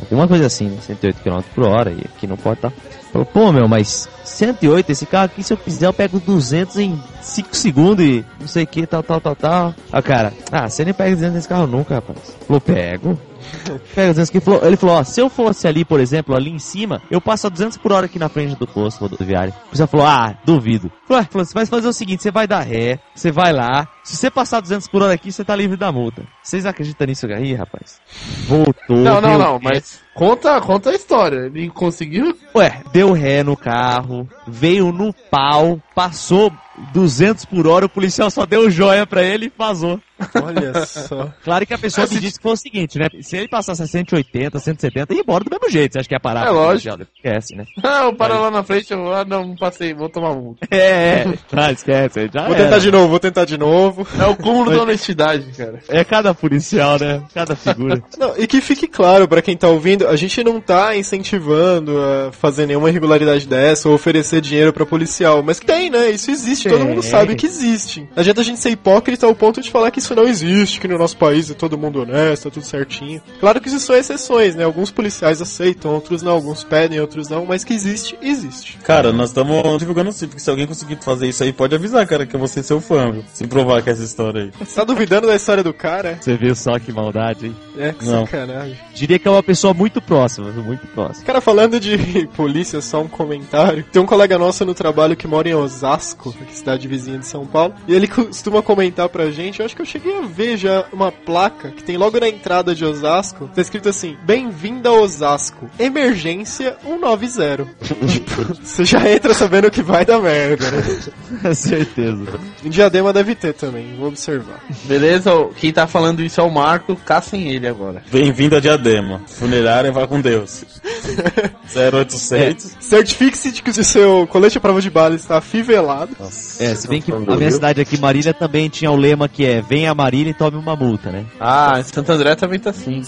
alguma 0.00 0.26
coisa 0.26 0.46
assim, 0.46 0.70
né, 0.70 0.78
108 0.80 1.20
km 1.22 1.40
por 1.54 1.66
hora, 1.66 1.90
e 1.90 2.00
aqui 2.00 2.26
não 2.26 2.38
pode 2.38 2.56
estar. 2.56 2.72
Falou, 3.12 3.26
pô, 3.26 3.52
meu, 3.52 3.66
mas 3.66 4.08
108, 4.24 4.90
esse 4.90 5.06
carro 5.06 5.26
aqui, 5.26 5.42
se 5.42 5.52
eu 5.52 5.56
quiser, 5.56 5.86
eu 5.86 5.92
pego 5.92 6.20
200 6.20 6.76
em 6.78 7.02
5 7.20 7.56
segundos 7.56 8.04
e 8.04 8.24
não 8.40 8.46
sei 8.46 8.64
o 8.64 8.66
que, 8.66 8.86
tal, 8.86 9.02
tal, 9.02 9.20
tal, 9.20 9.36
tal. 9.36 9.74
Aí 9.92 10.00
o 10.00 10.02
cara, 10.02 10.32
ah, 10.52 10.68
você 10.68 10.84
nem 10.84 10.94
pega 10.94 11.14
200 11.14 11.34
nesse 11.34 11.48
carro 11.48 11.66
nunca, 11.66 11.96
rapaz. 11.96 12.36
Falou, 12.46 12.60
pego. 12.60 13.18
Pega 13.94 14.08
200 14.12 14.30
que 14.30 14.36
ele 14.36 14.44
falou, 14.44 14.64
ele 14.64 14.76
falou, 14.76 14.96
ó, 14.96 15.02
se 15.02 15.20
eu 15.20 15.28
fosse 15.28 15.66
ali, 15.66 15.84
por 15.84 15.98
exemplo, 15.98 16.36
ali 16.36 16.50
em 16.50 16.58
cima, 16.58 17.02
eu 17.10 17.20
passo 17.20 17.46
a 17.46 17.50
200 17.50 17.78
por 17.78 17.90
hora 17.90 18.06
aqui 18.06 18.18
na 18.18 18.28
frente 18.28 18.54
do 18.54 18.66
posto 18.66 19.00
rodoviário. 19.00 19.52
O 19.66 19.70
pessoal 19.70 19.88
falou, 19.88 20.06
ah, 20.06 20.34
duvido. 20.44 20.92
Falou, 21.08 21.22
"Ué", 21.22 21.28
falou, 21.30 21.44
você 21.44 21.54
vai 21.54 21.66
fazer 21.66 21.88
o 21.88 21.92
seguinte, 21.92 22.22
você 22.22 22.30
vai 22.30 22.46
dar 22.46 22.60
ré, 22.60 22.98
você 23.14 23.32
vai 23.32 23.52
lá, 23.52 23.88
se 24.04 24.16
você 24.16 24.30
passar 24.30 24.60
200 24.60 24.88
por 24.88 25.02
hora 25.02 25.14
aqui, 25.14 25.32
você 25.32 25.44
tá 25.44 25.56
livre 25.56 25.76
da 25.76 25.90
multa. 25.90 26.22
Vocês 26.42 26.66
acreditam 26.66 27.06
nisso 27.06 27.26
aí, 27.26 27.54
rapaz? 27.54 28.00
Voltou. 28.46 28.96
Não, 28.98 29.20
não, 29.20 29.38
não, 29.38 29.58
mas 29.60 30.00
conta, 30.14 30.60
conta 30.60 30.90
a 30.90 30.94
história. 30.94 31.46
Ele 31.46 31.70
conseguiu? 31.70 32.36
Ué, 32.54 32.82
deu 32.92 33.12
ré 33.12 33.42
no 33.42 33.56
carro, 33.56 34.28
veio 34.46 34.92
no 34.92 35.12
pau, 35.12 35.80
passou 35.94 36.52
200 36.92 37.44
por 37.44 37.66
hora, 37.66 37.86
o 37.86 37.88
policial 37.88 38.30
só 38.30 38.46
deu 38.46 38.70
joia 38.70 39.06
pra 39.06 39.22
ele 39.22 39.46
e 39.46 39.52
vazou. 39.56 40.00
Olha 40.42 40.84
só. 40.84 41.32
Claro 41.42 41.66
que 41.66 41.72
a 41.72 41.78
pessoa 41.78 42.06
me 42.06 42.18
disse 42.20 42.36
que 42.36 42.42
foi 42.42 42.52
o 42.52 42.56
seguinte, 42.56 42.98
né? 42.98 43.08
Se 43.22 43.36
ele 43.38 43.48
passasse 43.48 43.82
a 43.82 43.86
180, 43.86 44.58
170, 44.58 45.14
ia 45.14 45.20
embora 45.20 45.44
do 45.44 45.50
mesmo 45.50 45.70
jeito. 45.70 45.92
Você 45.92 45.98
acha 46.00 46.08
que 46.08 46.14
ia 46.14 46.20
parar? 46.20 46.46
É 46.46 46.50
lógico. 46.50 47.02
Esquece, 47.16 47.56
né? 47.56 47.64
Ah, 47.82 48.04
eu 48.04 48.14
paro 48.14 48.40
lá 48.40 48.50
na 48.50 48.62
frente, 48.62 48.92
eu, 48.92 49.12
ah, 49.14 49.24
não, 49.24 49.48
não 49.48 49.56
passei, 49.56 49.94
vou 49.94 50.08
tomar 50.08 50.34
multa. 50.34 50.66
É, 50.70 51.24
é. 51.24 51.34
Ah, 51.52 51.72
esquece. 51.72 52.30
Já 52.32 52.46
Vou 52.46 52.54
era. 52.54 52.64
tentar 52.64 52.78
de 52.78 52.90
novo, 52.90 53.08
vou 53.08 53.18
tentar 53.18 53.44
de 53.44 53.58
novo. 53.58 54.06
É 54.18 54.26
o 54.26 54.36
cúmulo 54.36 54.70
da 54.70 54.82
honestidade, 54.82 55.46
cara. 55.56 55.80
É 55.88 56.04
cada 56.04 56.32
policial, 56.34 56.98
né? 56.98 57.22
Cada 57.34 57.56
figura. 57.56 58.02
Não, 58.18 58.36
e 58.36 58.46
que 58.46 58.60
fique 58.60 58.86
claro 58.86 59.26
pra 59.26 59.42
quem 59.42 59.56
tá 59.56 59.68
ouvindo, 59.68 60.06
a 60.06 60.16
gente 60.16 60.42
não 60.44 60.60
tá 60.60 60.96
incentivando 60.96 61.98
a 62.00 62.32
fazer 62.32 62.66
nenhuma 62.66 62.88
irregularidade 62.88 63.46
dessa 63.46 63.88
ou 63.88 63.94
oferecer 63.94 64.40
dinheiro 64.40 64.72
pra 64.72 64.86
policial, 64.86 65.42
mas 65.42 65.60
tem, 65.60 65.90
né? 65.90 66.10
Isso 66.10 66.30
existe, 66.30 66.68
todo 66.70 66.84
mundo 66.86 67.02
sabe 67.02 67.34
que 67.34 67.46
existe. 67.46 68.00
Não 68.00 68.20
adianta 68.20 68.40
a 68.40 68.44
gente 68.44 68.60
ser 68.60 68.70
hipócrita 68.70 69.26
ao 69.26 69.34
ponto 69.34 69.60
de 69.60 69.70
falar 69.70 69.90
que 69.90 69.98
isso 69.98 70.14
não 70.14 70.26
existe, 70.26 70.80
que 70.80 70.88
no 70.88 70.98
nosso 70.98 71.16
país 71.16 71.50
é 71.50 71.54
todo 71.54 71.78
mundo 71.78 72.02
honesto, 72.02 72.48
é 72.48 72.50
tudo 72.50 72.64
certinho. 72.64 73.20
Claro 73.40 73.60
que 73.60 73.68
isso 73.68 73.80
são 73.80 73.96
exceções, 73.96 74.54
né? 74.54 74.64
Alguns 74.64 74.90
policiais 74.90 75.40
aceitam, 75.40 75.92
outros 75.92 76.22
não, 76.22 76.32
alguns 76.32 76.64
pedem, 76.64 77.00
outros 77.00 77.28
não, 77.28 77.44
mas 77.44 77.64
que 77.64 77.72
existe, 77.74 78.16
existe. 78.22 78.78
Cara, 78.78 79.12
nós 79.12 79.30
estamos 79.30 79.78
divulgando 79.78 80.12
sim, 80.12 80.26
porque 80.26 80.40
se 80.40 80.50
alguém 80.50 80.66
conseguir 80.66 80.96
fazer 81.02 81.28
isso 81.28 81.42
aí, 81.42 81.52
pode 81.52 81.74
avisar, 81.74 82.06
cara, 82.06 82.26
que 82.26 82.34
eu 82.34 82.38
vou 82.38 82.48
ser 82.48 82.62
seu 82.62 82.80
fã, 82.80 83.10
viu? 83.10 83.24
Se 83.32 83.46
provar 83.46 83.82
que 83.82 83.90
é 83.90 83.92
essa 83.92 84.04
história 84.04 84.42
aí. 84.44 84.50
Você 84.58 84.74
tá 84.74 84.84
duvidando 84.84 85.26
da 85.26 85.36
história 85.36 85.62
do 85.62 85.72
cara? 85.72 86.18
Você 86.20 86.36
viu 86.36 86.54
só 86.54 86.78
que 86.78 86.92
maldade, 86.92 87.46
hein? 87.46 87.56
É, 87.78 87.92
que 87.92 88.04
Não. 88.04 88.24
sacanagem. 88.26 88.78
Diria 88.94 89.18
que 89.18 89.26
é 89.26 89.30
uma 89.30 89.42
pessoa 89.42 89.72
muito 89.72 90.00
próxima, 90.00 90.50
viu? 90.50 90.62
Muito 90.62 90.86
próxima. 90.88 91.24
Cara, 91.26 91.40
falando 91.40 91.78
de 91.80 92.26
polícia, 92.36 92.80
só 92.80 93.00
um 93.02 93.08
comentário. 93.08 93.84
Tem 93.90 94.00
um 94.00 94.06
colega 94.06 94.38
nosso 94.38 94.64
no 94.64 94.74
trabalho 94.74 95.16
que 95.16 95.26
mora 95.26 95.48
em 95.48 95.54
Osasco, 95.54 96.32
que 96.32 96.42
é 96.42 96.46
cidade 96.60 96.86
vizinha 96.86 97.18
de 97.18 97.26
São 97.26 97.46
Paulo, 97.46 97.74
e 97.88 97.94
ele 97.94 98.06
costuma 98.08 98.62
comentar 98.62 99.08
pra 99.08 99.30
gente, 99.30 99.60
eu 99.60 99.66
acho 99.66 99.74
que 99.74 99.82
eu 99.82 99.86
cheguei 99.86 100.18
a 100.18 100.22
ver 100.22 100.56
já 100.56 100.86
uma 100.92 101.10
placa 101.10 101.70
que 101.70 101.82
tem 101.82 101.96
logo 101.96 102.18
na 102.20 102.28
entrada 102.28 102.74
de 102.74 102.84
Osasco, 102.84 103.50
tá 103.54 103.60
escrito 103.60 103.88
assim, 103.88 104.16
bem-vindo 104.24 104.88
a 104.88 104.92
Osasco, 104.92 105.68
emergência 105.78 106.76
190. 106.82 107.66
tipo, 108.06 108.54
você 108.62 108.84
já 108.84 109.10
entra 109.10 109.34
sabendo 109.34 109.70
que 109.70 109.82
vai 109.82 110.04
dar 110.04 110.20
merda, 110.20 110.70
né? 110.70 111.54
Certeza. 111.54 112.38
Em 112.64 112.68
Diadema 112.68 113.12
deve 113.12 113.34
ter 113.34 113.54
também, 113.54 113.96
vou 113.96 114.08
observar. 114.08 114.60
Beleza? 114.84 115.30
Quem 115.56 115.72
tá 115.72 115.86
falando 115.86 116.22
isso 116.22 116.40
é 116.40 116.44
o 116.44 116.50
Marco, 116.50 116.96
caçem 116.96 117.50
ele 117.50 117.66
agora. 117.66 118.02
Bem-vindo 118.10 118.56
a 118.56 118.60
Diadema. 118.60 119.22
Funerária, 119.26 119.90
vá 119.90 120.06
com 120.06 120.20
Deus. 120.20 120.64
0800. 121.74 122.76
Certifique-se 122.80 123.52
de 123.52 123.62
que 123.62 123.70
o 123.70 123.84
seu 123.84 124.26
colete 124.26 124.58
à 124.58 124.60
prova 124.60 124.80
de 124.80 124.90
bala 124.90 125.14
está 125.14 125.38
afivelado. 125.38 126.16
É, 126.58 126.74
se 126.74 126.86
bem 126.86 127.00
que 127.00 127.10
a 127.10 127.18
minha 127.18 127.50
cidade 127.50 127.80
aqui, 127.80 127.98
Marília, 127.98 128.34
também 128.34 128.68
tinha 128.68 128.90
o 128.90 128.96
lema 128.96 129.28
que 129.28 129.44
é 129.44 129.62
venha 129.62 129.90
a 129.90 129.94
Marília 129.94 130.30
e 130.30 130.34
tome 130.34 130.56
uma 130.56 130.76
multa, 130.76 131.10
né? 131.10 131.24
Ah, 131.40 131.78
em 131.78 131.82
Santo 131.82 132.12
André 132.12 132.34
também 132.34 132.58
tá 132.58 132.70
assim. 132.70 133.02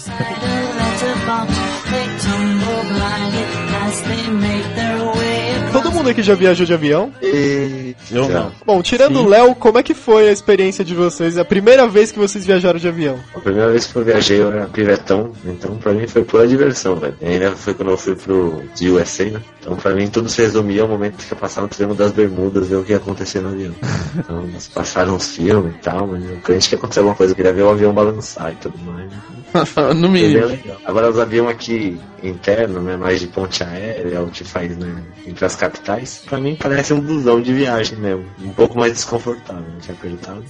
Mundo 6.03 6.11
aqui 6.11 6.23
já 6.23 6.35
viajou 6.35 6.67
de 6.67 6.75
avião? 6.75 7.13
E... 7.23 7.95
Eu 8.11 8.29
não. 8.29 8.53
Bom, 8.67 8.83
tirando 8.83 9.21
o 9.21 9.29
Léo, 9.29 9.55
como 9.55 9.79
é 9.79 9.83
que 9.83 9.95
foi 9.95 10.29
a 10.29 10.33
experiência 10.33 10.85
de 10.85 10.95
vocês? 10.95 11.39
A 11.39 11.45
primeira 11.45 11.87
vez 11.87 12.11
que 12.11 12.19
vocês 12.19 12.45
viajaram 12.45 12.79
de 12.79 12.89
avião? 12.89 13.19
A 13.35 13.41
primeira 13.41 13.71
vez 13.71 13.87
que 13.87 13.97
eu 13.97 14.05
viajei 14.05 14.41
eu 14.41 14.53
era 14.53 14.67
pivetão, 14.67 15.33
então 15.45 15.77
pra 15.77 15.93
mim 15.93 16.07
foi 16.07 16.25
pura 16.25 16.47
diversão, 16.47 16.97
velho. 16.97 17.17
E 17.21 17.27
ainda 17.27 17.53
foi 17.53 17.75
quando 17.75 17.91
eu 17.91 17.97
fui 17.97 18.15
pro 18.15 18.63
de 18.75 18.91
USA, 18.91 19.25
né? 19.27 19.41
Então 19.61 19.77
pra 19.77 19.95
mim 19.95 20.09
tudo 20.09 20.29
se 20.29 20.43
resumia 20.43 20.83
ao 20.83 20.89
momento 20.89 21.25
que 21.25 21.33
eu 21.33 21.39
passava 21.39 21.67
no 21.67 21.73
Triângulo 21.73 21.99
das 21.99 22.13
Bermudas 22.13 22.69
ver 22.69 22.77
o 22.77 22.85
que 22.85 22.93
ia 22.93 22.97
acontecer 22.99 23.41
no 23.41 23.51
avião. 23.51 23.75
Então 24.17 24.49
passaram 24.75 25.15
uns 25.15 25.37
filmes 25.37 25.75
e 25.75 25.79
tal, 25.79 26.07
mas 26.07 26.25
eu 26.25 26.37
crente 26.39 26.69
que 26.69 26.75
aconteceu 26.75 27.03
alguma 27.03 27.17
coisa, 27.17 27.33
eu 27.33 27.37
queria 27.37 27.53
ver 27.53 27.63
o 27.63 27.71
avião 27.71 27.93
balançar 27.93 28.53
e 28.53 28.57
tudo 28.57 28.79
mais. 28.79 29.11
no 29.97 30.09
mínimo. 30.09 30.47
legal. 30.47 30.77
Agora 30.85 31.11
os 31.11 31.19
aviões 31.19 31.51
aqui 31.51 31.99
internos, 32.23 32.83
né? 32.83 32.97
Mais 32.97 33.21
de 33.21 33.27
ponte 33.27 33.63
aérea, 33.65 34.17
é 34.17 34.21
o 34.21 34.29
que 34.29 34.45
faz, 34.45 34.77
né? 34.77 35.03
Entre 35.27 35.45
as 35.45 35.57
capitais, 35.57 36.23
pra 36.27 36.39
mim 36.39 36.57
parece 36.61 36.93
um 36.93 37.01
busão 37.01 37.41
de 37.41 37.53
viagem 37.53 37.99
mesmo. 37.99 38.25
Um 38.41 38.51
pouco 38.51 38.79
mais 38.79 38.93
desconfortável, 38.93 39.63
né? 39.63 39.79
Que 39.83 39.93
apertado. 39.93 40.45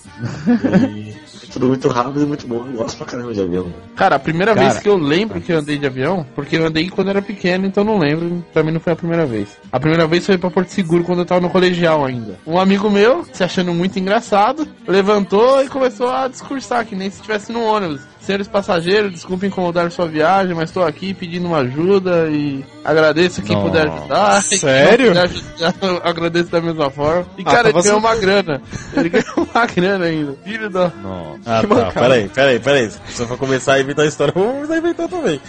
E 0.95 1.11
é 1.11 1.47
tudo 1.53 1.69
muito 1.69 1.89
rápido 1.89 2.23
e 2.23 2.27
muito 2.27 2.47
bom. 2.47 2.67
Eu 2.67 2.73
gosto 2.75 2.97
pra 2.99 3.07
caramba 3.07 3.33
de 3.35 3.41
avião. 3.41 3.65
velho. 3.65 3.75
Cara, 3.97 4.17
a 4.17 4.19
primeira 4.19 4.55
Cara. 4.55 4.69
vez 4.69 4.81
que 4.83 4.89
eu 4.89 4.97
lembro 4.97 5.41
que 5.41 5.53
eu 5.53 5.59
andei 5.59 5.79
de 5.79 5.87
avião, 5.87 6.27
porque 6.35 6.57
eu 6.57 6.67
andei 6.67 6.89
quando 6.89 7.09
era 7.09 7.23
pequeno, 7.23 7.67
então 7.67 7.85
não 7.85 7.99
lembro. 7.99 8.45
Pra 8.53 8.63
mim 8.63 8.71
não 8.73 8.81
foi 8.81 8.93
a 8.93 8.97
primeira 8.97 9.27
vez. 9.27 9.49
A 9.71 9.81
primeira 9.81 10.07
vez 10.07 10.27
foi 10.27 10.37
pra 10.39 10.51
Porto 10.51 10.69
Seguro 10.69 11.05
quando 11.05 11.21
eu 11.21 11.27
tava 11.27 11.41
no 11.41 11.51
colegial 11.51 12.05
ainda. 12.05 12.39
Um 12.47 12.59
amigo 12.59 12.91
meu, 12.91 13.25
se 13.33 13.43
achando 13.43 13.73
muito 13.73 13.99
engraçado, 13.99 14.67
levantou 14.87 15.63
e 15.63 15.69
começou 15.69 16.11
a 16.11 16.29
discursar, 16.29 16.85
que 16.87 16.95
nem 16.95 17.11
se 17.11 17.17
estivesse 17.17 17.53
no 17.53 17.63
ônibus. 17.65 18.01
Senhores 18.23 18.47
passageiros, 18.47 19.11
desculpe 19.11 19.47
incomodar 19.47 19.91
sua 19.91 20.07
viagem, 20.07 20.55
mas 20.55 20.71
estou 20.71 20.85
aqui 20.85 21.13
pedindo 21.13 21.49
uma 21.49 21.59
ajuda 21.59 22.29
e 22.31 22.65
agradeço 22.85 23.43
quem 23.43 23.57
Nossa. 23.57 23.67
puder 23.69 23.89
ajudar. 23.89 24.43
Sério? 24.43 25.09
puder 25.09 25.25
ajudar, 25.25 25.75
agradeço 26.09 26.51
da 26.51 26.61
mesma 26.61 26.89
forma. 26.89 27.27
E 27.37 27.43
Ah, 27.43 27.45
cara, 27.51 27.69
ele 27.69 27.73
tava 27.73 27.83
ganhou 27.85 27.99
uma 27.99 28.15
grana. 28.15 28.63
Ele 28.97 29.09
ganhou 29.11 29.49
uma 29.53 29.67
grana 29.67 30.05
ainda. 30.05 30.37
Filho 30.45 30.71
da. 30.71 30.93
Não. 31.03 31.37
Ah, 31.45 31.61
Que 31.63 31.67
tá. 31.67 31.91
Peraí, 31.93 32.29
peraí, 32.29 32.61
peraí. 32.61 32.91
Se 33.09 33.23
eu 33.23 33.27
for 33.27 33.37
começar 33.39 33.75
a 33.75 33.81
inventar 33.81 34.05
a 34.05 34.09
história, 34.09 34.33
vamos 34.37 34.71
inventar 34.71 35.09
também. 35.09 35.41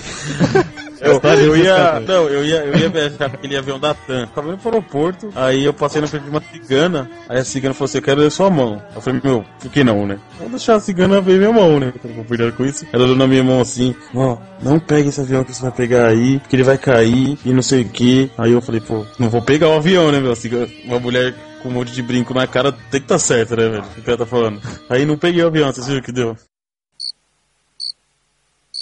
Eu, 1.03 1.15
História 1.15 1.41
eu 1.41 1.57
ia. 1.57 1.99
Não, 1.99 2.29
eu 2.29 2.45
ia, 2.45 2.63
eu 2.63 2.77
ia 2.77 2.89
viajar 2.89 3.29
com 3.29 3.35
aquele 3.35 3.57
avião 3.57 3.77
da 3.77 3.93
TAM. 3.93 4.25
Tava 4.27 4.47
indo 4.47 4.57
pro 4.57 4.71
aeroporto, 4.71 5.29
aí 5.35 5.65
eu 5.65 5.73
passei 5.73 5.99
na 5.99 6.07
frente 6.07 6.23
de 6.23 6.29
uma 6.29 6.41
cigana, 6.41 7.11
aí 7.27 7.39
a 7.39 7.43
cigana 7.43 7.73
falou 7.73 7.85
assim, 7.85 7.97
eu 7.97 8.01
quero 8.01 8.21
ver 8.21 8.31
sua 8.31 8.49
mão. 8.49 8.81
Eu 8.95 9.01
falei, 9.01 9.19
meu, 9.21 9.43
por 9.59 9.69
que 9.69 9.83
não, 9.83 10.07
né? 10.07 10.17
Vou 10.39 10.49
deixar 10.49 10.75
a 10.75 10.79
cigana 10.79 11.19
ver 11.19 11.37
minha 11.37 11.51
mão, 11.51 11.77
né? 11.77 11.93
Eu 12.03 12.13
vou 12.13 12.23
cuidar 12.23 12.51
com 12.53 12.65
isso. 12.65 12.85
Ela 12.93 13.03
olhou 13.03 13.17
na 13.17 13.27
minha 13.27 13.43
mão 13.43 13.59
assim, 13.59 13.93
ó, 14.15 14.37
não 14.61 14.79
pegue 14.79 15.09
esse 15.09 15.19
avião 15.19 15.43
que 15.43 15.53
você 15.53 15.61
vai 15.61 15.71
pegar 15.71 16.07
aí, 16.07 16.39
porque 16.39 16.55
ele 16.55 16.63
vai 16.63 16.77
cair 16.77 17.37
e 17.43 17.53
não 17.53 17.61
sei 17.61 17.81
o 17.81 17.89
que. 17.89 18.31
Aí 18.37 18.53
eu 18.53 18.61
falei, 18.61 18.79
pô, 18.79 19.05
não 19.19 19.29
vou 19.29 19.41
pegar 19.41 19.67
o 19.67 19.75
avião, 19.75 20.09
né, 20.09 20.21
meu? 20.21 20.35
Cigana, 20.37 20.67
uma 20.85 20.99
mulher 21.01 21.35
com 21.61 21.67
um 21.67 21.73
monte 21.73 21.91
de 21.91 22.01
brinco 22.01 22.33
na 22.33 22.47
cara 22.47 22.71
tem 22.71 23.01
que 23.01 23.07
tá 23.07 23.19
certo, 23.19 23.57
né, 23.57 23.67
velho? 23.67 23.83
O 23.97 24.01
que 24.01 24.09
ela 24.09 24.17
tá 24.17 24.25
falando. 24.25 24.61
Aí 24.89 25.05
não 25.05 25.17
peguei 25.17 25.43
o 25.43 25.47
avião, 25.47 25.71
vocês 25.71 25.85
viram 25.85 25.99
o 25.99 26.03
que 26.03 26.11
deu? 26.13 26.37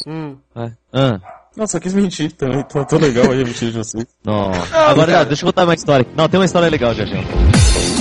Hum. 0.06 0.38
Ah, 0.56 1.41
Nossa, 1.56 1.78
eu 1.78 1.82
quis 1.82 1.93
mentir 1.93 2.32
também, 2.32 2.64
tô, 2.64 2.84
tô 2.86 2.97
legal 2.97 3.30
aí 3.32 3.41
a 3.41 3.45
mentira 3.45 3.72
de 3.72 3.78
vocês. 3.78 4.06
não. 4.24 4.52
Agora, 4.72 5.20
não, 5.20 5.26
deixa 5.26 5.43
eu 5.43 5.47
contar 5.47 5.66
uma 5.66 5.74
história. 5.74 6.06
Não, 6.16 6.30
tem 6.30 6.39
uma 6.39 6.45
história 6.45 6.70
legal 6.70 6.93
de 6.93 7.02
avião. 7.02 7.24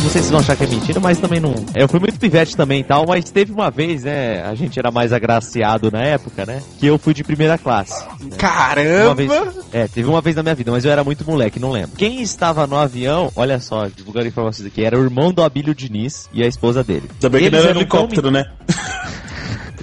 Não 0.03 0.09
sei 0.09 0.23
se 0.23 0.29
vocês 0.29 0.31
vão 0.31 0.41
achar 0.41 0.57
que 0.57 0.65
é 0.65 0.67
mentira, 0.67 0.99
mas 0.99 1.19
também 1.19 1.41
não. 1.41 1.55
Eu 1.75 1.87
fui 1.87 2.01
muito 2.01 2.19
pivete 2.19 2.57
também 2.57 2.81
e 2.81 2.85
tal, 2.85 3.05
mas 3.07 3.31
teve 3.31 3.53
uma 3.53 3.71
vez, 3.71 4.05
né? 4.05 4.43
A 4.45 4.55
gente 4.55 4.79
era 4.79 4.91
mais 4.91 5.13
agraciado 5.13 5.91
na 5.91 6.01
época, 6.01 6.47
né? 6.47 6.63
Que 6.79 6.87
eu 6.87 6.97
fui 6.97 7.13
de 7.13 7.23
primeira 7.23 7.59
classe. 7.59 8.03
Uma 8.19 8.37
Caramba! 8.37 9.15
vez, 9.15 9.31
é, 9.73 9.87
teve 9.87 10.09
uma 10.09 10.23
vez 10.23 10.37
na 10.37 10.43
minha 10.43 10.55
vida, 10.55 10.71
mas 10.71 10.87
eu 10.87 10.91
era 10.91 11.05
muito 11.05 11.23
moleque, 11.25 11.61
não 11.61 11.71
lembro. 11.71 11.97
Quem 11.97 12.23
estava 12.23 12.67
no 12.67 12.77
avião, 12.77 13.31
olha 13.37 13.61
só, 13.61 13.89
divulgando 13.89 14.29
informações 14.29 14.67
aqui, 14.67 14.83
era 14.83 14.99
o 14.99 15.05
irmão 15.05 15.33
do 15.33 15.43
Abílio 15.43 15.75
Diniz 15.75 16.31
e 16.33 16.43
a 16.43 16.47
esposa 16.47 16.83
dele. 16.83 17.11
Bem 17.31 17.43
que 17.43 17.51
não 17.51 17.59
era 17.59 17.71
helicóptero, 17.71 18.31
né? 18.31 18.47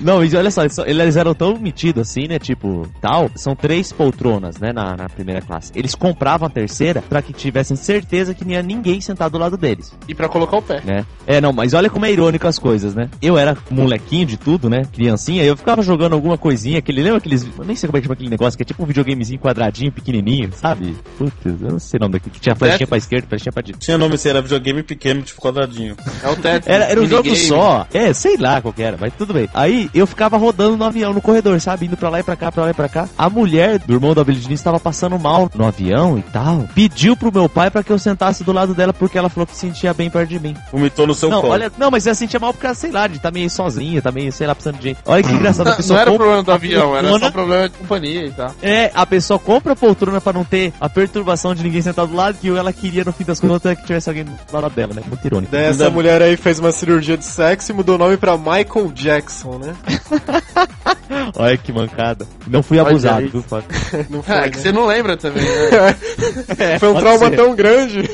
Não, 0.01 0.23
e 0.23 0.35
olha 0.35 0.51
só, 0.51 0.63
eles, 0.85 1.15
eram 1.15 1.33
tão 1.33 1.57
metidos 1.57 2.09
assim, 2.09 2.27
né? 2.27 2.39
Tipo, 2.39 2.87
tal. 3.01 3.29
São 3.35 3.55
três 3.55 3.91
poltronas, 3.91 4.57
né? 4.57 4.71
Na, 4.73 4.95
na 4.95 5.09
primeira 5.09 5.41
classe. 5.41 5.71
Eles 5.75 5.95
compravam 5.95 6.47
a 6.47 6.49
terceira 6.49 7.01
pra 7.01 7.21
que 7.21 7.33
tivessem 7.33 7.75
certeza 7.75 8.33
que 8.33 8.43
não 8.45 8.51
ia 8.51 8.61
ninguém 8.61 9.01
sentado 9.01 9.33
do 9.33 9.37
lado 9.37 9.57
deles, 9.57 9.93
E 10.07 10.13
pra 10.15 10.29
colocar 10.29 10.57
o 10.57 10.61
pé. 10.61 10.81
né? 10.83 11.05
É, 11.25 11.41
não, 11.41 11.51
mas 11.51 11.73
olha 11.73 11.89
como 11.89 12.05
é 12.05 12.11
irônico 12.11 12.47
as 12.47 12.59
coisas, 12.59 12.93
né? 12.95 13.09
Eu 13.21 13.37
era 13.37 13.57
molequinho 13.69 14.25
de 14.25 14.37
tudo, 14.37 14.69
né? 14.69 14.83
Criancinha, 14.93 15.43
e 15.43 15.47
eu 15.47 15.57
ficava 15.57 15.81
jogando 15.81 16.13
alguma 16.13 16.37
coisinha, 16.37 16.79
aquele, 16.79 17.01
lembra 17.01 17.17
aqueles, 17.17 17.43
eu 17.57 17.65
nem 17.65 17.75
sei 17.75 17.87
como 17.87 17.97
é 17.97 18.01
que 18.01 18.05
chama 18.07 18.13
aquele 18.13 18.29
negócio, 18.29 18.57
que 18.57 18.63
é 18.63 18.65
tipo 18.65 18.83
um 18.83 18.85
videogamezinho 18.85 19.39
quadradinho, 19.39 19.91
pequenininho, 19.91 20.51
sabe? 20.53 20.95
Putz, 21.17 21.33
eu 21.45 21.71
não 21.71 21.79
sei 21.79 21.97
o 21.97 22.01
nome 22.01 22.13
daquele, 22.13 22.31
que 22.33 22.39
tinha 22.39 22.55
flechinha 22.55 22.87
pra 22.87 22.97
esquerda, 22.97 23.27
flechinha 23.27 23.51
pra 23.51 23.61
direita. 23.61 23.83
Tinha 23.85 23.97
nome, 23.97 24.17
se 24.17 24.29
era 24.29 24.41
videogame 24.41 24.83
pequeno, 24.83 25.21
tipo 25.21 25.41
quadradinho. 25.41 25.95
É 26.23 26.29
o 26.29 26.35
teto. 26.35 26.67
Era, 26.67 26.85
era 26.85 27.01
um 27.01 27.07
jogo 27.07 27.35
só. 27.35 27.85
É, 27.93 28.13
sei 28.13 28.37
lá 28.37 28.61
qual 28.61 28.73
que 28.73 28.81
era, 28.83 28.97
mas 28.99 29.13
tudo 29.17 29.33
bem. 29.33 29.49
Aí 29.53 29.86
eu 29.93 30.05
ficava 30.07 30.37
rodando 30.37 30.77
no 30.77 30.83
avião, 30.83 31.13
no 31.13 31.21
corredor, 31.21 31.59
sabe? 31.61 31.85
Indo 31.85 31.97
pra 31.97 32.09
lá 32.09 32.19
e 32.19 32.23
pra 32.23 32.35
cá, 32.35 32.51
pra 32.51 32.63
lá 32.63 32.69
e 32.71 32.73
pra 32.73 32.89
cá. 32.89 33.07
A 33.17 33.29
mulher 33.29 33.79
do 33.79 33.93
irmão 33.93 34.13
do 34.13 34.21
Abel 34.21 34.35
Diniz 34.35 34.59
estava 34.59 34.79
passando 34.79 35.17
mal 35.19 35.49
no 35.53 35.65
avião 35.65 36.17
e 36.17 36.21
tal. 36.21 36.67
Pediu 36.73 37.15
pro 37.15 37.31
meu 37.33 37.47
pai 37.49 37.69
pra 37.69 37.83
que 37.83 37.91
eu 37.91 37.99
sentasse 37.99 38.43
do 38.43 38.51
lado 38.51 38.73
dela 38.73 38.93
porque 38.93 39.17
ela 39.17 39.29
falou 39.29 39.45
que 39.47 39.53
se 39.53 39.59
sentia 39.61 39.93
bem 39.93 40.09
perto 40.09 40.29
de 40.29 40.39
mim. 40.39 40.55
Vomitou 40.71 41.07
no 41.07 41.13
seu 41.15 41.29
não, 41.29 41.41
colo. 41.41 41.53
olha, 41.53 41.71
não, 41.77 41.89
mas 41.91 42.05
ela 42.05 42.15
sentia 42.15 42.39
mal 42.39 42.53
porque, 42.53 42.73
sei 42.75 42.91
lá, 42.91 43.07
de 43.07 43.19
tá 43.19 43.31
meio 43.31 43.49
sozinha, 43.49 44.01
tá 44.01 44.11
meio, 44.11 44.31
sei 44.31 44.47
lá, 44.47 44.53
precisando 44.55 44.77
de 44.77 44.83
gente. 44.89 44.99
Olha 45.05 45.23
que 45.23 45.31
engraçado, 45.31 45.67
a 45.67 45.69
Não, 45.71 45.77
pessoa 45.77 45.95
não 45.95 46.01
era 46.01 46.11
compra 46.11 46.25
problema 46.25 46.43
do 46.43 46.51
avião, 46.51 46.95
era 46.97 47.07
poltrona- 47.07 47.25
só 47.25 47.31
problema 47.31 47.69
de 47.69 47.77
companhia 47.77 48.25
e 48.25 48.31
tal. 48.31 48.51
É, 48.61 48.91
a 48.93 49.05
pessoa 49.05 49.39
compra 49.39 49.73
a 49.73 49.75
poltrona 49.75 50.19
pra 50.21 50.33
não 50.33 50.43
ter 50.43 50.73
a 50.79 50.89
perturbação 50.89 51.53
de 51.55 51.63
ninguém 51.63 51.81
sentado 51.81 52.07
do 52.09 52.15
lado, 52.15 52.37
que 52.39 52.49
ela 52.49 52.71
queria, 52.73 53.03
no 53.03 53.11
fim 53.13 53.23
das 53.23 53.39
contas, 53.39 53.77
que 53.77 53.85
tivesse 53.85 54.09
alguém 54.09 54.23
do 54.25 54.31
lado 54.51 54.69
dela, 54.69 54.93
né? 54.93 55.01
Muito 55.07 55.25
irônico. 55.25 55.55
Essa 55.55 55.89
mulher 55.89 56.21
aí 56.21 56.35
fez 56.37 56.59
uma 56.59 56.71
cirurgia 56.71 57.17
de 57.17 57.25
sexo 57.25 57.71
e 57.71 57.75
mudou 57.75 57.95
o 57.95 57.97
nome 57.97 58.17
pra 58.17 58.37
Michael 58.37 58.91
Jackson, 58.93 59.57
né? 59.57 59.73
Olha 61.37 61.57
que 61.57 61.71
mancada. 61.71 62.27
Não 62.47 62.61
fui 62.63 62.77
Olha 62.79 62.89
abusado, 62.89 63.19
aí. 63.19 63.27
viu, 63.27 63.41
Fábio? 63.43 63.67
Não 64.09 64.21
foi, 64.23 64.35
É, 64.35 64.41
né? 64.41 64.49
que 64.49 64.57
você 64.59 64.71
não 64.71 64.85
lembra 64.85 65.15
também, 65.17 65.43
né? 65.43 66.77
Foi 66.79 66.89
um 66.89 66.95
trauma 66.99 67.29
ser. 67.29 67.35
tão 67.35 67.55
grande. 67.55 68.09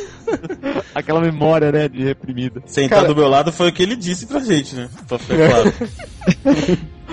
Aquela 0.96 1.20
memória, 1.22 1.72
né, 1.72 1.88
de 1.88 2.04
reprimida. 2.04 2.62
Sentar 2.66 3.00
Cara- 3.00 3.08
do 3.08 3.16
meu 3.16 3.28
lado 3.30 3.52
foi 3.52 3.70
o 3.70 3.72
que 3.74 3.84
ele 3.84 3.96
disse 3.96 4.26
pra 4.26 4.40
gente, 4.40 4.76
né? 4.76 4.90
Pra 5.08 5.18
ficar 5.20 5.50
claro. 5.50 5.74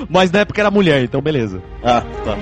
Mas 0.09 0.31
na 0.31 0.41
época 0.41 0.61
era 0.61 0.71
mulher, 0.71 1.03
então 1.03 1.21
beleza. 1.21 1.61
ah, 1.85 2.03
tá. 2.25 2.37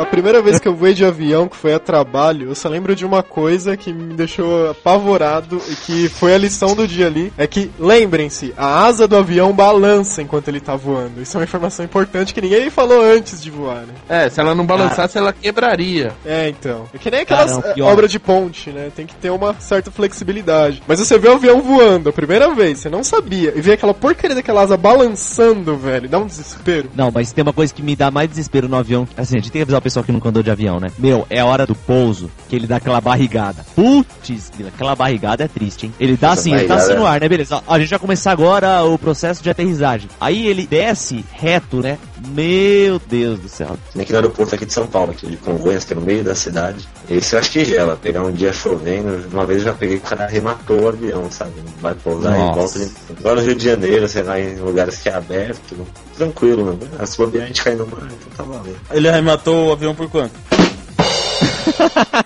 A 0.00 0.06
primeira 0.06 0.40
vez 0.40 0.58
que 0.58 0.66
eu 0.66 0.74
voei 0.74 0.94
de 0.94 1.04
avião, 1.04 1.46
que 1.46 1.54
foi 1.54 1.74
a 1.74 1.78
trabalho, 1.78 2.48
eu 2.48 2.54
só 2.54 2.70
lembro 2.70 2.96
de 2.96 3.04
uma 3.04 3.22
coisa 3.22 3.76
que 3.76 3.92
me 3.92 4.14
deixou 4.14 4.70
apavorado 4.70 5.60
e 5.68 5.76
que 5.76 6.08
foi 6.08 6.34
a 6.34 6.38
lição 6.38 6.74
do 6.74 6.88
dia 6.88 7.06
ali. 7.06 7.30
É 7.36 7.46
que, 7.46 7.70
lembrem-se, 7.78 8.54
a 8.56 8.86
asa 8.86 9.06
do 9.06 9.14
avião 9.14 9.52
balança 9.52 10.22
enquanto 10.22 10.48
ele 10.48 10.58
tá 10.58 10.74
voando. 10.74 11.20
Isso 11.20 11.36
é 11.36 11.40
uma 11.40 11.44
informação 11.44 11.84
importante 11.84 12.32
que 12.32 12.40
ninguém 12.40 12.70
falou 12.70 13.04
antes 13.04 13.42
de 13.42 13.50
voar, 13.50 13.82
né? 13.82 13.92
É, 14.08 14.30
se 14.30 14.40
ela 14.40 14.54
não 14.54 14.64
balançasse, 14.64 15.18
ela 15.18 15.34
quebraria. 15.34 16.12
É, 16.24 16.48
então. 16.48 16.88
É 16.94 16.96
que 16.96 17.10
nem 17.10 17.20
aquelas 17.20 17.58
Cara, 17.58 17.74
é 17.76 17.82
obras 17.82 18.10
de 18.10 18.18
ponte, 18.18 18.70
né? 18.70 18.90
Tem 18.96 19.04
que 19.06 19.14
ter 19.14 19.28
uma 19.28 19.54
certa 19.60 19.90
flexibilidade. 19.90 20.82
Mas 20.88 20.98
você 20.98 21.18
vê 21.18 21.28
o 21.28 21.34
avião 21.34 21.60
voando 21.60 22.08
a 22.08 22.12
primeira 22.12 22.54
vez, 22.54 22.78
você 22.78 22.88
não 22.88 23.04
sabia, 23.04 23.52
e 23.54 23.60
vê 23.60 23.72
aquela 23.72 23.92
porcaria 23.92 24.34
daquela 24.34 24.62
asa 24.62 24.78
balançando, 24.78 25.76
velho, 25.76 26.08
dá 26.08 26.18
um 26.18 26.26
desespero. 26.26 26.88
Não, 26.96 27.10
mas 27.10 27.32
tem 27.32 27.42
uma 27.42 27.52
coisa 27.52 27.74
que 27.74 27.82
me 27.82 27.94
dá 27.94 28.10
mais 28.10 28.30
desespero 28.30 28.66
no 28.66 28.76
avião. 28.76 29.06
Assim, 29.14 29.36
a 29.36 29.40
gente 29.40 29.52
tem 29.52 29.60
que 29.60 29.64
avisar 29.64 29.78
o 29.78 29.89
pessoal 29.90 30.04
que 30.04 30.12
nunca 30.12 30.28
andou 30.28 30.42
de 30.42 30.50
avião, 30.50 30.78
né? 30.78 30.90
Meu, 30.96 31.26
é 31.28 31.40
a 31.40 31.44
hora 31.44 31.66
do 31.66 31.74
pouso 31.74 32.30
que 32.48 32.54
ele 32.54 32.66
dá 32.66 32.76
aquela 32.76 33.00
barrigada. 33.00 33.66
Putz, 33.74 34.52
aquela 34.68 34.94
barrigada 34.94 35.44
é 35.44 35.48
triste, 35.48 35.86
hein? 35.86 35.94
Ele 35.98 36.16
dá 36.16 36.30
assim, 36.30 36.54
ele 36.54 36.68
tá 36.68 36.76
assim 36.76 36.94
no 36.94 37.04
é- 37.04 37.08
ar, 37.08 37.20
né? 37.20 37.28
Beleza. 37.28 37.60
A 37.66 37.78
gente 37.78 37.90
vai 37.90 37.98
começar 37.98 38.30
agora 38.30 38.84
o 38.84 38.96
processo 38.96 39.42
de 39.42 39.50
aterrissagem. 39.50 40.08
Aí 40.20 40.46
ele 40.46 40.64
desce 40.66 41.24
reto, 41.32 41.78
né? 41.78 41.98
Meu 42.28 43.00
Deus 43.08 43.38
do 43.40 43.48
céu. 43.48 43.76
Nem 43.94 44.02
aqui 44.02 44.12
no 44.12 44.18
aeroporto 44.18 44.54
aqui 44.54 44.66
de 44.66 44.72
São 44.72 44.86
Paulo, 44.86 45.12
aqui 45.12 45.26
de 45.26 45.36
Congonhas, 45.38 45.84
que 45.84 45.92
é 45.92 45.96
no 45.96 46.02
meio 46.02 46.22
da 46.22 46.34
cidade. 46.34 46.86
Esse 47.08 47.34
eu 47.34 47.40
acho 47.40 47.50
que 47.50 47.64
gela. 47.64 47.98
Pegar 48.00 48.22
um 48.22 48.30
dia 48.32 48.52
chovendo, 48.52 49.26
uma 49.32 49.46
vez 49.46 49.60
eu 49.60 49.66
já 49.66 49.72
peguei 49.72 49.98
que 49.98 50.06
o 50.06 50.08
cara 50.08 50.24
arrematou 50.24 50.80
o 50.82 50.88
avião, 50.88 51.30
sabe? 51.30 51.52
Vai 51.80 51.94
pousar 51.94 52.32
Nossa. 52.36 52.52
e 52.52 52.54
volta. 52.54 52.78
de- 52.78 53.20
Agora 53.20 53.40
no 53.40 53.46
Rio 53.46 53.54
de 53.54 53.64
Janeiro, 53.64 54.06
você 54.08 54.22
vai 54.22 54.42
em 54.42 54.56
lugares 54.56 54.98
que 54.98 55.08
é 55.08 55.14
aberto, 55.14 55.86
tranquilo, 56.16 56.78
né? 56.98 57.06
Se 57.06 57.16
bobear 57.16 57.44
a 57.44 57.46
gente 57.46 57.64
cai 57.64 57.74
no 57.74 57.86
mar, 57.86 58.02
então 58.04 58.32
tá 58.36 58.42
valendo. 58.42 58.76
Ele 58.90 59.08
arrematou 59.08 59.68
o 59.68 59.72
avião 59.72 59.94
por 59.94 60.08
quanto? 60.10 60.32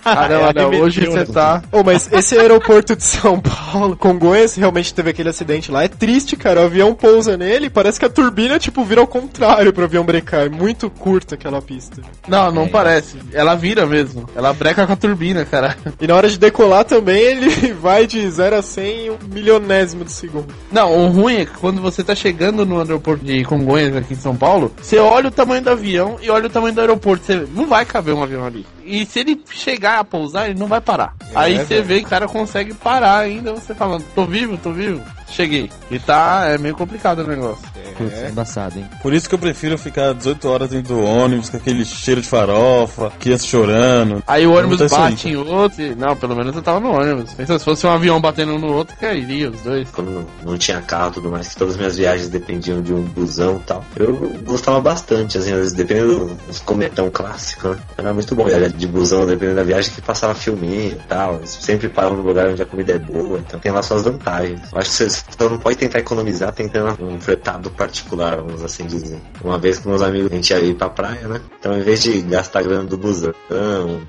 Ah, 0.03 0.27
não, 0.29 0.39
não, 0.39 0.45
arremeteu, 0.45 0.81
hoje 0.81 1.05
você 1.05 1.19
né? 1.19 1.25
tá. 1.25 1.63
Oh, 1.71 1.83
mas 1.83 2.11
esse 2.11 2.37
aeroporto 2.37 2.95
de 2.95 3.03
São 3.03 3.39
Paulo, 3.39 3.95
Congonhas, 3.95 4.55
realmente 4.55 4.93
teve 4.93 5.09
aquele 5.09 5.29
acidente 5.29 5.71
lá. 5.71 5.83
É 5.83 5.87
triste, 5.87 6.35
cara. 6.35 6.61
O 6.61 6.65
avião 6.65 6.93
pousa 6.93 7.37
nele 7.37 7.67
e 7.67 7.69
parece 7.69 7.99
que 7.99 8.05
a 8.05 8.09
turbina, 8.09 8.59
tipo, 8.59 8.83
vira 8.83 9.01
ao 9.01 9.07
contrário 9.07 9.73
pro 9.73 9.83
avião 9.83 10.03
brecar. 10.03 10.45
É 10.45 10.49
muito 10.49 10.89
curta 10.89 11.35
aquela 11.35 11.61
pista. 11.61 12.01
Não, 12.27 12.51
não 12.51 12.67
parece. 12.67 13.17
Ela 13.33 13.55
vira 13.55 13.85
mesmo. 13.85 14.29
Ela 14.35 14.53
breca 14.53 14.85
com 14.85 14.93
a 14.93 14.95
turbina, 14.95 15.45
cara. 15.45 15.75
E 15.99 16.07
na 16.07 16.15
hora 16.15 16.29
de 16.29 16.37
decolar 16.37 16.83
também, 16.83 17.19
ele 17.19 17.73
vai 17.73 18.05
de 18.05 18.29
0 18.29 18.57
a 18.57 18.61
100 18.61 19.05
em 19.05 19.09
um 19.09 19.17
milionésimo 19.31 20.03
de 20.03 20.11
segundo. 20.11 20.53
Não, 20.71 20.93
o 20.93 21.07
ruim 21.09 21.37
é 21.37 21.45
que 21.45 21.57
quando 21.57 21.81
você 21.81 22.03
tá 22.03 22.13
chegando 22.13 22.65
no 22.65 22.79
aeroporto 22.79 23.23
de 23.23 23.43
Congonhas 23.45 23.95
aqui 23.95 24.13
em 24.13 24.17
São 24.17 24.35
Paulo, 24.35 24.71
você 24.79 24.97
olha 24.97 25.29
o 25.29 25.31
tamanho 25.31 25.61
do 25.61 25.69
avião 25.69 26.17
e 26.21 26.29
olha 26.29 26.47
o 26.47 26.49
tamanho 26.49 26.75
do 26.75 26.81
aeroporto. 26.81 27.25
Você 27.25 27.47
não 27.55 27.65
vai 27.65 27.85
caber 27.85 28.13
um 28.13 28.21
avião 28.21 28.45
ali. 28.45 28.65
E 28.85 29.05
se 29.05 29.19
ele 29.19 29.34
chegar 29.49 29.99
a 29.99 30.03
pousar, 30.03 30.49
ele 30.49 30.59
não 30.59 30.67
vai 30.67 30.81
parar. 30.81 31.15
Aí 31.33 31.57
você 31.57 31.81
vê 31.81 31.99
que 31.99 32.05
o 32.05 32.09
cara 32.09 32.27
consegue 32.27 32.73
parar 32.73 33.19
ainda, 33.19 33.53
você 33.53 33.73
falando, 33.73 34.03
tô 34.13 34.25
vivo, 34.25 34.57
tô 34.57 34.71
vivo. 34.71 35.01
Cheguei. 35.35 35.69
E 35.91 35.99
tá, 35.99 36.45
é 36.47 36.57
meio 36.57 36.75
complicado 36.75 37.19
o 37.19 37.27
negócio. 37.27 37.65
Putz, 37.97 38.29
embaçado, 38.29 38.77
hein? 38.79 38.85
Por 39.01 39.13
isso 39.13 39.27
que 39.29 39.35
eu 39.35 39.39
prefiro 39.39 39.77
ficar 39.77 40.13
18 40.13 40.49
horas 40.49 40.69
dentro 40.69 40.95
do 40.95 41.01
ônibus, 41.03 41.49
com 41.49 41.57
aquele 41.57 41.83
cheiro 41.85 42.21
de 42.21 42.27
farofa, 42.27 43.11
criança 43.19 43.45
chorando. 43.45 44.23
Aí 44.27 44.45
o 44.47 44.53
ônibus 44.53 44.79
Não 44.79 44.87
tá 44.87 44.95
isso 44.95 44.95
bate 44.95 45.29
em 45.29 45.35
outro. 45.35 45.81
e- 45.81 45.95
Não, 45.95 46.15
pelo 46.15 46.35
menos 46.35 46.55
eu 46.55 46.61
tava 46.61 46.79
no 46.79 46.91
ônibus. 46.91 47.33
Pensa, 47.33 47.57
se 47.59 47.65
fosse 47.65 47.85
um 47.85 47.89
avião 47.91 48.19
batendo 48.19 48.53
um 48.53 48.59
no 48.59 48.73
outro, 48.73 48.95
cairia 48.97 49.49
os 49.49 49.61
dois. 49.61 49.89
Quando 49.91 50.25
não, 50.43 50.57
tinha 50.57 50.81
carro 50.81 51.11
e 51.11 51.13
tudo 51.15 51.29
mais, 51.31 51.49
que 51.49 51.55
todas 51.57 51.73
as 51.73 51.77
minhas 51.77 51.97
viagens 51.97 52.29
dependiam 52.29 52.81
de 52.81 52.93
um 52.93 53.01
busão 53.03 53.57
e 53.57 53.67
tal. 53.67 53.85
Eu 53.95 54.13
gostava 54.45 54.79
bastante, 54.81 55.37
assim, 55.37 55.51
às 55.51 55.57
vezes, 55.57 55.73
dependendo 55.73 56.35
dos 56.47 56.59
cometão 56.59 57.09
clássico, 57.09 57.69
né? 57.69 57.77
Era 57.97 58.13
muito 58.13 58.35
bom 58.35 58.45
viajar 58.45 58.69
de 58.69 58.87
busão, 58.87 59.25
dependendo 59.25 59.57
da 59.57 59.63
viagem, 59.63 59.91
que 59.93 60.01
passava 60.01 60.33
filminho 60.35 60.91
e 60.93 61.07
tal. 61.07 61.39
Sempre 61.45 61.87
param 61.89 62.15
no 62.15 62.23
lugar 62.23 62.47
onde 62.49 62.61
a 62.61 62.65
comida 62.65 62.93
é 62.93 62.99
boa, 62.99 63.39
então 63.39 63.59
tem 63.59 63.71
lá 63.71 63.81
suas 63.83 64.03
vantagens. 64.03 64.59
Eu 64.71 64.79
acho 64.79 64.89
que 64.89 64.95
você 64.95 65.24
só 65.29 65.49
não 65.49 65.57
pode 65.57 65.77
tentar 65.77 65.99
economizar 65.99 66.51
tentando 66.53 67.03
um 67.03 67.19
fretado 67.19 67.69
particular, 67.71 68.37
vamos 68.37 68.63
assim 68.63 68.85
dizer. 68.85 69.19
Uma 69.43 69.57
vez 69.57 69.79
com 69.79 69.89
meus 69.89 70.01
amigos, 70.01 70.31
a 70.31 70.35
gente 70.35 70.49
ia 70.51 70.59
ir 70.59 70.75
pra 70.75 70.89
praia, 70.89 71.27
né? 71.27 71.41
Então, 71.59 71.77
em 71.77 71.81
vez 71.81 72.03
de 72.03 72.21
gastar 72.21 72.63
grana 72.63 72.83
do 72.83 72.97
busão, 72.97 73.33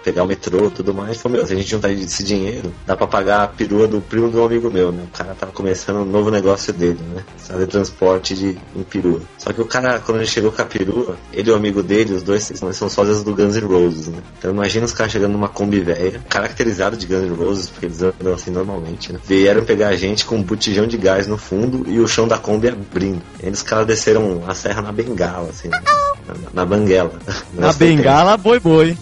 pegar 0.04 0.22
o 0.24 0.26
metrô 0.26 0.70
tudo 0.70 0.94
mais, 0.94 1.20
falou, 1.20 1.38
meu, 1.38 1.46
se 1.46 1.52
a 1.52 1.56
gente 1.56 1.70
juntar 1.70 1.90
esse 1.90 2.22
dinheiro, 2.22 2.72
dá 2.86 2.96
pra 2.96 3.06
pagar 3.06 3.42
a 3.44 3.48
perua 3.48 3.86
do 3.86 4.00
primo 4.00 4.30
de 4.30 4.36
um 4.36 4.44
amigo 4.44 4.70
meu, 4.70 4.92
né? 4.92 5.04
O 5.04 5.16
cara 5.16 5.34
tava 5.34 5.52
começando 5.52 5.96
um 5.98 6.04
novo 6.04 6.30
negócio 6.30 6.72
dele, 6.72 7.00
né? 7.14 7.24
Fazer 7.38 7.66
transporte 7.66 8.34
de 8.34 8.58
em 8.74 8.82
perua. 8.82 9.20
Só 9.38 9.52
que 9.52 9.60
o 9.60 9.64
cara, 9.64 9.98
quando 10.00 10.18
ele 10.18 10.26
chegou 10.26 10.52
com 10.52 10.62
a 10.62 10.64
perua, 10.64 11.16
ele 11.32 11.48
e 11.48 11.52
o 11.52 11.56
amigo 11.56 11.82
dele, 11.82 12.14
os 12.14 12.22
dois 12.22 12.42
são, 12.42 12.72
são 12.72 12.88
sócios 12.88 13.22
do 13.22 13.34
Guns 13.34 13.56
N' 13.56 13.66
Roses, 13.66 14.08
né? 14.08 14.18
Então 14.38 14.50
imagina 14.50 14.84
os 14.84 14.92
caras 14.92 15.12
chegando 15.12 15.32
numa 15.32 15.48
Kombi 15.48 15.80
velha, 15.80 16.20
caracterizado 16.28 16.96
de 16.96 17.06
Guns 17.06 17.22
N' 17.22 17.34
Roses, 17.34 17.68
porque 17.68 17.86
eles 17.86 18.02
andam 18.02 18.34
assim 18.34 18.50
normalmente, 18.50 19.12
né? 19.12 19.20
Vieram 19.24 19.64
pegar 19.64 19.88
a 19.88 19.96
gente 19.96 20.24
com 20.24 20.36
um 20.36 20.42
botijão 20.42 20.86
de 20.86 20.95
gás 20.96 21.26
no 21.26 21.36
fundo 21.38 21.84
e 21.88 21.98
o 22.00 22.06
chão 22.08 22.26
da 22.28 22.38
Kombi 22.38 22.68
abrindo. 22.68 23.22
E 23.42 23.46
eles 23.46 23.62
caras 23.62 23.86
desceram 23.86 24.42
a 24.46 24.54
serra 24.54 24.82
na 24.82 24.92
bengala, 24.92 25.48
assim, 25.50 25.68
né? 25.68 25.80
na, 26.26 26.34
na 26.52 26.64
banguela. 26.66 27.12
Na 27.54 27.72
bengala, 27.72 28.36
boi 28.36 28.58
boi. 28.58 28.98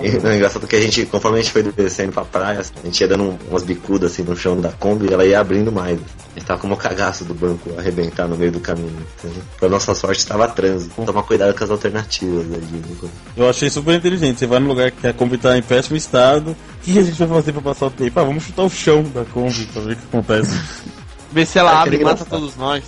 E, 0.00 0.10
não, 0.22 0.30
é 0.30 0.36
engraçado 0.36 0.66
que 0.66 0.76
a 0.76 0.80
gente, 0.80 1.04
conforme 1.06 1.38
a 1.38 1.42
gente 1.42 1.50
foi 1.52 1.62
descendo 1.64 2.12
pra 2.12 2.24
praia, 2.24 2.60
a 2.60 2.86
gente 2.86 3.00
ia 3.00 3.08
dando 3.08 3.24
um- 3.24 3.38
umas 3.50 3.64
bicudas 3.64 4.12
assim 4.12 4.22
no 4.22 4.36
chão 4.36 4.60
da 4.60 4.70
Kombi 4.70 5.06
e 5.08 5.12
ela 5.12 5.24
ia 5.24 5.40
abrindo 5.40 5.72
mais. 5.72 5.98
A 5.98 6.38
gente 6.38 6.46
tava 6.46 6.60
como 6.60 6.74
o 6.74 6.76
cagaço 6.76 7.24
do 7.24 7.34
banco 7.34 7.70
arrebentar 7.78 8.28
no 8.28 8.36
meio 8.36 8.52
do 8.52 8.60
caminho. 8.60 8.94
Entendeu? 9.18 9.42
Pra 9.58 9.68
nossa 9.68 9.94
sorte 9.94 10.24
tava 10.26 10.46
trânsito. 10.48 11.02
Tomar 11.04 11.22
cuidado 11.24 11.56
com 11.56 11.64
as 11.64 11.70
alternativas. 11.70 12.44
Né, 12.46 12.58
de- 12.60 13.08
Eu 13.36 13.48
achei 13.50 13.68
super 13.68 13.94
inteligente. 13.96 14.38
Você 14.38 14.46
vai 14.46 14.60
no 14.60 14.68
lugar 14.68 14.90
que 14.92 15.06
a 15.06 15.12
Kombi 15.12 15.38
tá 15.38 15.56
em 15.58 15.62
péssimo 15.62 15.96
estado. 15.96 16.50
O 16.50 16.56
que 16.82 16.96
a 16.98 17.02
gente 17.02 17.18
vai 17.18 17.26
fazer 17.28 17.52
pra 17.52 17.62
passar 17.62 17.86
o 17.86 17.90
tempo? 17.90 18.20
Ah, 18.20 18.24
vamos 18.24 18.44
chutar 18.44 18.62
o 18.62 18.70
chão 18.70 19.02
da 19.02 19.24
Kombi 19.24 19.66
pra 19.72 19.82
ver 19.82 19.92
o 19.94 19.96
que 19.96 20.02
acontece. 20.12 20.56
Vê 21.32 21.44
se 21.46 21.58
ela 21.58 21.72
É, 21.72 21.74
abre 21.76 21.96
e 21.96 22.04
mata 22.04 22.22
engraçado. 22.22 22.28
todos 22.40 22.56
nós. 22.56 22.82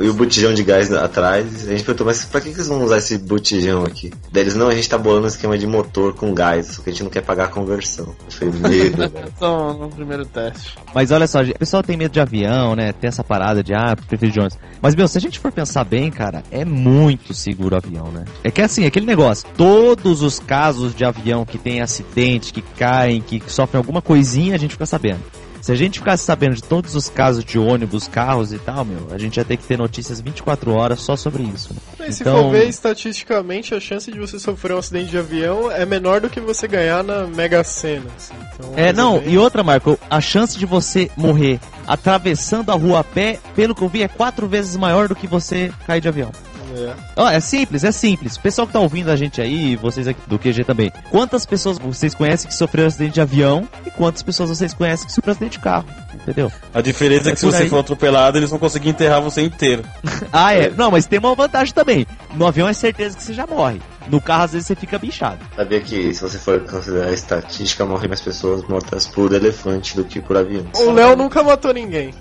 E 0.00 0.08
o 0.08 0.14
botijão 0.14 0.52
de 0.54 0.64
gás 0.64 0.90
atrás, 0.92 1.68
a 1.68 1.70
gente 1.70 1.84
perguntou, 1.84 2.06
mas 2.06 2.24
pra 2.24 2.40
que, 2.40 2.48
que 2.50 2.56
eles 2.56 2.66
vão 2.66 2.82
usar 2.82 2.96
esse 2.98 3.16
botijão 3.18 3.84
aqui? 3.84 4.10
Daí 4.32 4.42
eles, 4.42 4.54
não, 4.54 4.68
a 4.68 4.74
gente 4.74 4.88
tá 4.88 4.96
bolando 4.98 5.24
um 5.24 5.28
esquema 5.28 5.56
de 5.56 5.66
motor 5.66 6.14
com 6.14 6.32
gás, 6.34 6.66
só 6.68 6.82
que 6.82 6.90
a 6.90 6.92
gente 6.92 7.04
não 7.04 7.10
quer 7.10 7.20
pagar 7.22 7.44
a 7.44 7.48
conversão. 7.48 8.14
Eu 8.26 8.30
falei, 8.32 8.54
medo, 8.54 8.96
velho. 9.08 9.32
Só 9.38 9.72
no 9.74 9.88
primeiro 9.90 10.24
teste. 10.26 10.74
Mas 10.94 11.10
olha 11.10 11.26
só, 11.26 11.42
o 11.42 11.58
pessoal 11.58 11.82
tem 11.82 11.96
medo 11.96 12.12
de 12.12 12.20
avião, 12.20 12.74
né? 12.74 12.92
Tem 12.92 13.08
essa 13.08 13.22
parada 13.22 13.62
de, 13.62 13.72
ah, 13.74 13.94
prefiro 14.08 14.32
de 14.32 14.40
ônibus. 14.40 14.58
Mas, 14.80 14.94
meu, 14.94 15.06
se 15.06 15.16
a 15.18 15.20
gente 15.20 15.38
for 15.38 15.52
pensar 15.52 15.84
bem, 15.84 16.10
cara, 16.10 16.42
é 16.50 16.64
muito 16.64 17.32
seguro 17.34 17.74
o 17.74 17.78
avião, 17.78 18.10
né? 18.10 18.24
É 18.42 18.50
que 18.50 18.62
assim, 18.62 18.84
aquele 18.86 19.06
negócio, 19.06 19.46
todos 19.56 20.22
os 20.22 20.38
casos 20.40 20.94
de 20.94 21.04
avião 21.04 21.44
que 21.44 21.56
tem 21.58 21.80
acidente, 21.82 22.52
que 22.52 22.62
caem, 22.62 23.20
que 23.20 23.42
sofrem 23.46 23.78
alguma 23.78 24.02
coisinha, 24.02 24.54
a 24.54 24.58
gente 24.58 24.72
fica 24.72 24.86
sabendo. 24.86 25.20
Se 25.62 25.70
a 25.70 25.76
gente 25.76 26.00
ficasse 26.00 26.24
sabendo 26.24 26.56
de 26.56 26.62
todos 26.64 26.96
os 26.96 27.08
casos 27.08 27.44
de 27.44 27.56
ônibus, 27.58 28.08
carros 28.08 28.52
e 28.52 28.58
tal, 28.58 28.84
meu, 28.84 29.06
a 29.12 29.16
gente 29.16 29.36
ia 29.36 29.44
ter 29.44 29.56
que 29.56 29.62
ter 29.64 29.78
notícias 29.78 30.20
24 30.20 30.72
horas 30.74 31.00
só 31.00 31.14
sobre 31.16 31.44
isso. 31.44 31.72
Né? 31.72 31.78
Mas 32.00 32.16
se 32.16 32.22
Então- 32.24 32.36
for 32.42 32.50
ver 32.50 32.68
estatisticamente, 32.68 33.72
a 33.74 33.78
chance 33.80 34.10
de 34.10 34.18
você 34.18 34.38
sofrer 34.40 34.74
um 34.74 34.78
acidente 34.78 35.10
de 35.12 35.18
avião 35.18 35.70
é 35.70 35.86
menor 35.86 36.20
do 36.20 36.28
que 36.28 36.40
você 36.40 36.66
ganhar 36.66 37.04
na 37.04 37.26
Mega 37.28 37.62
Sena. 37.62 38.06
assim. 38.16 38.34
Então, 38.54 38.72
É, 38.72 38.86
coisa 38.86 38.92
não, 38.92 39.18
bem- 39.20 39.30
e 39.34 39.38
outra, 39.38 39.62
Marco, 39.62 39.96
a 40.10 40.20
chance 40.20 40.58
de 40.58 40.66
você 40.66 41.08
morrer 41.16 41.60
atravessando 41.86 42.70
a 42.70 42.74
rua 42.74 42.98
a 43.00 43.04
pé, 43.04 43.38
pelo 43.54 43.74
que 43.74 43.82
eu 43.82 43.88
vi, 43.88 44.02
é 44.02 44.08
quatro 44.08 44.48
vezes 44.48 44.76
maior 44.76 45.06
do 45.08 45.14
que 45.14 45.26
você 45.28 45.72
cair 45.86 46.00
de 46.00 46.08
avião. 46.08 46.32
É. 46.76 46.94
Ó, 47.16 47.28
é 47.28 47.40
simples, 47.40 47.84
é 47.84 47.92
simples. 47.92 48.36
O 48.36 48.40
pessoal 48.40 48.66
que 48.66 48.72
tá 48.72 48.80
ouvindo 48.80 49.10
a 49.10 49.16
gente 49.16 49.40
aí, 49.40 49.76
vocês 49.76 50.06
aqui 50.08 50.20
do 50.26 50.38
QG 50.38 50.64
também, 50.64 50.92
quantas 51.10 51.44
pessoas 51.46 51.78
vocês 51.78 52.14
conhecem 52.14 52.48
que 52.48 52.54
sofreram 52.54 52.88
acidente 52.88 53.14
de 53.14 53.20
avião 53.20 53.68
e 53.86 53.90
quantas 53.90 54.22
pessoas 54.22 54.48
vocês 54.48 54.72
conhecem 54.72 55.06
que 55.06 55.12
sofreram 55.12 55.32
acidente 55.32 55.58
de 55.58 55.64
carro? 55.64 55.84
Entendeu? 56.14 56.50
A 56.72 56.80
diferença 56.80 57.28
é 57.28 57.32
É 57.32 57.34
que 57.34 57.40
se 57.40 57.46
você 57.46 57.64
aí. 57.64 57.68
for 57.68 57.78
atropelado, 57.80 58.38
eles 58.38 58.48
vão 58.50 58.58
conseguir 58.58 58.88
enterrar 58.90 59.20
você 59.20 59.42
inteiro. 59.42 59.84
Ah, 60.32 60.54
é. 60.54 60.70
Não, 60.70 60.90
mas 60.90 61.04
tem 61.04 61.18
uma 61.18 61.34
vantagem 61.34 61.74
também. 61.74 62.06
No 62.34 62.46
avião 62.46 62.66
é 62.66 62.72
certeza 62.72 63.16
que 63.16 63.22
você 63.22 63.34
já 63.34 63.46
morre. 63.46 63.82
No 64.08 64.18
carro, 64.20 64.44
às 64.44 64.52
vezes, 64.52 64.66
você 64.66 64.74
fica 64.74 64.98
bichado. 64.98 65.38
Sabia 65.54 65.80
que 65.80 66.14
se 66.14 66.22
você 66.22 66.38
for 66.38 66.58
considerar 66.60 67.08
a 67.08 67.12
estatística, 67.12 67.84
morrem 67.84 68.08
mais 68.08 68.20
pessoas 68.22 68.66
mortas 68.66 69.06
por 69.06 69.30
elefante 69.32 69.94
do 69.94 70.04
que 70.04 70.20
por 70.20 70.36
avião. 70.38 70.64
O 70.74 70.90
Léo 70.90 71.14
nunca 71.16 71.42
matou 71.42 71.72
ninguém. 71.74 72.14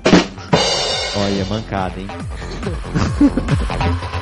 Olha, 1.16 1.46
mancada, 1.46 1.94
hein? 2.00 2.08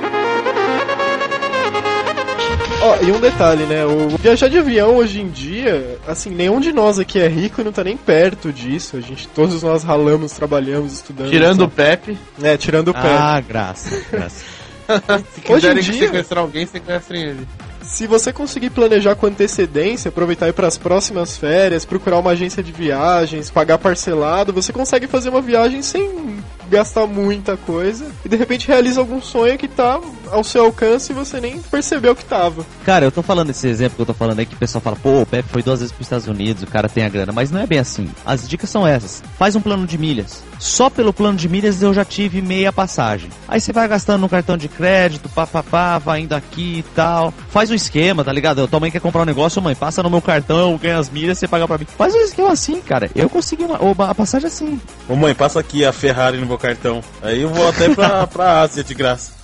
Ó, 2.81 2.95
e 3.05 3.11
um 3.11 3.19
detalhe, 3.19 3.63
né? 3.65 3.85
O 3.85 4.09
viajar 4.17 4.47
de 4.49 4.57
avião 4.57 4.95
hoje 4.95 5.19
em 5.21 5.27
dia, 5.29 5.97
assim, 6.07 6.29
nenhum 6.29 6.61
de 6.61 6.71
nós 6.71 6.97
aqui 6.97 7.19
é 7.19 7.27
rico 7.27 7.59
e 7.59 7.63
não 7.63 7.73
tá 7.73 7.83
nem 7.83 7.97
perto 7.97 8.53
disso. 8.53 8.95
A 8.95 9.01
gente, 9.01 9.27
todos 9.27 9.61
nós 9.61 9.83
ralamos, 9.83 10.31
trabalhamos, 10.31 10.93
estudamos. 10.93 11.29
Tirando 11.31 11.59
o 11.59 11.63
sabe? 11.63 11.73
Pepe. 11.75 12.17
É, 12.41 12.55
tirando 12.55 12.87
o 12.89 12.93
pé. 12.93 12.99
Ah, 13.03 13.41
graça, 13.45 14.01
graça. 14.09 14.45
Se 14.89 15.51
Hoje 15.51 15.67
em 15.67 15.75
quiserem 15.75 15.83
dia- 15.83 16.07
sequestrar 16.07 16.41
alguém, 16.41 16.65
sequestrem 16.65 17.21
ele. 17.21 17.47
se 17.83 18.07
você 18.07 18.31
conseguir 18.33 18.69
planejar 18.71 19.13
com 19.15 19.27
antecedência, 19.27 20.09
aproveitar 20.09 20.45
aí 20.47 20.53
para 20.53 20.65
as 20.67 20.77
próximas 20.79 21.37
férias, 21.37 21.85
procurar 21.85 22.17
uma 22.17 22.31
agência 22.31 22.63
de 22.63 22.71
viagens, 22.71 23.51
pagar 23.51 23.77
parcelado, 23.77 24.51
você 24.53 24.73
consegue 24.73 25.05
fazer 25.05 25.29
uma 25.29 25.41
viagem 25.41 25.83
sem 25.83 26.37
gastar 26.71 27.05
muita 27.05 27.55
coisa 27.57 28.05
e 28.25 28.29
de 28.29 28.35
repente 28.35 28.67
realiza 28.67 28.99
algum 28.99 29.21
sonho 29.21 29.57
que 29.59 29.67
tá 29.67 29.99
ao 30.31 30.43
seu 30.43 30.65
alcance 30.65 31.11
e 31.11 31.15
você 31.15 31.39
nem 31.39 31.59
percebeu 31.61 32.15
que 32.15 32.25
tava. 32.25 32.65
Cara, 32.85 33.05
eu 33.05 33.11
tô 33.11 33.21
falando 33.21 33.49
esse 33.49 33.67
exemplo 33.67 33.95
que 33.95 34.01
eu 34.01 34.05
tô 34.05 34.13
falando 34.13 34.39
aí 34.39 34.45
que 34.45 34.55
o 34.55 34.57
pessoal 34.57 34.81
fala, 34.81 34.95
pô, 34.95 35.21
o 35.21 35.25
Pepe 35.25 35.49
foi 35.49 35.63
duas 35.63 35.79
vezes 35.79 35.91
pros 35.91 36.05
Estados 36.05 36.27
Unidos, 36.27 36.63
o 36.63 36.67
cara 36.67 36.89
tem 36.89 37.03
a 37.03 37.09
grana, 37.09 37.31
mas 37.31 37.51
não 37.51 37.59
é 37.59 37.67
bem 37.67 37.79
assim. 37.79 38.09
As 38.25 38.47
dicas 38.47 38.69
são 38.69 38.85
essas. 38.85 39.23
Faz 39.37 39.55
um 39.55 39.61
plano 39.61 39.85
de 39.85 39.97
milhas. 39.97 40.43
Só 40.59 40.89
pelo 40.89 41.13
plano 41.13 41.37
de 41.37 41.47
milhas 41.47 41.81
eu 41.81 41.93
já 41.93 42.03
tive 42.03 42.41
meia 42.41 42.71
passagem. 42.71 43.29
Aí 43.47 43.61
você 43.61 43.71
vai 43.71 43.87
gastando 43.87 44.21
no 44.21 44.29
cartão 44.29 44.57
de 44.57 44.67
crédito, 44.67 45.29
papapá, 45.29 45.97
vai 45.97 46.21
indo 46.21 46.33
aqui 46.33 46.79
e 46.79 46.83
tal. 46.95 47.33
Faz 47.49 47.71
um 47.71 47.75
esquema, 47.75 48.23
tá 48.23 48.33
ligado? 48.33 48.67
Tua 48.67 48.79
mãe 48.79 48.91
quer 48.91 48.99
comprar 48.99 49.21
um 49.21 49.25
negócio, 49.25 49.61
mãe, 49.61 49.75
passa 49.75 50.03
no 50.03 50.09
meu 50.09 50.21
cartão, 50.21 50.77
ganha 50.77 50.97
as 50.97 51.09
milhas, 51.09 51.37
você 51.37 51.47
paga 51.47 51.67
pra 51.67 51.77
mim. 51.77 51.87
Faz 51.97 52.13
um 52.13 52.19
esquema 52.19 52.51
assim, 52.51 52.81
cara. 52.81 53.09
Eu 53.15 53.29
consegui 53.29 53.63
uma, 53.63 53.79
uma 53.79 54.15
passagem 54.15 54.47
assim. 54.47 54.81
Ô 55.07 55.15
mãe, 55.15 55.33
passa 55.33 55.59
aqui 55.59 55.85
a 55.85 55.93
Ferrari 55.93 56.37
no 56.37 56.45
meu 56.45 56.57
cartão. 56.57 57.01
Aí 57.21 57.41
eu 57.41 57.49
vou 57.49 57.67
até 57.67 57.93
pra, 57.93 58.27
pra 58.27 58.61
Ásia 58.61 58.83
de 58.83 58.93
graça. 58.93 59.38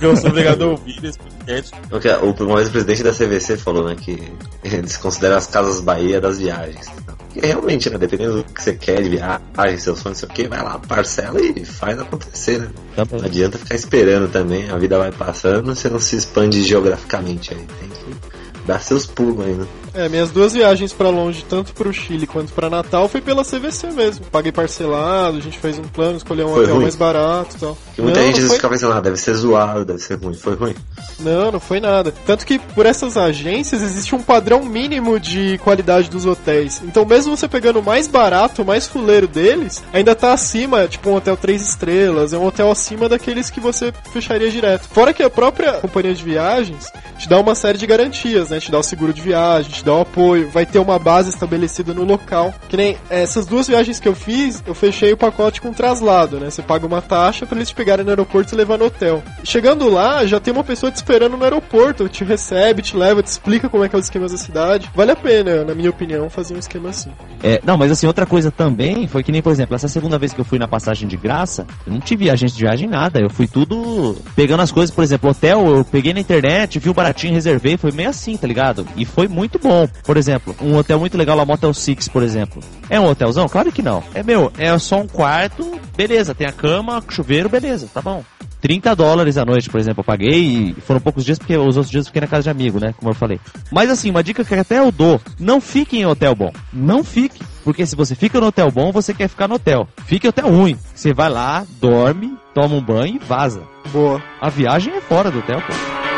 Eu 0.00 0.16
sou 0.16 0.30
obrigado 0.30 0.62
a 0.62 0.66
ouvir 0.68 1.04
esse 1.04 1.18
podcast. 1.18 1.72
Porque 1.88 2.08
o, 2.08 2.30
uma 2.46 2.56
vez 2.56 2.68
o 2.68 2.72
presidente 2.72 3.02
da 3.02 3.12
CVC 3.12 3.56
falou, 3.56 3.88
né, 3.88 3.94
que 3.94 4.32
eles 4.62 4.96
consideram 4.96 5.36
as 5.36 5.46
casas 5.46 5.80
Bahia 5.80 6.20
das 6.20 6.38
viagens. 6.38 6.86
E 7.34 7.44
realmente, 7.44 7.90
né, 7.90 7.98
dependendo 7.98 8.42
do 8.42 8.44
que 8.44 8.62
você 8.62 8.74
quer 8.74 9.02
de 9.02 9.08
viagem, 9.08 9.78
seu 9.78 9.96
sonho, 9.96 10.10
não 10.10 10.14
sei 10.14 10.28
o 10.28 10.32
que, 10.32 10.48
vai 10.48 10.62
lá, 10.62 10.78
parcela 10.78 11.40
e 11.40 11.64
faz 11.64 11.98
acontecer, 11.98 12.60
né? 12.60 12.68
Tá 12.94 13.04
Não 13.10 13.24
adianta 13.24 13.58
ficar 13.58 13.74
esperando 13.74 14.30
também, 14.30 14.70
a 14.70 14.78
vida 14.78 14.96
vai 14.98 15.10
passando, 15.10 15.74
você 15.74 15.88
não 15.88 15.98
se 15.98 16.16
expande 16.16 16.62
geograficamente 16.62 17.52
aí. 17.52 17.66
Tem 17.80 17.88
que 17.88 18.66
dar 18.66 18.80
seus 18.80 19.06
pulos 19.06 19.44
aí, 19.44 19.54
né? 19.54 19.66
É, 19.94 20.08
minhas 20.08 20.30
duas 20.30 20.52
viagens 20.52 20.92
pra 20.92 21.08
longe, 21.08 21.44
tanto 21.48 21.72
pro 21.72 21.92
Chile 21.92 22.26
quanto 22.26 22.52
pra 22.52 22.68
Natal, 22.68 23.08
foi 23.08 23.20
pela 23.20 23.44
CVC 23.44 23.92
mesmo. 23.92 24.26
Paguei 24.26 24.50
parcelado, 24.50 25.38
a 25.38 25.40
gente 25.40 25.58
fez 25.58 25.78
um 25.78 25.84
plano, 25.84 26.16
escolheu 26.16 26.48
um 26.48 26.52
Foi 26.52 26.62
hotel 26.62 26.74
ruim? 26.74 26.82
mais 26.82 26.96
barato 26.96 27.56
e 27.56 27.60
tal. 27.60 27.78
Que 27.94 28.02
muita 28.02 28.18
não, 28.18 28.26
gente 28.26 28.40
não 28.40 28.48
foi, 28.48 28.56
fica 28.56 28.68
pensando, 28.68 28.92
ah, 28.92 29.00
deve 29.00 29.16
ser 29.16 29.34
zoado, 29.34 29.84
deve 29.84 30.00
ser 30.00 30.18
ruim. 30.18 30.34
Foi 30.34 30.54
ruim. 30.56 30.74
não, 31.20 31.52
não 31.52 31.60
foi 31.60 31.78
nada. 31.78 32.12
Tanto 32.26 32.44
que 32.44 32.58
por 32.58 32.86
essas 32.86 33.16
agências 33.16 33.82
existe 33.82 34.14
um 34.14 34.22
padrão 34.22 34.64
mínimo 34.64 35.20
de 35.20 35.58
qualidade 35.58 36.10
dos 36.10 36.26
hotéis. 36.26 36.82
Então 36.84 37.04
mesmo 37.04 37.36
você 37.36 37.46
pegando 37.46 37.78
o 37.78 37.82
mais 37.82 38.08
barato, 38.08 38.62
o 38.62 38.64
mais 38.64 38.88
fuleiro 38.88 39.28
deles, 39.28 39.82
ainda 39.92 40.14
tá 40.14 40.32
acima, 40.32 40.88
tipo 40.88 41.08
um 41.08 41.14
hotel 41.14 41.36
3 41.36 41.62
estrelas, 41.62 42.32
é 42.32 42.38
um 42.38 42.46
hotel 42.46 42.70
acima 42.70 43.08
daqueles 43.08 43.48
que 43.48 43.60
você 43.60 43.92
fecharia 44.12 44.50
direto. 44.50 44.88
Fora 44.88 45.12
que 45.12 45.22
a 45.22 45.30
própria 45.30 45.74
companhia 45.74 46.14
de 46.14 46.24
viagens 46.24 46.90
te 47.18 47.28
dá 47.28 47.38
uma 47.38 47.54
série 47.54 47.78
de 47.78 47.86
garantias, 47.86 48.50
né? 48.50 48.58
Te 48.58 48.72
dá 48.72 48.78
o 48.78 48.82
seguro 48.82 49.12
de 49.12 49.22
viagem, 49.22 49.70
dá 49.84 49.94
o 49.94 50.00
apoio, 50.00 50.48
vai 50.50 50.66
ter 50.66 50.78
uma 50.78 50.98
base 50.98 51.28
estabelecida 51.28 51.92
no 51.92 52.04
local. 52.04 52.52
Que 52.68 52.76
nem 52.76 52.96
essas 53.10 53.46
duas 53.46 53.68
viagens 53.68 54.00
que 54.00 54.08
eu 54.08 54.14
fiz, 54.14 54.62
eu 54.66 54.74
fechei 54.74 55.12
o 55.12 55.16
pacote 55.16 55.60
com 55.60 55.72
traslado, 55.72 56.38
né? 56.38 56.50
Você 56.50 56.62
paga 56.62 56.86
uma 56.86 57.02
taxa 57.02 57.46
pra 57.46 57.56
eles 57.56 57.68
te 57.68 57.74
pegarem 57.74 58.04
no 58.04 58.10
aeroporto 58.10 58.54
e 58.54 58.56
levar 58.56 58.78
no 58.78 58.86
hotel. 58.86 59.22
Chegando 59.42 59.88
lá, 59.88 60.24
já 60.26 60.40
tem 60.40 60.52
uma 60.52 60.64
pessoa 60.64 60.90
te 60.90 60.96
esperando 60.96 61.36
no 61.36 61.44
aeroporto, 61.44 62.08
te 62.08 62.24
recebe, 62.24 62.82
te 62.82 62.96
leva, 62.96 63.22
te 63.22 63.26
explica 63.26 63.68
como 63.68 63.84
é 63.84 63.88
que 63.88 63.96
é 63.96 63.98
os 63.98 64.06
esquemas 64.06 64.32
da 64.32 64.38
cidade. 64.38 64.90
Vale 64.94 65.12
a 65.12 65.16
pena, 65.16 65.64
na 65.64 65.74
minha 65.74 65.90
opinião, 65.90 66.30
fazer 66.30 66.54
um 66.54 66.58
esquema 66.58 66.90
assim. 66.90 67.10
É, 67.42 67.60
não, 67.64 67.76
mas 67.76 67.90
assim, 67.90 68.06
outra 68.06 68.26
coisa 68.26 68.50
também 68.50 69.06
foi 69.06 69.22
que 69.22 69.32
nem, 69.32 69.42
por 69.42 69.52
exemplo, 69.52 69.74
essa 69.74 69.88
segunda 69.88 70.18
vez 70.18 70.32
que 70.32 70.40
eu 70.40 70.44
fui 70.44 70.58
na 70.58 70.68
passagem 70.68 71.06
de 71.08 71.16
graça, 71.16 71.66
eu 71.86 71.92
não 71.92 72.00
tive 72.00 72.30
agente 72.30 72.54
de 72.54 72.64
viagem 72.64 72.88
nada. 72.88 73.20
Eu 73.20 73.30
fui 73.30 73.46
tudo 73.46 74.16
pegando 74.34 74.62
as 74.62 74.72
coisas, 74.72 74.94
por 74.94 75.04
exemplo, 75.04 75.30
hotel, 75.30 75.66
eu 75.66 75.84
peguei 75.84 76.12
na 76.12 76.20
internet, 76.20 76.78
vi 76.78 76.88
o 76.88 76.94
baratinho, 76.94 77.34
reservei, 77.34 77.76
foi 77.76 77.92
meio 77.92 78.08
assim, 78.08 78.36
tá 78.36 78.46
ligado? 78.46 78.86
E 78.96 79.04
foi 79.04 79.28
muito 79.28 79.58
bom. 79.58 79.73
Por 80.04 80.16
exemplo, 80.16 80.54
um 80.60 80.76
hotel 80.76 80.98
muito 80.98 81.16
legal 81.16 81.36
lá, 81.36 81.44
Motel 81.44 81.72
Six, 81.74 82.08
por 82.08 82.22
exemplo. 82.22 82.62
É 82.88 82.98
um 83.00 83.06
hotelzão? 83.06 83.48
Claro 83.48 83.72
que 83.72 83.82
não. 83.82 84.02
É 84.14 84.22
meu, 84.22 84.52
é 84.58 84.76
só 84.78 85.00
um 85.00 85.06
quarto, 85.06 85.80
beleza, 85.96 86.34
tem 86.34 86.46
a 86.46 86.52
cama, 86.52 87.02
chuveiro, 87.08 87.48
beleza, 87.48 87.88
tá 87.92 88.00
bom. 88.00 88.22
30 88.64 88.96
dólares 88.96 89.36
a 89.36 89.44
noite, 89.44 89.68
por 89.68 89.78
exemplo, 89.78 90.00
eu 90.00 90.04
paguei 90.04 90.40
e 90.40 90.74
foram 90.86 90.98
poucos 90.98 91.22
dias 91.22 91.38
porque 91.38 91.54
os 91.54 91.76
outros 91.76 91.90
dias 91.90 92.06
eu 92.06 92.08
fiquei 92.08 92.22
na 92.22 92.26
casa 92.26 92.44
de 92.44 92.48
amigo, 92.50 92.80
né? 92.80 92.94
Como 92.96 93.10
eu 93.10 93.14
falei. 93.14 93.38
Mas 93.70 93.90
assim, 93.90 94.08
uma 94.08 94.22
dica 94.24 94.42
que 94.42 94.54
até 94.54 94.78
eu 94.78 94.90
dou: 94.90 95.20
não 95.38 95.60
fique 95.60 95.98
em 95.98 96.06
hotel 96.06 96.34
bom. 96.34 96.50
Não 96.72 97.04
fique. 97.04 97.44
Porque 97.62 97.84
se 97.84 97.94
você 97.94 98.14
fica 98.14 98.40
no 98.40 98.46
hotel 98.46 98.70
bom, 98.70 98.90
você 98.90 99.12
quer 99.12 99.28
ficar 99.28 99.48
no 99.48 99.56
hotel. 99.56 99.86
Fique 100.06 100.26
hotel 100.26 100.48
ruim. 100.48 100.78
Você 100.94 101.12
vai 101.12 101.28
lá, 101.28 101.66
dorme, 101.78 102.38
toma 102.54 102.74
um 102.74 102.82
banho 102.82 103.16
e 103.16 103.26
vaza. 103.26 103.62
Boa. 103.92 104.22
A 104.40 104.48
viagem 104.48 104.94
é 104.94 105.00
fora 105.02 105.30
do 105.30 105.40
hotel, 105.40 105.60
pô. 105.60 106.13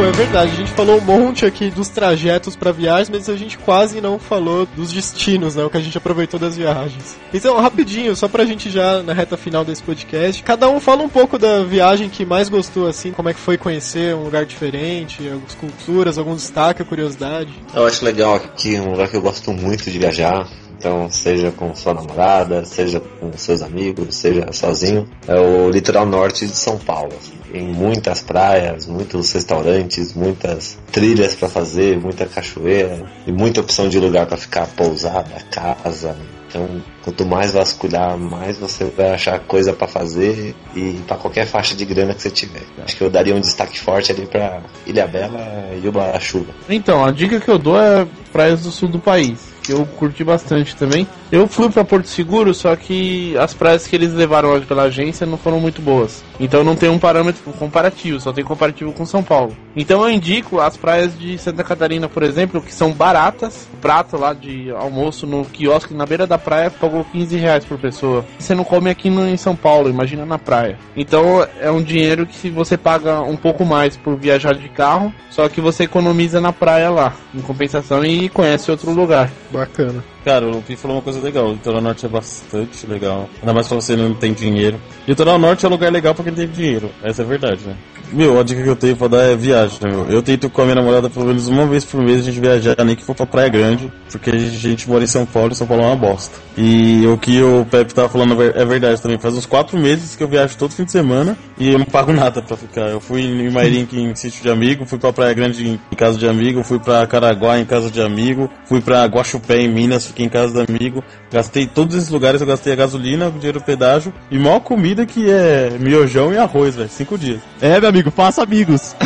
Pô, 0.00 0.06
é 0.06 0.12
verdade, 0.12 0.52
a 0.52 0.56
gente 0.56 0.72
falou 0.72 0.96
um 0.96 1.00
monte 1.02 1.44
aqui 1.44 1.68
dos 1.68 1.90
trajetos 1.90 2.56
pra 2.56 2.72
viagens, 2.72 3.10
mas 3.10 3.28
a 3.28 3.36
gente 3.36 3.58
quase 3.58 4.00
não 4.00 4.18
falou 4.18 4.64
dos 4.64 4.90
destinos, 4.90 5.56
né? 5.56 5.62
O 5.62 5.68
que 5.68 5.76
a 5.76 5.80
gente 5.80 5.98
aproveitou 5.98 6.40
das 6.40 6.56
viagens. 6.56 7.18
Então, 7.34 7.60
rapidinho, 7.60 8.16
só 8.16 8.26
pra 8.26 8.46
gente 8.46 8.70
já 8.70 9.02
na 9.02 9.12
reta 9.12 9.36
final 9.36 9.62
desse 9.62 9.82
podcast, 9.82 10.42
cada 10.42 10.70
um 10.70 10.80
fala 10.80 11.02
um 11.02 11.08
pouco 11.10 11.38
da 11.38 11.62
viagem 11.64 12.08
que 12.08 12.24
mais 12.24 12.48
gostou, 12.48 12.88
assim, 12.88 13.12
como 13.12 13.28
é 13.28 13.34
que 13.34 13.40
foi 13.40 13.58
conhecer 13.58 14.14
um 14.14 14.24
lugar 14.24 14.46
diferente, 14.46 15.28
algumas 15.28 15.54
culturas, 15.54 16.16
algum 16.16 16.34
destaque, 16.34 16.82
curiosidade. 16.82 17.52
Eu 17.74 17.84
acho 17.84 18.02
legal 18.02 18.36
aqui 18.36 18.80
um 18.80 18.92
lugar 18.92 19.06
que 19.06 19.18
eu 19.18 19.22
gosto 19.22 19.52
muito 19.52 19.90
de 19.90 19.98
viajar. 19.98 20.48
Então, 20.80 21.10
seja 21.10 21.52
com 21.52 21.74
sua 21.74 21.92
namorada, 21.92 22.64
seja 22.64 23.00
com 23.00 23.30
seus 23.36 23.60
amigos, 23.60 24.16
seja 24.16 24.50
sozinho, 24.50 25.06
é 25.28 25.38
o 25.38 25.68
litoral 25.68 26.06
norte 26.06 26.46
de 26.46 26.56
São 26.56 26.78
Paulo. 26.78 27.12
Tem 27.52 27.62
muitas 27.62 28.22
praias, 28.22 28.86
muitos 28.86 29.30
restaurantes, 29.30 30.14
muitas 30.14 30.78
trilhas 30.90 31.36
para 31.36 31.50
fazer, 31.50 32.00
muita 32.00 32.24
cachoeira 32.24 33.04
e 33.26 33.30
muita 33.30 33.60
opção 33.60 33.90
de 33.90 34.00
lugar 34.00 34.24
para 34.24 34.38
ficar 34.38 34.66
pousada, 34.68 35.42
casa. 35.50 36.16
Então, 36.48 36.82
quanto 37.04 37.26
mais 37.26 37.52
vasculhar, 37.52 38.16
mais 38.16 38.56
você 38.56 38.84
vai 38.86 39.10
achar 39.10 39.38
coisa 39.40 39.74
para 39.74 39.86
fazer 39.86 40.54
e 40.74 40.98
para 41.06 41.18
qualquer 41.18 41.46
faixa 41.46 41.76
de 41.76 41.84
grana 41.84 42.14
que 42.14 42.22
você 42.22 42.30
tiver. 42.30 42.62
Acho 42.82 42.96
que 42.96 43.04
eu 43.04 43.10
daria 43.10 43.36
um 43.36 43.40
destaque 43.40 43.78
forte 43.78 44.12
ali 44.12 44.24
para 44.24 44.62
Ilha 44.86 45.06
Bela 45.06 45.68
e 45.80 45.86
Ubarachuva. 45.86 46.54
Então, 46.70 47.04
a 47.04 47.10
dica 47.10 47.38
que 47.38 47.50
eu 47.50 47.58
dou 47.58 47.78
é 47.78 48.06
praias 48.32 48.62
do 48.62 48.70
sul 48.70 48.88
do 48.88 48.98
país. 48.98 49.59
Que 49.70 49.76
eu 49.76 49.86
curti 49.86 50.24
bastante 50.24 50.74
também. 50.74 51.06
Eu 51.30 51.46
fui 51.46 51.70
pra 51.70 51.84
Porto 51.84 52.08
Seguro, 52.08 52.52
só 52.52 52.74
que 52.74 53.38
as 53.38 53.54
praias 53.54 53.86
que 53.86 53.94
eles 53.94 54.12
levaram 54.12 54.48
hoje 54.48 54.66
pela 54.66 54.82
agência 54.82 55.24
não 55.24 55.38
foram 55.38 55.60
muito 55.60 55.80
boas. 55.80 56.24
Então 56.40 56.64
não 56.64 56.74
tem 56.74 56.88
um 56.88 56.98
parâmetro 56.98 57.40
comparativo, 57.52 58.18
só 58.18 58.32
tem 58.32 58.42
comparativo 58.42 58.92
com 58.92 59.06
São 59.06 59.22
Paulo. 59.22 59.56
Então 59.76 60.02
eu 60.02 60.10
indico 60.10 60.58
as 60.58 60.76
praias 60.76 61.16
de 61.16 61.38
Santa 61.38 61.62
Catarina, 61.62 62.08
por 62.08 62.24
exemplo, 62.24 62.60
que 62.60 62.74
são 62.74 62.90
baratas. 62.90 63.68
O 63.72 63.76
prato 63.76 64.16
lá 64.16 64.32
de 64.32 64.72
almoço 64.72 65.24
no 65.24 65.44
quiosque 65.44 65.94
na 65.94 66.04
beira 66.04 66.26
da 66.26 66.36
praia 66.36 66.68
pagou 66.68 67.04
15 67.04 67.36
reais 67.36 67.64
por 67.64 67.78
pessoa. 67.78 68.24
Você 68.36 68.52
não 68.52 68.64
come 68.64 68.90
aqui 68.90 69.08
no, 69.08 69.24
em 69.28 69.36
São 69.36 69.54
Paulo, 69.54 69.88
imagina 69.88 70.26
na 70.26 70.38
praia. 70.38 70.76
Então 70.96 71.46
é 71.60 71.70
um 71.70 71.80
dinheiro 71.82 72.26
que 72.26 72.34
se 72.34 72.50
você 72.50 72.76
paga 72.76 73.20
um 73.20 73.36
pouco 73.36 73.64
mais 73.64 73.96
por 73.96 74.16
viajar 74.16 74.54
de 74.54 74.68
carro, 74.68 75.14
só 75.30 75.48
que 75.48 75.60
você 75.60 75.84
economiza 75.84 76.40
na 76.40 76.52
praia 76.52 76.90
lá, 76.90 77.14
em 77.32 77.40
compensação, 77.40 78.04
e 78.04 78.28
conhece 78.28 78.68
outro 78.68 78.90
lugar. 78.90 79.30
Bacana. 79.60 80.02
Cara, 80.24 80.46
o 80.46 80.50
Luffy 80.50 80.76
falou 80.76 80.98
uma 80.98 81.02
coisa 81.02 81.20
legal. 81.20 81.48
O 81.48 81.52
litoral 81.52 81.80
norte 81.80 82.04
é 82.04 82.08
bastante 82.08 82.86
legal. 82.86 83.28
Ainda 83.40 83.54
mais 83.54 83.66
pra 83.66 83.76
você 83.76 83.96
não 83.96 84.14
tem 84.14 84.32
dinheiro. 84.32 84.80
Litoral 85.08 85.38
norte 85.38 85.64
é 85.64 85.68
um 85.68 85.72
lugar 85.72 85.90
legal 85.90 86.14
pra 86.14 86.24
quem 86.24 86.34
tem 86.34 86.48
dinheiro. 86.48 86.90
Essa 87.02 87.22
é 87.22 87.24
a 87.24 87.28
verdade, 87.28 87.66
né? 87.66 87.76
Meu, 88.12 88.40
a 88.40 88.42
dica 88.42 88.60
que 88.60 88.68
eu 88.68 88.76
tenho 88.76 88.96
pra 88.96 89.06
dar 89.06 89.22
é 89.22 89.36
viagem, 89.36 89.78
né, 89.80 89.88
meu? 89.88 90.04
Eu 90.06 90.20
tento 90.20 90.50
com 90.50 90.62
a 90.62 90.64
minha 90.64 90.74
namorada 90.74 91.08
pelo 91.08 91.26
menos 91.26 91.46
uma 91.46 91.64
vez 91.64 91.84
por 91.84 92.02
mês 92.02 92.20
a 92.20 92.24
gente 92.24 92.40
viajar, 92.40 92.76
nem 92.84 92.96
que 92.96 93.04
for 93.04 93.14
pra 93.14 93.24
Praia 93.24 93.48
Grande, 93.48 93.90
porque 94.10 94.30
a 94.30 94.36
gente, 94.36 94.90
mora 94.90 95.04
em 95.04 95.06
São 95.06 95.24
Paulo 95.24 95.52
e 95.52 95.54
São 95.54 95.66
Paulo 95.66 95.84
é 95.84 95.86
uma 95.86 95.96
bosta. 95.96 96.36
E 96.58 97.06
o 97.06 97.16
que 97.16 97.40
o 97.40 97.64
Pepe 97.70 97.94
tava 97.94 98.08
falando 98.08 98.42
é 98.42 98.64
verdade 98.64 99.00
também. 99.00 99.18
Faz 99.18 99.36
uns 99.36 99.46
quatro 99.46 99.78
meses 99.78 100.16
que 100.16 100.24
eu 100.24 100.28
viajo 100.28 100.56
todo 100.58 100.72
fim 100.72 100.84
de 100.84 100.90
semana 100.90 101.38
e 101.56 101.72
eu 101.72 101.78
não 101.78 101.86
pago 101.86 102.12
nada 102.12 102.42
pra 102.42 102.56
ficar. 102.56 102.88
Eu 102.88 103.00
fui 103.00 103.22
em 103.22 103.48
Mairink 103.48 103.96
em 103.96 104.14
sítio 104.16 104.42
de 104.42 104.50
amigo, 104.50 104.84
fui 104.84 104.98
pra 104.98 105.12
Praia 105.12 105.32
Grande 105.32 105.66
em 105.68 105.96
casa 105.96 106.18
de 106.18 106.26
amigo, 106.26 106.64
fui 106.64 106.80
pra 106.80 107.06
Caraguá 107.06 107.60
em 107.60 107.64
casa 107.64 107.90
de 107.90 108.02
amigo, 108.02 108.50
fui 108.64 108.80
pra 108.80 109.04
Guaxupé 109.04 109.60
em 109.60 109.68
Minas, 109.68 110.09
fiquei 110.10 110.26
em 110.26 110.28
casa 110.28 110.52
de 110.52 110.72
amigo. 110.72 111.02
Gastei 111.32 111.66
todos 111.66 111.96
esses 111.96 112.08
lugares, 112.08 112.40
eu 112.40 112.46
gastei 112.46 112.72
a 112.72 112.76
gasolina, 112.76 113.28
o 113.28 113.32
dinheiro 113.32 113.60
do 113.60 113.64
pedágio 113.64 114.12
e 114.30 114.38
maior 114.38 114.60
comida 114.60 115.06
que 115.06 115.30
é 115.30 115.76
miojão 115.78 116.32
e 116.32 116.38
arroz, 116.38 116.76
velho. 116.76 116.88
Cinco 116.88 117.16
dias. 117.18 117.40
É, 117.60 117.80
meu 117.80 117.88
amigo, 117.88 118.10
faça 118.10 118.42
amigos. 118.42 118.94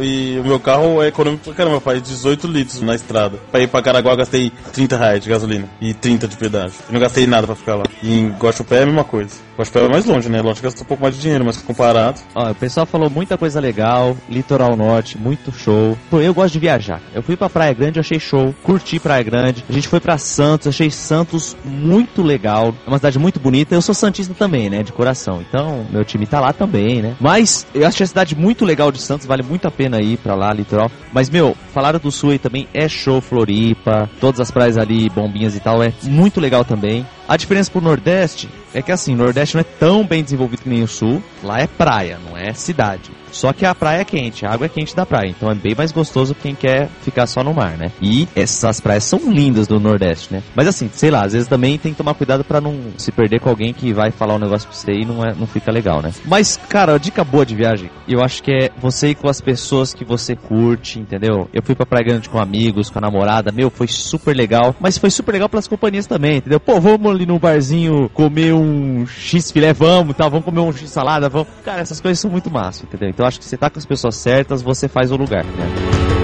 E 0.00 0.38
o 0.38 0.44
meu 0.44 0.58
carro 0.58 1.02
é 1.02 1.08
econômico 1.08 1.44
pra 1.44 1.54
caramba, 1.54 1.80
faz 1.80 2.02
18 2.02 2.46
litros 2.46 2.80
na 2.80 2.94
estrada. 2.94 3.38
Pra 3.50 3.60
ir 3.60 3.68
pra 3.68 3.82
Caraguá 3.82 4.14
gastei 4.14 4.52
30 4.72 4.96
reais 4.96 5.22
de 5.22 5.28
gasolina 5.30 5.68
e 5.80 5.92
30 5.92 6.26
de 6.28 6.36
pedágio. 6.36 6.74
Eu 6.88 6.92
não 6.94 7.00
gastei 7.00 7.26
nada 7.26 7.46
pra 7.46 7.56
ficar 7.56 7.76
lá. 7.76 7.84
E 8.02 8.18
em 8.18 8.30
Guaxupé 8.30 8.78
é 8.78 8.82
a 8.82 8.86
mesma 8.86 9.04
coisa. 9.04 9.36
Guaxupé 9.58 9.84
é 9.84 9.88
mais 9.88 10.04
longe, 10.06 10.28
né? 10.28 10.40
Longe 10.40 10.62
gastou 10.62 10.82
um 10.82 10.86
pouco 10.86 11.02
mais 11.02 11.14
de 11.14 11.20
dinheiro, 11.20 11.44
mas 11.44 11.56
comparado. 11.58 12.20
Ó, 12.34 12.50
o 12.50 12.54
pessoal 12.54 12.86
falou 12.86 13.10
muita 13.10 13.36
coisa 13.36 13.60
legal, 13.60 14.16
litoral 14.28 14.76
norte, 14.76 15.18
muito 15.18 15.52
show. 15.52 15.96
Pô, 16.10 16.20
eu 16.20 16.32
gosto 16.32 16.54
de 16.54 16.60
viajar. 16.60 17.00
Eu 17.14 17.22
fui 17.22 17.36
pra 17.36 17.50
Praia 17.50 17.74
Grande, 17.74 18.00
achei 18.00 18.18
show, 18.18 18.54
curti 18.62 18.98
Praia 18.98 19.22
Grande. 19.22 19.64
A 19.68 19.72
gente 19.80 19.88
foi 19.88 20.00
pra 20.00 20.18
Santos, 20.18 20.68
achei 20.68 20.90
Santos 20.90 21.56
muito 21.64 22.22
legal. 22.22 22.74
É 22.86 22.88
uma 22.88 22.98
cidade 22.98 23.18
muito 23.18 23.40
bonita. 23.40 23.74
Eu 23.74 23.82
sou 23.82 23.94
santista 23.94 24.34
também, 24.34 24.70
né, 24.70 24.82
de 24.82 24.92
coração. 24.92 25.40
Então, 25.40 25.86
meu 25.90 26.04
time 26.04 26.26
tá 26.26 26.38
lá 26.38 26.52
também, 26.52 27.02
né? 27.02 27.16
Mas 27.20 27.66
eu 27.74 27.86
achei 27.86 28.04
a 28.04 28.06
cidade 28.06 28.36
muito 28.36 28.64
legal 28.64 28.92
de 28.92 29.00
Santos, 29.00 29.26
vale 29.26 29.42
muito 29.42 29.66
a 29.66 29.70
pena 29.70 30.00
ir 30.00 30.18
pra 30.18 30.34
lá, 30.34 30.52
litoral. 30.52 30.90
Mas 31.12 31.28
meu, 31.28 31.56
falaram 31.72 31.98
do 31.98 32.10
sul 32.10 32.30
aí 32.30 32.38
também 32.38 32.68
é 32.72 32.88
show 32.88 33.20
Floripa, 33.20 34.08
todas 34.20 34.40
as 34.40 34.50
praias 34.50 34.76
ali, 34.76 35.08
bombinhas 35.08 35.56
e 35.56 35.60
tal, 35.60 35.82
é 35.82 35.92
muito 36.04 36.40
legal 36.40 36.64
também. 36.64 37.06
A 37.30 37.36
diferença 37.36 37.70
pro 37.70 37.80
Nordeste 37.80 38.48
é 38.74 38.82
que 38.82 38.90
assim, 38.90 39.14
o 39.14 39.16
Nordeste 39.16 39.54
não 39.54 39.60
é 39.60 39.64
tão 39.64 40.04
bem 40.04 40.20
desenvolvido 40.20 40.62
que 40.62 40.68
nem 40.68 40.82
o 40.82 40.88
Sul. 40.88 41.22
Lá 41.44 41.60
é 41.60 41.68
praia, 41.68 42.18
não 42.28 42.36
é 42.36 42.52
cidade. 42.52 43.12
Só 43.32 43.52
que 43.52 43.64
a 43.64 43.74
praia 43.74 44.00
é 44.00 44.04
quente, 44.04 44.44
a 44.44 44.50
água 44.50 44.66
é 44.66 44.68
quente 44.68 44.94
da 44.94 45.06
praia, 45.06 45.28
então 45.28 45.50
é 45.50 45.54
bem 45.54 45.74
mais 45.76 45.92
gostoso 45.92 46.34
quem 46.34 46.54
quer 46.54 46.88
ficar 47.02 47.28
só 47.28 47.44
no 47.44 47.54
mar, 47.54 47.76
né? 47.76 47.92
E 48.02 48.28
essas 48.34 48.80
praias 48.80 49.04
são 49.04 49.20
lindas 49.30 49.66
do 49.66 49.78
Nordeste, 49.78 50.32
né? 50.32 50.42
Mas 50.54 50.66
assim, 50.66 50.90
sei 50.92 51.10
lá, 51.10 51.24
às 51.24 51.32
vezes 51.32 51.48
também 51.48 51.78
tem 51.78 51.92
que 51.92 51.98
tomar 51.98 52.14
cuidado 52.14 52.42
pra 52.42 52.60
não 52.60 52.76
se 52.96 53.12
perder 53.12 53.40
com 53.40 53.48
alguém 53.48 53.72
que 53.72 53.92
vai 53.92 54.10
falar 54.10 54.34
um 54.34 54.38
negócio 54.38 54.68
pra 54.68 54.76
você 54.76 54.92
e 54.92 55.04
não, 55.04 55.24
é, 55.24 55.32
não 55.32 55.46
fica 55.46 55.70
legal, 55.70 56.02
né? 56.02 56.12
Mas, 56.24 56.58
cara, 56.68 56.94
a 56.94 56.98
dica 56.98 57.22
boa 57.22 57.46
de 57.46 57.54
viagem, 57.54 57.90
eu 58.08 58.20
acho 58.20 58.42
que 58.42 58.50
é 58.50 58.70
você 58.78 59.10
ir 59.10 59.14
com 59.14 59.28
as 59.28 59.40
pessoas 59.40 59.94
que 59.94 60.04
você 60.04 60.34
curte, 60.34 60.98
entendeu? 60.98 61.48
Eu 61.52 61.62
fui 61.62 61.74
pra 61.74 61.86
Praia 61.86 62.04
Grande 62.04 62.28
com 62.28 62.38
amigos, 62.38 62.90
com 62.90 62.98
a 62.98 63.02
namorada, 63.02 63.52
meu, 63.52 63.70
foi 63.70 63.86
super 63.86 64.34
legal, 64.34 64.74
mas 64.80 64.98
foi 64.98 65.10
super 65.10 65.32
legal 65.32 65.48
pelas 65.48 65.68
companhias 65.68 66.06
também, 66.06 66.38
entendeu? 66.38 66.58
Pô, 66.58 66.80
vamos 66.80 67.19
ali 67.20 67.26
num 67.26 67.38
barzinho 67.38 68.08
comer 68.14 68.54
um 68.54 69.06
X 69.06 69.50
filé, 69.50 69.72
vamos, 69.72 70.16
tá? 70.16 70.26
Vamos 70.28 70.44
comer 70.44 70.60
um 70.60 70.72
X 70.72 70.88
salada, 70.90 71.28
vamos. 71.28 71.48
Cara, 71.62 71.82
essas 71.82 72.00
coisas 72.00 72.18
são 72.18 72.30
muito 72.30 72.50
massa, 72.50 72.84
entendeu? 72.84 73.10
Então 73.10 73.26
acho 73.26 73.38
que 73.38 73.44
você 73.44 73.56
tá 73.56 73.68
com 73.68 73.78
as 73.78 73.86
pessoas 73.86 74.16
certas, 74.16 74.62
você 74.62 74.88
faz 74.88 75.12
o 75.12 75.16
lugar, 75.16 75.44
né? 75.44 76.19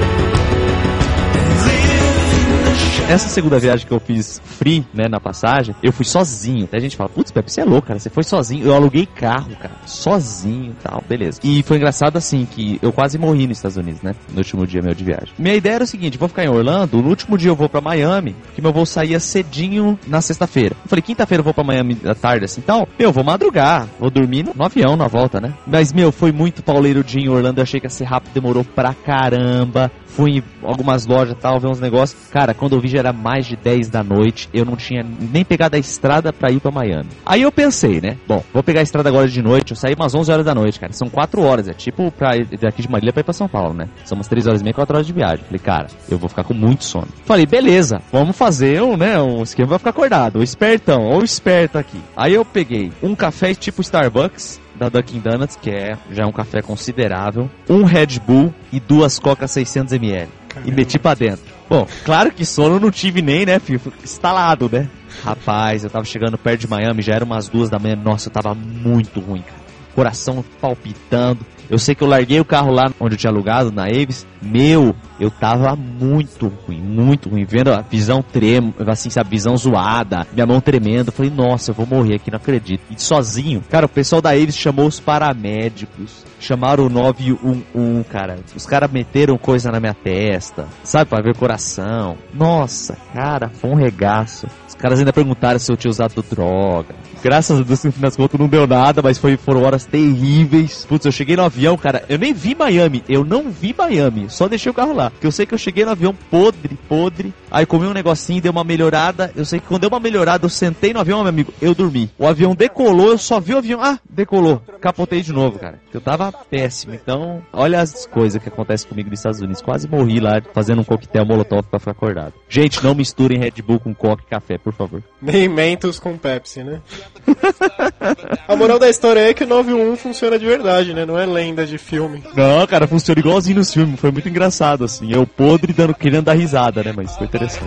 Essa 3.09 3.29
segunda 3.29 3.57
viagem 3.61 3.87
que 3.87 3.93
eu 3.95 4.01
fiz 4.01 4.41
free, 4.45 4.85
né, 4.93 5.05
na 5.09 5.21
passagem, 5.21 5.77
eu 5.81 5.93
fui 5.93 6.05
sozinho. 6.05 6.65
Até 6.65 6.79
a 6.79 6.81
gente 6.81 6.97
fala, 6.97 7.09
putz, 7.09 7.31
Pepe, 7.31 7.53
você 7.53 7.61
é 7.61 7.65
louco, 7.65 7.87
cara. 7.87 8.01
Você 8.01 8.11
foi 8.11 8.25
sozinho. 8.25 8.67
Eu 8.67 8.75
aluguei 8.75 9.07
carro, 9.07 9.55
cara. 9.55 9.75
Sozinho 9.87 10.73
e 10.73 10.83
tal, 10.83 11.05
beleza. 11.09 11.39
E 11.45 11.63
foi 11.63 11.77
engraçado 11.77 12.17
assim, 12.17 12.45
que 12.45 12.81
eu 12.83 12.93
quase 12.93 13.17
morri 13.17 13.47
nos 13.47 13.59
Estados 13.59 13.77
Unidos, 13.77 14.03
né? 14.03 14.13
No 14.33 14.39
último 14.39 14.67
dia 14.67 14.83
meu 14.83 14.93
de 14.93 15.05
viagem. 15.05 15.29
Minha 15.39 15.55
ideia 15.55 15.77
era 15.77 15.85
o 15.85 15.87
seguinte, 15.87 16.19
vou 16.19 16.29
ficar 16.29 16.45
em 16.45 16.49
Orlando, 16.49 17.01
no 17.01 17.09
último 17.09 17.39
dia 17.39 17.51
eu 17.51 17.55
vou 17.55 17.69
pra 17.69 17.81
Miami, 17.81 18.35
que 18.57 18.61
meu 18.61 18.73
voo 18.73 18.85
saía 18.85 19.21
cedinho 19.21 19.97
na 20.09 20.21
sexta-feira. 20.21 20.75
Eu 20.83 20.89
falei, 20.89 21.03
quinta-feira 21.03 21.41
eu 21.41 21.45
vou 21.45 21.55
pra 21.55 21.63
Miami 21.63 21.97
à 22.05 22.15
tarde, 22.15 22.45
assim, 22.45 22.61
então, 22.61 22.89
meu, 22.99 23.13
vou 23.13 23.23
madrugar, 23.23 23.87
vou 24.01 24.11
dormir 24.11 24.43
no, 24.43 24.53
no 24.53 24.65
avião 24.65 24.97
na 24.97 25.07
volta, 25.07 25.41
né? 25.41 25.55
Mas, 25.65 25.93
meu, 25.93 26.11
foi 26.11 26.33
muito 26.33 26.61
pauleiro 26.61 27.05
dia 27.05 27.23
em 27.23 27.29
Orlando, 27.29 27.61
eu 27.61 27.63
achei 27.63 27.79
que 27.79 27.87
ia 27.87 27.91
ser 27.91 28.05
rápido, 28.05 28.33
demorou 28.33 28.65
pra 28.65 28.93
caramba. 28.93 29.93
Fui 30.07 30.39
em 30.39 30.43
algumas 30.63 31.05
lojas 31.05 31.37
tal, 31.39 31.61
ver 31.61 31.69
uns 31.69 31.79
negócios. 31.79 32.29
Cara, 32.31 32.55
quando 32.55 32.75
eu 32.75 32.81
vi 32.81 32.89
era 32.99 33.13
mais 33.13 33.47
de 33.47 33.57
10 33.57 33.89
da 33.89 34.03
noite, 34.03 34.49
eu 34.53 34.65
não 34.65 34.77
tinha 34.77 35.05
nem 35.33 35.45
pegado 35.45 35.77
a 35.77 35.79
estrada 35.79 36.33
pra 36.33 36.51
ir 36.51 36.61
pra 36.61 36.71
Miami. 36.71 37.09
Aí 37.25 37.43
eu 37.43 37.53
pensei, 37.53 38.01
né? 38.01 38.17
Bom, 38.27 38.43
vou 38.53 38.63
pegar 38.63 38.81
a 38.81 38.83
estrada 38.83 39.09
agora 39.09 39.29
de 39.29 39.43
noite, 39.43 39.73
eu 39.73 39.77
saí 39.77 39.95
umas 39.95 40.15
11 40.15 40.33
horas 40.33 40.45
da 40.45 40.55
noite, 40.55 40.81
cara. 40.81 40.93
São 40.93 41.09
4 41.09 41.41
horas, 41.43 41.69
é 41.69 41.73
tipo 41.73 42.11
pra 42.11 42.31
daqui 42.61 42.83
de 42.83 42.91
Marília 42.91 43.13
pra 43.13 43.21
ir 43.21 43.25
pra 43.25 43.33
São 43.33 43.49
Paulo, 43.49 43.75
né? 43.75 43.89
São 44.05 44.17
umas 44.17 44.29
3 44.29 44.47
horas 44.47 44.61
e 44.61 44.65
meia, 44.65 44.75
4 44.75 44.97
horas 44.97 45.07
de 45.07 45.13
viagem. 45.13 45.45
Falei, 45.45 45.59
cara, 45.59 45.87
eu 46.11 46.19
vou 46.19 46.29
ficar 46.29 46.45
com 46.45 46.55
muito 46.55 46.85
sono. 46.85 47.09
Falei, 47.25 47.47
beleza, 47.47 48.01
vamos 48.13 48.37
fazer 48.37 48.83
um, 48.83 48.97
né, 48.97 49.21
um 49.21 49.43
esquema 49.43 49.69
pra 49.69 49.79
ficar 49.79 49.91
acordado. 49.91 50.39
O 50.39 50.43
espertão, 50.43 51.05
ou 51.05 51.23
esperto 51.23 51.79
aqui. 51.79 52.01
Aí 52.17 52.35
eu 52.35 52.45
peguei 52.45 52.93
um 53.03 53.15
café 53.15 53.55
tipo 53.55 53.81
Starbucks, 53.83 54.61
da 54.75 54.89
Dunkin' 54.89 55.21
Donuts, 55.21 55.57
que 55.57 55.71
é 55.71 55.97
já 56.11 56.25
é 56.25 56.27
um 56.27 56.33
café 56.33 56.61
considerável, 56.61 57.51
um 57.69 57.85
Red 57.85 58.21
Bull 58.27 58.53
e 58.73 58.79
duas 58.79 59.19
Coca 59.19 59.47
600ml. 59.47 60.29
E 60.65 60.71
meti 60.71 60.99
pra 60.99 61.15
dentro. 61.15 61.56
Bom, 61.69 61.87
claro 62.05 62.33
que 62.33 62.45
sono 62.45 62.79
não 62.79 62.91
tive 62.91 63.21
nem, 63.21 63.45
né, 63.45 63.59
filho? 63.59 63.81
Fui 63.81 63.93
Instalado, 64.03 64.69
né? 64.73 64.89
Rapaz, 65.25 65.83
eu 65.83 65.91
tava 65.91 66.05
chegando 66.05 66.39
perto 66.39 66.61
de 66.61 66.69
Miami, 66.69 67.03
já 67.03 67.15
era 67.15 67.25
umas 67.25 67.49
duas 67.49 67.69
da 67.69 67.79
manhã. 67.79 67.97
Nossa, 67.97 68.29
eu 68.29 68.33
tava 68.33 68.55
muito 68.55 69.19
ruim, 69.21 69.43
cara. 69.43 69.56
Coração 69.97 70.45
palpitando. 70.61 71.41
Eu 71.69 71.79
sei 71.79 71.95
que 71.95 72.05
eu 72.05 72.09
larguei 72.09 72.39
o 72.39 72.45
carro 72.45 72.71
lá 72.71 72.93
onde 73.01 73.15
eu 73.15 73.19
tinha 73.19 73.31
alugado, 73.31 73.73
na 73.73 73.87
Aves. 73.87 74.27
Meu, 74.41 74.95
eu 75.19 75.31
tava 75.31 75.75
muito 75.75 76.47
ruim, 76.47 76.81
muito 76.81 77.29
ruim. 77.29 77.45
Vendo 77.45 77.73
a 77.73 77.81
visão 77.81 78.23
tremo, 78.23 78.73
assim, 78.87 79.11
sabe, 79.11 79.31
visão 79.31 79.57
zoada, 79.57 80.27
minha 80.33 80.47
mão 80.47 80.61
tremendo. 80.61 81.11
Falei, 81.11 81.33
nossa, 81.35 81.71
eu 81.71 81.75
vou 81.75 81.87
morrer 81.87 82.17
aqui, 82.17 82.31
não 82.31 82.37
acredito. 82.37 82.83
E 82.91 83.03
sozinho, 83.03 83.65
cara, 83.69 83.87
o 83.87 83.89
pessoal 83.89 84.23
da 84.23 84.31
Aves 84.31 84.57
chamou 84.57 84.87
os 84.87 85.01
paramédicos, 85.01 86.25
chamaram 86.39 86.87
o 86.87 86.89
911, 86.91 88.05
cara. 88.05 88.39
Os 88.55 88.67
caras 88.67 88.91
meteram 88.91 89.37
coisa 89.37 89.73
na 89.73 89.81
minha 89.81 89.95
testa, 89.95 90.69
sabe, 90.85 91.11
pra 91.11 91.23
ver 91.23 91.31
o 91.31 91.39
coração. 91.39 92.17
Nossa, 92.33 92.97
cara, 93.13 93.49
foi 93.49 93.71
um 93.71 93.77
regaço. 93.77 94.47
Os 94.69 94.75
caras 94.75 95.01
ainda 95.01 95.13
perguntaram 95.13 95.59
se 95.59 95.73
eu 95.73 95.77
tinha 95.77 95.91
usado 95.91 96.23
droga. 96.23 96.95
Graças 97.27 97.59
a 97.59 97.63
Deus, 97.65 97.83
no 97.83 97.91
fim 97.91 98.01
das 98.01 98.17
contas, 98.17 98.39
não 98.39 98.47
deu 98.47 98.69
nada, 98.69 99.03
mas 99.03 99.19
foi, 99.19 99.37
foram 99.37 99.65
horas 99.65 99.85
terríveis. 99.85 100.87
Putz, 100.89 101.07
eu 101.07 101.11
cheguei 101.11 101.35
no 101.35 101.43
avião, 101.43 101.77
cara, 101.77 102.05
eu 102.09 102.17
nem 102.17 102.33
vi 102.33 102.55
Miami, 102.55 103.03
eu 103.09 103.25
não 103.25 103.51
vi 103.51 103.75
Miami, 103.77 104.31
só 104.31 104.47
deixei 104.47 104.71
o 104.71 104.75
carro 104.75 104.95
lá. 104.95 105.11
Porque 105.11 105.27
eu 105.27 105.33
sei 105.33 105.45
que 105.45 105.53
eu 105.53 105.59
cheguei 105.59 105.85
no 105.85 105.91
avião 105.91 106.15
podre, 106.31 106.79
podre, 106.89 107.35
aí 107.51 107.67
comi 107.67 107.85
um 107.85 107.93
negocinho, 107.93 108.41
deu 108.41 108.53
uma 108.53 108.63
melhorada. 108.63 109.33
Eu 109.35 109.45
sei 109.45 109.59
que 109.59 109.67
quando 109.67 109.81
deu 109.81 109.91
uma 109.91 109.99
melhorada, 109.99 110.45
eu 110.45 110.49
sentei 110.49 110.93
no 110.93 111.01
avião, 111.01 111.19
meu 111.19 111.29
amigo, 111.29 111.53
eu 111.61 111.75
dormi. 111.75 112.09
O 112.17 112.29
avião 112.29 112.55
decolou, 112.55 113.09
eu 113.09 113.19
só 113.19 113.41
vi 113.41 113.55
o 113.55 113.59
avião, 113.59 113.83
ah, 113.83 113.99
decolou. 114.09 114.63
Capotei 114.81 115.21
de 115.21 115.33
novo, 115.33 115.59
cara. 115.59 115.81
Eu 115.93 116.01
tava 116.01 116.31
péssimo. 116.31 116.95
Então, 116.95 117.43
olha 117.53 117.81
as 117.81 118.07
coisas 118.07 118.41
que 118.41 118.49
acontecem 118.49 118.89
comigo 118.89 119.11
nos 119.11 119.19
Estados 119.19 119.41
Unidos. 119.41 119.63
Quase 119.63 119.89
morri 119.89 120.21
lá 120.21 120.41
fazendo 120.55 120.81
um 120.81 120.85
coquetel 120.85 121.27
molotov 121.27 121.65
pra 121.65 121.81
ficar 121.81 121.91
acordado. 121.91 122.35
Gente, 122.49 122.85
não 122.85 122.95
misturem 122.95 123.41
Red 123.41 123.63
Bull 123.67 123.81
com 123.81 123.93
Coca 123.93 124.23
e 124.25 124.31
café, 124.31 124.59
por 124.59 124.73
favor. 124.73 125.03
Nem 125.21 125.49
Mentos 125.49 125.99
com 125.99 126.17
Pepsi, 126.17 126.63
né? 126.63 126.81
A 128.49 128.57
moral 128.57 128.79
da 128.79 128.89
história 128.89 129.21
é 129.21 129.35
que 129.35 129.45
o 129.45 129.47
91 129.47 129.97
funciona 129.97 130.39
de 130.39 130.47
verdade, 130.47 130.95
né? 130.95 131.05
Não 131.05 131.19
é 131.19 131.27
lenda 131.27 131.67
de 131.67 131.79
filme. 131.79 132.23
Não, 132.35 132.67
cara, 132.67 132.87
funciona 132.87 133.21
igualzinho 133.21 133.57
nos 133.57 133.73
filmes. 133.73 133.99
Foi 133.99 134.11
muito 134.11 134.29
engraçado, 134.29 134.85
assim. 134.85 135.13
Eu 135.13 135.27
podre 135.27 135.73
dando, 135.73 135.95
querendo 135.95 136.25
dar 136.25 136.35
risada, 136.35 136.83
né? 136.83 136.93
Mas 136.95 137.17
foi 137.17 137.27
interessante. 137.27 137.65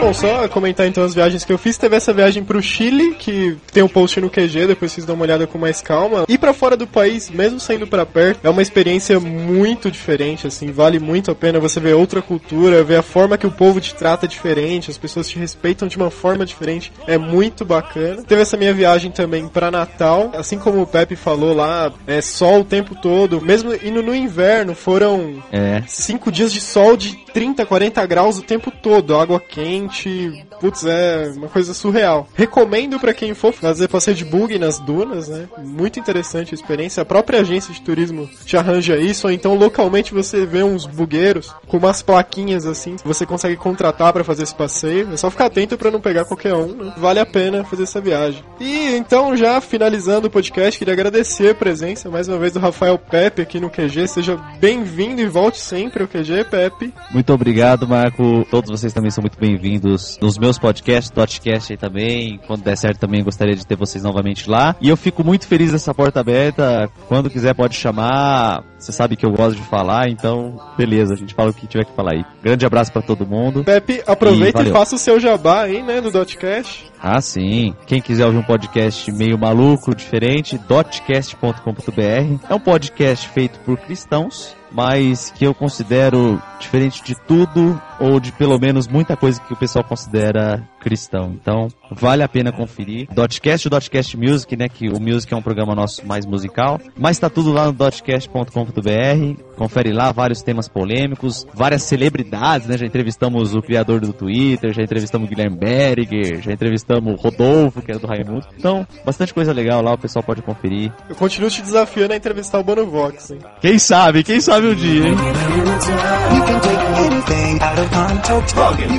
Bom, 0.00 0.14
só 0.14 0.48
comentar 0.48 0.86
então 0.86 1.04
as 1.04 1.14
viagens 1.14 1.44
que 1.44 1.52
eu 1.52 1.58
fiz. 1.58 1.76
Teve 1.76 1.96
essa 1.96 2.12
viagem 2.12 2.42
pro 2.42 2.62
Chile, 2.62 3.14
que 3.18 3.56
tem 3.72 3.82
um 3.82 3.88
post 3.88 4.20
no 4.20 4.30
QG, 4.30 4.66
depois 4.66 4.92
vocês 4.92 5.06
dão 5.06 5.14
uma 5.14 5.24
olhada 5.24 5.46
com 5.46 5.58
mais 5.58 5.80
calma. 5.80 6.24
Ir 6.28 6.38
pra 6.38 6.52
fora 6.52 6.76
do 6.76 6.86
país, 6.86 7.30
mesmo 7.30 7.60
saindo 7.60 7.86
pra 7.86 8.04
perto, 8.06 8.40
é 8.44 8.50
uma 8.50 8.62
experiência 8.62 9.20
muito 9.20 9.90
diferente, 9.90 10.46
assim. 10.46 10.72
Vale 10.72 10.98
muito 10.98 11.30
a 11.30 11.34
pena 11.34 11.60
você 11.60 11.78
ver 11.80 11.94
outra 11.94 12.22
cultura, 12.22 12.82
ver 12.82 12.96
a 12.96 13.02
forma 13.02 13.36
que 13.36 13.46
o 13.46 13.50
povo 13.50 13.80
te 13.80 13.94
trata 13.94 14.26
diferente, 14.26 14.90
as 14.90 14.98
pessoas 14.98 15.28
te 15.28 15.38
respeitam 15.38 15.86
de 15.86 15.96
uma 15.96 16.10
forma 16.10 16.44
diferente. 16.46 16.92
É 17.06 17.18
muito 17.18 17.64
bacana. 17.64 18.22
Teve 18.22 18.42
essa 18.42 18.56
minha 18.56 18.72
viagem 18.72 19.10
também 19.10 19.46
pra 19.48 19.70
Natal, 19.70 20.30
assim 20.36 20.58
como 20.58 20.80
o 20.82 20.86
Pepe 20.86 21.14
falou 21.16 21.54
lá, 21.54 21.92
é 22.06 22.20
sol 22.20 22.60
o 22.60 22.64
tempo 22.64 22.94
todo. 22.94 23.40
Mesmo 23.40 23.74
indo 23.74 24.02
no 24.02 24.14
inverno, 24.14 24.74
foram 24.74 25.42
É. 25.52 25.82
cinco 25.86 26.30
dias 26.32 26.52
de 26.52 26.60
sol 26.60 26.96
de 26.96 27.16
30, 27.32 27.64
40 27.66 28.04
graus 28.06 28.29
o 28.38 28.42
tempo 28.42 28.70
todo, 28.70 29.16
água 29.16 29.40
quente, 29.40 30.46
putz, 30.60 30.84
é 30.84 31.32
uma 31.34 31.48
coisa 31.48 31.72
surreal. 31.74 32.28
Recomendo 32.34 33.00
pra 33.00 33.14
quem 33.14 33.34
for 33.34 33.52
fazer 33.52 33.88
passeio 33.88 34.16
de 34.16 34.24
bug 34.24 34.58
nas 34.58 34.78
dunas, 34.78 35.28
né? 35.28 35.48
Muito 35.58 35.98
interessante 35.98 36.54
a 36.54 36.54
experiência. 36.54 37.02
A 37.02 37.06
própria 37.06 37.40
agência 37.40 37.72
de 37.72 37.80
turismo 37.80 38.28
te 38.44 38.56
arranja 38.56 38.96
isso, 38.96 39.26
ou 39.26 39.32
então 39.32 39.54
localmente 39.54 40.12
você 40.12 40.44
vê 40.44 40.62
uns 40.62 40.86
bugueiros 40.86 41.54
com 41.66 41.78
umas 41.78 42.02
plaquinhas 42.02 42.66
assim, 42.66 42.96
você 43.04 43.24
consegue 43.24 43.56
contratar 43.56 44.12
pra 44.12 44.24
fazer 44.24 44.42
esse 44.42 44.54
passeio. 44.54 45.12
É 45.12 45.16
só 45.16 45.30
ficar 45.30 45.46
atento 45.46 45.78
pra 45.78 45.90
não 45.90 46.00
pegar 46.00 46.24
qualquer 46.24 46.54
um, 46.54 46.74
né? 46.74 46.94
Vale 46.96 47.20
a 47.20 47.26
pena 47.26 47.64
fazer 47.64 47.84
essa 47.84 48.00
viagem. 48.00 48.44
E 48.60 48.96
então, 48.96 49.36
já 49.36 49.60
finalizando 49.60 50.26
o 50.26 50.30
podcast, 50.30 50.78
queria 50.78 50.94
agradecer 50.94 51.50
a 51.50 51.54
presença 51.54 52.10
mais 52.10 52.28
uma 52.28 52.38
vez 52.38 52.52
do 52.52 52.60
Rafael 52.60 52.98
Pepe 52.98 53.42
aqui 53.42 53.58
no 53.58 53.70
QG. 53.70 54.08
Seja 54.08 54.36
bem-vindo 54.58 55.20
e 55.20 55.26
volte 55.26 55.58
sempre 55.58 56.02
ao 56.02 56.08
QG, 56.08 56.44
Pepe. 56.50 56.92
Muito 57.10 57.32
obrigado, 57.32 57.88
Marco. 57.88 58.44
Todos 58.50 58.70
vocês 58.70 58.92
também 58.92 59.10
são 59.10 59.22
muito 59.22 59.38
bem-vindos 59.38 60.18
nos 60.20 60.36
meus 60.38 60.49
podcasts, 60.58 61.10
Dotcast 61.10 61.72
aí 61.72 61.76
também. 61.76 62.40
Quando 62.46 62.62
der 62.62 62.76
certo 62.76 62.98
também 62.98 63.22
gostaria 63.22 63.54
de 63.54 63.66
ter 63.66 63.76
vocês 63.76 64.04
novamente 64.04 64.48
lá. 64.48 64.74
E 64.80 64.88
eu 64.88 64.96
fico 64.96 65.24
muito 65.24 65.46
feliz 65.46 65.72
dessa 65.72 65.94
porta 65.94 66.20
aberta. 66.20 66.90
Quando 67.08 67.30
quiser 67.30 67.54
pode 67.54 67.74
chamar. 67.74 68.64
Você 68.78 68.92
sabe 68.92 69.14
que 69.14 69.26
eu 69.26 69.30
gosto 69.30 69.56
de 69.56 69.62
falar, 69.62 70.08
então 70.08 70.58
beleza, 70.76 71.12
a 71.12 71.16
gente 71.16 71.34
fala 71.34 71.50
o 71.50 71.54
que 71.54 71.66
tiver 71.66 71.84
que 71.84 71.94
falar 71.94 72.12
aí. 72.12 72.24
Grande 72.42 72.64
abraço 72.64 72.90
pra 72.90 73.02
todo 73.02 73.26
mundo. 73.26 73.62
Pepe, 73.62 74.02
aproveita 74.06 74.62
E 74.62 74.68
e, 74.68 74.72
faça 74.72 74.96
o 74.96 74.98
seu 74.98 75.20
jabá 75.20 75.64
aí, 75.64 75.82
né, 75.82 76.00
do 76.00 76.10
Dotcast. 76.10 76.90
Ah, 76.98 77.20
sim. 77.20 77.74
Quem 77.86 78.00
quiser 78.00 78.24
ouvir 78.24 78.38
um 78.38 78.42
podcast 78.42 79.12
meio 79.12 79.38
maluco, 79.38 79.94
diferente, 79.94 80.56
dotcast.com.br. 80.56 82.46
É 82.48 82.54
um 82.54 82.60
podcast 82.60 83.28
feito 83.28 83.58
por 83.60 83.76
cristãos, 83.78 84.56
mas 84.70 85.30
que 85.30 85.44
eu 85.44 85.54
considero 85.54 86.42
diferente 86.58 87.02
de 87.02 87.14
tudo, 87.14 87.80
ou 88.00 88.18
de 88.18 88.32
pelo 88.32 88.58
menos 88.58 88.88
muita 88.88 89.16
coisa 89.16 89.40
que 89.40 89.52
o 89.52 89.56
pessoal 89.56 89.84
considera 89.84 90.66
cristão. 90.80 91.36
Então, 91.40 91.68
vale 91.90 92.22
a 92.22 92.28
pena 92.28 92.50
conferir. 92.50 93.06
Dotcast 93.12 93.66
e 93.66 93.70
Dotcast 93.70 94.16
Music, 94.16 94.56
né? 94.56 94.68
Que 94.68 94.88
o 94.88 94.98
Music 94.98 95.32
é 95.32 95.36
um 95.36 95.42
programa 95.42 95.74
nosso 95.74 96.06
mais 96.06 96.24
musical. 96.24 96.80
Mas 96.96 97.18
tá 97.18 97.28
tudo 97.28 97.52
lá 97.52 97.66
no 97.66 97.72
dotcast.com.br. 97.72 99.42
Confere 99.56 99.92
lá 99.92 100.10
vários 100.10 100.42
temas 100.42 100.68
polêmicos, 100.68 101.46
várias 101.52 101.82
celebridades, 101.82 102.66
né? 102.66 102.78
Já 102.78 102.86
entrevistamos 102.86 103.54
o 103.54 103.60
criador 103.60 104.00
do 104.00 104.12
Twitter, 104.12 104.72
já 104.72 104.82
entrevistamos 104.82 105.26
o 105.26 105.30
Guilherme 105.30 105.58
Berger, 105.58 106.40
já 106.40 106.52
entrevistamos 106.52 107.12
o 107.12 107.16
Rodolfo, 107.16 107.82
que 107.82 107.90
era 107.90 108.00
do 108.00 108.06
Raimundo. 108.06 108.46
Então, 108.56 108.86
bastante 109.04 109.34
coisa 109.34 109.52
legal 109.52 109.82
lá, 109.82 109.92
o 109.92 109.98
pessoal 109.98 110.22
pode 110.22 110.40
conferir. 110.40 110.90
Eu 111.08 111.14
continuo 111.14 111.50
te 111.50 111.60
desafiando 111.60 112.14
a 112.14 112.16
entrevistar 112.16 112.58
o 112.58 112.64
Bono 112.64 112.86
Vox, 112.86 113.32
hein? 113.32 113.38
Quem 113.60 113.78
sabe, 113.78 114.24
quem 114.24 114.40
sabe 114.40 114.68
um 114.68 114.74
dia, 114.74 115.08
hein? 115.08 115.16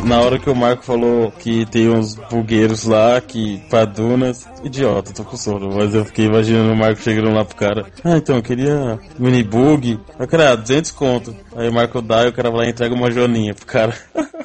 Na 0.05 0.19
hora 0.19 0.37
que 0.37 0.49
o 0.49 0.55
Marco 0.55 0.83
falou 0.83 1.31
que 1.31 1.65
tem 1.65 1.89
uns 1.89 2.15
bugueiros 2.15 2.83
lá, 2.85 3.19
que 3.21 3.59
pra 3.69 3.85
dunas, 3.85 4.47
idiota, 4.63 5.13
tô 5.13 5.23
com 5.23 5.37
sono, 5.37 5.73
mas 5.73 5.93
eu 5.95 6.03
fiquei 6.05 6.25
imaginando 6.25 6.73
o 6.73 6.75
Marco 6.75 7.01
chegando 7.01 7.33
lá 7.33 7.45
pro 7.45 7.55
cara. 7.55 7.85
Ah, 8.03 8.17
então, 8.17 8.37
eu 8.37 8.43
queria 8.43 8.99
mini 9.17 9.43
bug. 9.43 9.99
Eu 10.19 10.27
queria 10.27 10.55
200 10.55 10.91
conto. 10.91 11.35
Aí 11.55 11.69
o 11.69 11.73
Marco 11.73 12.01
dá 12.01 12.25
e 12.25 12.29
o 12.29 12.33
cara 12.33 12.49
vai 12.49 12.61
lá 12.61 12.65
e 12.67 12.71
entrega 12.71 12.93
uma 12.93 13.11
joaninha 13.11 13.53
pro 13.53 13.65
cara. 13.65 13.95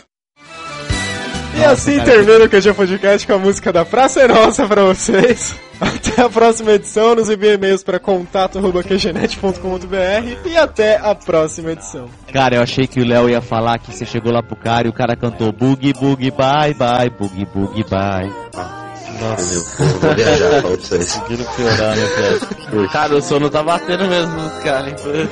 E 1.57 1.65
assim 1.65 1.99
termina 2.01 2.45
o 2.45 2.49
QG 2.49 2.75
Podcast 2.75 3.27
com 3.27 3.33
a 3.33 3.39
música 3.39 3.73
da 3.73 3.85
Praça 3.85 4.21
é 4.21 4.29
Nossa 4.29 4.65
pra 4.67 4.85
vocês. 4.85 5.57
Até 5.81 6.23
a 6.23 6.29
próxima 6.29 6.73
edição, 6.73 7.15
nos 7.15 7.31
envie 7.31 7.55
e-mails 7.55 7.83
para 7.83 7.99
contato.qgenet.com.br 7.99 10.49
e 10.49 10.57
até 10.57 10.97
a 10.97 11.15
próxima 11.15 11.73
edição. 11.73 12.09
Cara, 12.33 12.57
eu 12.57 12.63
achei 12.63 12.87
que 12.87 12.99
o 12.99 13.05
Léo 13.05 13.29
ia 13.29 13.43
falar 13.43 13.79
que 13.79 13.93
você 13.93 14.07
chegou 14.07 14.33
lá 14.33 14.43
pro 14.43 14.57
cara 14.57 14.87
e 14.87 14.91
o 14.91 14.93
cara 14.93 15.15
cantou 15.15 15.53
boogie, 15.53 15.93
boogie, 15.93 16.31
bye, 16.31 16.73
bye, 16.73 17.11
boogie, 17.11 17.45
boogie, 17.45 17.85
bye. 17.91 18.33
Entendeu? 19.17 19.63
Eu 19.79 19.87
vou 20.01 20.15
viajar 20.15 20.49
pra 20.49 20.61
vocês. 20.71 21.13
Conseguiram 21.15 21.45
piorar, 21.53 21.95
né, 21.97 22.09
cara? 22.17 22.39
Cara, 22.89 23.15
o 23.17 23.21
sono 23.23 23.51
tá 23.51 23.63
batendo 23.63 24.07
mesmo 24.07 24.33
nos 24.33 24.53
caras, 24.63 25.05
hein? 25.05 25.29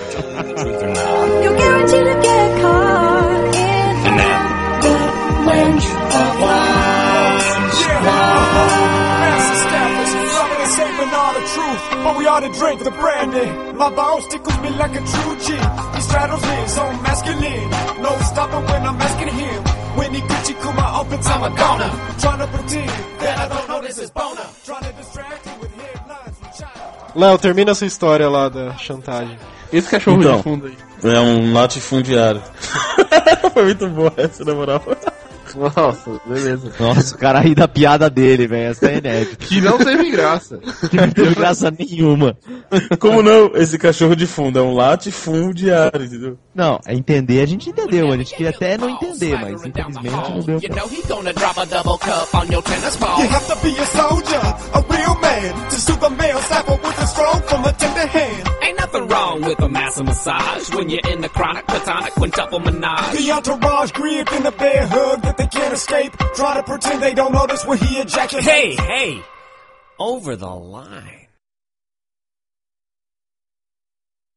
But 12.05 12.19
we 12.19 12.27
ought 12.27 12.41
to 12.41 12.53
drink 12.53 12.83
the 12.85 12.91
brandy. 12.91 13.47
My 13.77 13.89
boss 13.95 14.27
tickles 14.29 14.59
me 14.61 14.71
like 14.71 14.93
a 14.93 15.01
true 15.01 15.37
G. 15.41 15.53
He 15.97 16.01
straddles 16.03 16.43
me 16.43 16.69
so 16.69 16.83
masculine. 17.03 17.71
No 18.03 18.13
stopping 18.31 18.65
when 18.71 18.83
I'm 18.87 19.01
asking 19.01 19.29
him. 19.29 19.63
When 19.97 20.13
he 20.15 20.21
Gucci 20.21 20.55
Kuma 20.61 21.01
opens, 21.01 21.27
I'm 21.27 21.43
a 21.45 21.51
goner. 21.57 21.91
Trying 22.21 22.39
to 22.41 22.47
pretend 22.49 22.91
that 23.21 23.39
I 23.39 23.49
don't 23.49 23.69
know 23.69 23.81
this 23.81 23.99
is 23.99 24.11
boner. 24.11 24.47
Trying 24.65 24.83
to 24.85 24.93
distract 24.93 25.47
you 25.47 25.53
with 25.61 25.73
headlines 25.75 26.39
from 26.39 26.49
China. 26.59 27.15
Léo, 27.17 27.39
termina 27.39 27.71
essa 27.71 27.87
história 27.87 28.29
lá 28.29 28.49
da 28.49 28.77
chantagem. 28.77 29.39
Esse 29.73 29.89
cachorro 29.89 30.21
Então. 30.21 30.37
de 30.39 30.43
fundo 30.43 30.67
aí. 30.67 30.77
É 31.15 31.21
um 31.21 31.53
latifundiário. 31.55 32.43
Foi 33.55 33.65
muito 33.65 33.89
boa 33.89 34.13
essa, 34.17 34.45
na 34.45 34.55
moral. 34.55 34.83
Nossa, 35.77 36.21
beleza. 36.27 36.73
Nossa, 36.79 37.15
o 37.15 37.19
cara 37.19 37.41
ri 37.41 37.55
da 37.55 37.69
piada 37.69 38.11
dele, 38.11 38.47
velho. 38.47 38.71
Essa 38.71 38.87
é 38.87 38.99
inédita. 38.99 39.37
Que 39.37 39.61
não 39.61 39.79
teve 39.79 40.11
graça. 40.11 40.61
Que 40.91 40.97
não 40.97 41.11
teve 41.11 41.35
graça 41.35 41.73
nenhuma. 41.77 42.37
Como 42.99 43.23
não? 43.23 43.53
Esse 43.55 43.79
cachorro 43.79 44.15
de 44.15 44.27
fundo 44.27 44.59
é 44.59 44.63
um 44.63 44.75
latifundiário, 44.75 46.05
entendeu? 46.05 46.39
Não, 46.55 46.79
é 46.87 46.95
entender, 46.95 47.41
a 47.41 47.47
gente 47.47 47.71
entendeu. 47.71 48.13
A 48.13 48.17
gente 48.17 48.35
queria 48.35 48.51
até 48.51 48.77
não 48.77 48.91
entender, 48.91 49.39
mas 49.41 49.65
infelizmente 49.65 50.31
não 50.31 50.41
deu 50.41 50.61
the. 50.61 50.69
Ain't 58.63 58.79
nothing 58.79 59.09
wrong 59.09 59.43
with 59.43 59.61
a 59.61 59.69
massive 59.69 60.07
massage 60.07 60.75
when 60.75 60.89
you're 60.89 61.07
in 61.13 61.21
the 61.21 61.29
chronic 61.29 61.67
platonic 61.67 62.13
quintuple 62.15 62.61
menage. 62.61 63.17
The 63.17 63.33
entourage 63.33 63.93
gripped 63.93 64.33
in 64.33 64.47
a 64.47 64.53
bear 64.53 64.87
hug 64.87 65.23
that 65.23 65.37
they 65.45 65.59
can't 65.59 65.75
escape. 65.75 66.17
Try 66.35 66.57
to 66.57 66.63
pretend 66.63 67.03
they 67.03 67.15
don't 67.15 67.33
notice 67.33 67.65
when 67.65 67.79
he 67.79 67.99
ejaculates. 67.99 68.47
Hey, 68.47 68.75
hey, 68.75 69.23
over 69.99 70.37
the 70.37 70.49
line. 70.49 71.24